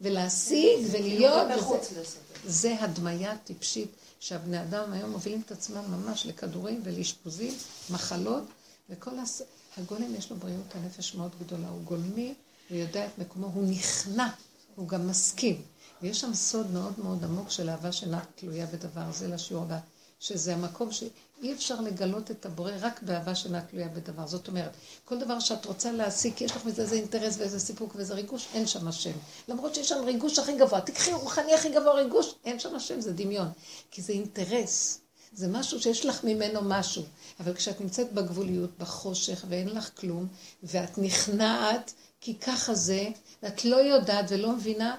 ולהשיג 0.00 0.78
ולהיות. 0.92 1.46
וזה- 1.46 2.00
זה 2.46 2.76
הדמיה 2.80 3.36
טיפשית 3.44 3.88
שהבני 4.20 4.62
אדם 4.62 4.92
היום 4.92 5.10
מובילים 5.10 5.42
את 5.46 5.52
עצמם 5.52 5.82
ממש 5.90 6.26
לכדורים 6.26 6.80
ולאשפוזים, 6.84 7.52
מחלות, 7.90 8.44
וכל 8.90 9.18
הס... 9.18 9.42
הגולם 9.78 10.14
יש 10.14 10.30
לו 10.30 10.36
בריאות 10.36 10.74
הנפש 10.74 11.14
מאוד 11.14 11.30
גדולה, 11.40 11.68
הוא 11.68 11.82
גולמי, 11.82 12.34
הוא 12.70 12.78
יודע 12.78 13.06
את 13.06 13.18
מקומו, 13.18 13.46
הוא 13.54 13.64
נכנע, 13.70 14.28
הוא 14.76 14.88
גם 14.88 15.08
מסכים. 15.08 15.62
ויש 16.02 16.20
שם 16.20 16.34
סוד 16.34 16.70
מאוד 16.70 16.92
מאוד 16.98 17.24
עמוק 17.24 17.50
של 17.50 17.70
אהבה 17.70 17.92
שאינה 17.92 18.20
תלויה 18.34 18.66
בדבר, 18.66 19.12
זה 19.12 19.28
לשיעור 19.28 19.62
הבא, 19.62 19.78
שזה 20.20 20.54
המקום 20.54 20.92
שאי 20.92 21.52
אפשר 21.52 21.80
לגלות 21.80 22.30
את 22.30 22.46
הבורא 22.46 22.72
רק 22.80 23.02
באהבה 23.02 23.34
שאינה 23.34 23.60
תלויה 23.60 23.88
בדבר. 23.88 24.26
זאת 24.26 24.48
אומרת, 24.48 24.70
כל 25.04 25.18
דבר 25.18 25.40
שאת 25.40 25.64
רוצה 25.64 25.92
להשיג, 25.92 26.40
יש 26.40 26.50
לך 26.50 26.66
מזה 26.66 26.82
איזה 26.82 26.94
אינטרס 26.94 27.36
ואיזה 27.38 27.60
סיפוק 27.60 27.94
ואיזה 27.94 28.14
ריגוש, 28.14 28.48
אין 28.54 28.66
שם 28.66 28.88
השם. 28.88 29.12
למרות 29.48 29.74
שיש 29.74 29.88
שם 29.88 30.04
ריגוש 30.04 30.38
הכי 30.38 30.56
גבוה, 30.56 30.80
תקחי 30.80 31.12
רוחני 31.12 31.54
הכי 31.54 31.68
גבוה 31.68 31.94
ריגוש, 31.94 32.34
אין 32.44 32.58
שם 32.58 32.74
השם, 32.74 33.00
זה 33.00 33.12
דמיון. 33.12 33.48
כי 33.90 34.02
זה 34.02 34.12
אינטרס. 34.12 35.00
זה 35.32 35.48
משהו 35.48 35.80
שיש 35.80 36.06
לך 36.06 36.24
ממנו 36.24 36.60
משהו. 36.62 37.02
אבל 37.40 37.54
כשאת 37.54 37.80
נמצאת 37.80 38.12
בגבוליות, 38.12 38.70
בחושך, 38.78 39.44
ואין 39.48 39.68
לך 39.68 39.90
כלום, 40.00 40.26
ואת 40.62 40.98
נכנעת, 40.98 41.92
כי 42.20 42.34
ככה 42.34 42.74
זה, 42.74 43.08
ואת 43.42 43.64
לא 43.64 43.76
יודעת 43.76 44.24
ולא 44.28 44.52
מבינה, 44.52 44.96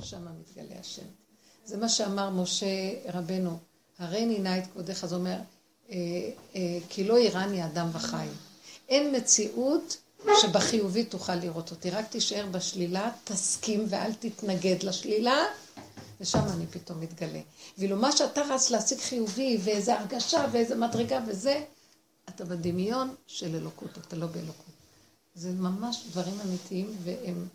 שם 0.00 0.26
מתגלה 0.40 0.80
השם. 0.80 1.06
זה 1.64 1.76
מה 1.76 1.88
שאמר 1.88 2.30
משה 2.30 2.66
רבנו, 3.14 3.58
הרי 3.98 4.26
נינה 4.26 4.58
את 4.58 4.66
כבודך, 4.72 5.06
זה 5.06 5.14
אומר, 5.14 5.36
אה, 5.90 5.96
אה, 6.56 6.78
כי 6.88 7.04
לא 7.04 7.18
יראני 7.18 7.64
אדם 7.64 7.88
וחי. 7.92 8.26
אין 8.88 9.16
מציאות 9.16 9.96
שבחיובי 10.40 11.04
תוכל 11.04 11.34
לראות 11.34 11.70
אותי, 11.70 11.90
רק 11.90 12.08
תישאר 12.08 12.46
בשלילה, 12.50 13.10
תסכים 13.24 13.86
ואל 13.88 14.12
תתנגד 14.12 14.82
לשלילה, 14.82 15.44
ושם 16.20 16.44
אני 16.54 16.66
פתאום 16.66 17.00
מתגלה. 17.00 17.40
ואילו 17.78 17.96
מה 17.96 18.12
שאתה 18.12 18.42
רץ 18.42 18.70
להשיג 18.70 18.98
חיובי, 18.98 19.58
ואיזו 19.64 19.92
הרגשה, 19.92 20.46
ואיזו 20.52 20.76
מדרגה 20.76 21.20
וזה, 21.28 21.64
את 22.24 22.34
אתה 22.34 22.44
בדמיון 22.44 23.14
של 23.26 23.54
אלוקות, 23.54 23.98
אתה 23.98 24.16
לא 24.16 24.26
באלוקות. 24.26 24.74
זה 25.34 25.52
ממש 25.52 26.04
דברים 26.10 26.40
אמיתיים, 26.40 26.96
והם... 27.04 27.48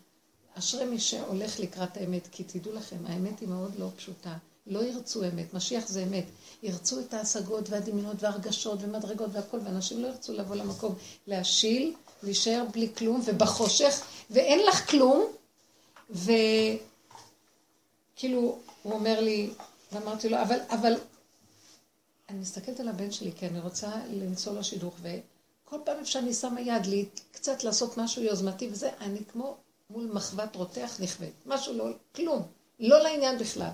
אשרי 0.60 0.84
מי 0.84 1.00
שהולך 1.00 1.60
לקראת 1.60 1.96
האמת, 1.96 2.28
כי 2.32 2.44
תדעו 2.44 2.72
לכם, 2.72 2.96
האמת 3.06 3.40
היא 3.40 3.48
מאוד 3.48 3.72
לא 3.78 3.88
פשוטה. 3.96 4.36
לא 4.66 4.84
ירצו 4.84 5.24
אמת, 5.24 5.54
משיח 5.54 5.88
זה 5.88 6.02
אמת. 6.02 6.24
ירצו 6.62 7.00
את 7.00 7.14
ההשגות 7.14 7.70
והדמיונות 7.70 8.16
והרגשות 8.22 8.78
ומדרגות 8.82 9.30
והכל, 9.32 9.58
ואנשים 9.64 10.02
לא 10.02 10.06
ירצו 10.06 10.32
לבוא 10.32 10.56
למקום 10.56 10.94
להשיל, 11.26 11.94
להישאר 12.22 12.64
בלי 12.72 12.88
כלום 12.98 13.22
ובחושך, 13.24 14.04
ואין 14.30 14.66
לך 14.66 14.90
כלום, 14.90 15.26
וכאילו, 16.10 16.38
הוא 18.82 18.92
אומר 18.92 19.20
לי, 19.20 19.50
ואמרתי 19.92 20.28
לו, 20.28 20.42
אבל, 20.42 20.58
אבל, 20.70 20.94
אני 22.28 22.38
מסתכלת 22.38 22.80
על 22.80 22.88
הבן 22.88 23.12
שלי, 23.12 23.32
כי 23.36 23.46
אני 23.46 23.60
רוצה 23.60 23.90
לנסוע 24.10 24.60
לשידוך, 24.60 24.94
וכל 25.02 25.76
פעם 25.84 26.04
שאני 26.04 26.34
שמה 26.34 26.60
יד 26.60 26.86
לי, 26.86 27.08
קצת 27.32 27.64
לעשות 27.64 27.98
משהו 27.98 28.22
יוזמתי 28.22 28.68
וזה, 28.72 28.90
אני 29.00 29.20
כמו 29.32 29.56
מול 29.90 30.10
מחבת 30.12 30.56
רותח 30.56 30.96
נכבד. 31.00 31.30
משהו 31.46 31.74
לא, 31.74 31.84
כלום. 32.14 32.42
לא 32.80 33.02
לעניין 33.02 33.38
בכלל. 33.38 33.70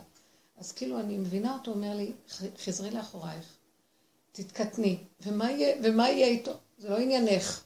אז 0.58 0.72
כאילו 0.72 1.00
אני 1.00 1.18
מבינה 1.18 1.54
אותו, 1.54 1.70
אומר 1.70 1.96
לי, 1.96 2.12
חזרי 2.64 2.90
לאחורייך, 2.90 3.46
תתקטני, 4.32 4.98
ומה 5.20 5.50
יהיה, 5.50 5.76
ומה 5.82 6.08
יהיה 6.08 6.26
איתו? 6.26 6.52
זה 6.78 6.88
לא 6.88 6.96
עניינך. 6.96 7.60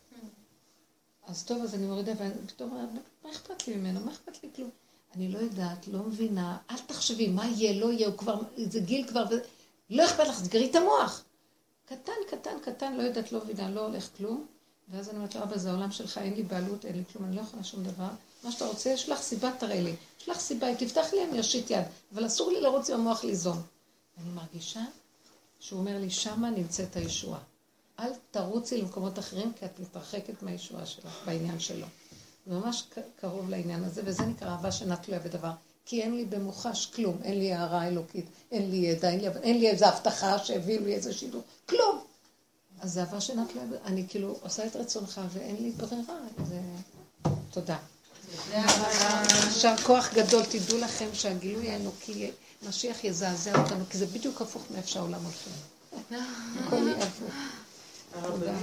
אז 1.27 1.45
טוב, 1.45 1.63
אז 1.63 1.75
אני 1.75 1.87
מורידה, 1.87 2.13
ופתאום 2.45 2.71
אומרת, 2.71 2.89
מה 3.25 3.31
אכפת 3.31 3.69
לי 3.69 3.77
ממנו? 3.77 4.01
מה 4.01 4.13
אכפת 4.13 4.43
לי 4.43 4.49
כלום? 4.57 4.71
אני 5.15 5.29
לא 5.29 5.39
יודעת, 5.39 5.89
לא 5.89 5.99
מבינה, 5.99 6.59
אל 6.71 6.79
תחשבי, 6.87 7.29
מה 7.29 7.47
יהיה, 7.47 7.81
לא 7.81 7.93
יהיה, 7.93 8.09
הוא 8.09 8.17
כבר, 8.17 8.41
זה 8.57 8.81
גיל 8.81 9.09
כבר, 9.09 9.25
ו... 9.31 9.35
לא 9.91 10.05
אכפת 10.05 10.27
לך, 10.29 10.39
סגרי 10.39 10.71
את 10.71 10.75
המוח. 10.75 11.25
קטן, 11.87 12.13
קטן, 12.31 12.59
קטן, 12.63 12.97
לא 12.97 13.03
יודעת, 13.03 13.33
לא 13.33 13.41
מבינה, 13.45 13.71
לא 13.71 13.87
הולך 13.87 14.09
כלום. 14.17 14.47
ואז 14.89 15.09
אני 15.09 15.17
אומרת 15.17 15.35
לו, 15.35 15.43
אבא, 15.43 15.59
זה 15.59 15.71
העולם 15.71 15.91
שלך, 15.91 16.19
אין 16.19 16.35
לי 16.35 16.43
בעלות, 16.43 16.85
אין 16.85 16.97
לי 16.97 17.05
כלום, 17.13 17.25
אני 17.25 17.37
לא 17.37 17.41
יכולה 17.41 17.65
שום 17.65 17.85
דבר. 17.85 18.09
מה 18.45 18.53
שאתה 18.53 18.67
רוצה, 18.67 18.91
יש 18.91 19.09
לך 19.09 19.21
סיבה, 19.21 19.51
תראה 19.59 19.81
לי. 19.81 19.95
יש 20.21 20.29
לך 20.29 20.41
סיבה, 20.41 20.67
היא 20.67 20.77
תפתח 20.77 21.13
לי, 21.13 21.25
אני 21.25 21.39
אושיט 21.39 21.71
יד. 21.71 21.85
אבל 22.15 22.27
אסור 22.27 22.53
לי 22.53 22.61
לרוץ 22.61 22.91
עם 22.91 23.01
המוח 23.01 23.25
ליזום. 23.25 23.63
אני 24.19 24.33
מרגישה 24.33 24.81
שהוא 25.61 25.81
אומר 25.81 25.99
לי, 25.99 26.11
שמה 26.11 26.51
נמצאת 26.51 26.97
הישועה. 26.97 27.41
אל 27.99 28.11
תרוצי 28.31 28.77
למקומות 28.77 29.19
אחרים, 29.19 29.53
כי 29.53 29.65
את 29.65 29.81
מתרחקת 29.81 30.43
מהישועה 30.43 30.87
שלך, 30.87 31.19
בעניין 31.27 31.61
שלו. 31.61 31.87
זה 32.47 32.55
ממש 32.55 32.85
קרוב 33.21 33.51
לעניין 33.51 33.85
הזה, 33.85 34.03
וזה 34.05 34.23
נקרא 34.23 34.49
אהבה 34.49 34.73
שאינה 34.73 34.97
תלויה 34.97 35.21
בדבר. 35.21 35.51
כי 35.85 36.03
אין 36.03 36.17
לי 36.17 36.25
במוחש 36.25 36.87
כלום, 36.87 37.19
אין 37.23 37.39
לי 37.39 37.53
הערה 37.53 37.89
אלוקית, 37.89 38.27
אין 38.51 38.71
לי 38.71 38.77
ידע, 38.77 39.11
אין 39.11 39.21
לי, 39.21 39.29
אין 39.43 39.59
לי 39.59 39.71
איזו 39.71 39.87
הבטחה 39.87 40.39
שהביאו 40.39 40.85
לי 40.85 40.95
איזה 40.95 41.13
שידור, 41.13 41.43
כלום. 41.69 42.05
אז 42.81 42.93
זה 42.93 43.01
אהבה 43.01 43.21
שאינה 43.21 43.45
תלויה, 43.53 43.67
אני 43.85 44.09
כאילו 44.09 44.39
עושה 44.43 44.67
את 44.67 44.77
רצונך 44.77 45.21
ואין 45.33 45.57
לי 45.57 45.71
ברירה, 45.71 46.15
זה... 46.49 46.61
תודה. 47.51 47.79
יישר 49.47 49.77
כוח 49.77 50.09
גדול, 50.15 50.43
תדעו 50.45 50.79
לכם 50.79 51.07
שהגילוי 51.13 51.71
האלוקי, 51.71 52.31
משיח 52.69 53.05
יזעזע 53.05 53.63
אותנו, 53.63 53.85
כי 53.91 53.99
זה 53.99 54.07
בדיוק 54.07 54.43
הפוך 54.43 54.63
מאיפה 54.71 54.89
שהעולם 54.89 55.21
הולכים. 55.25 55.53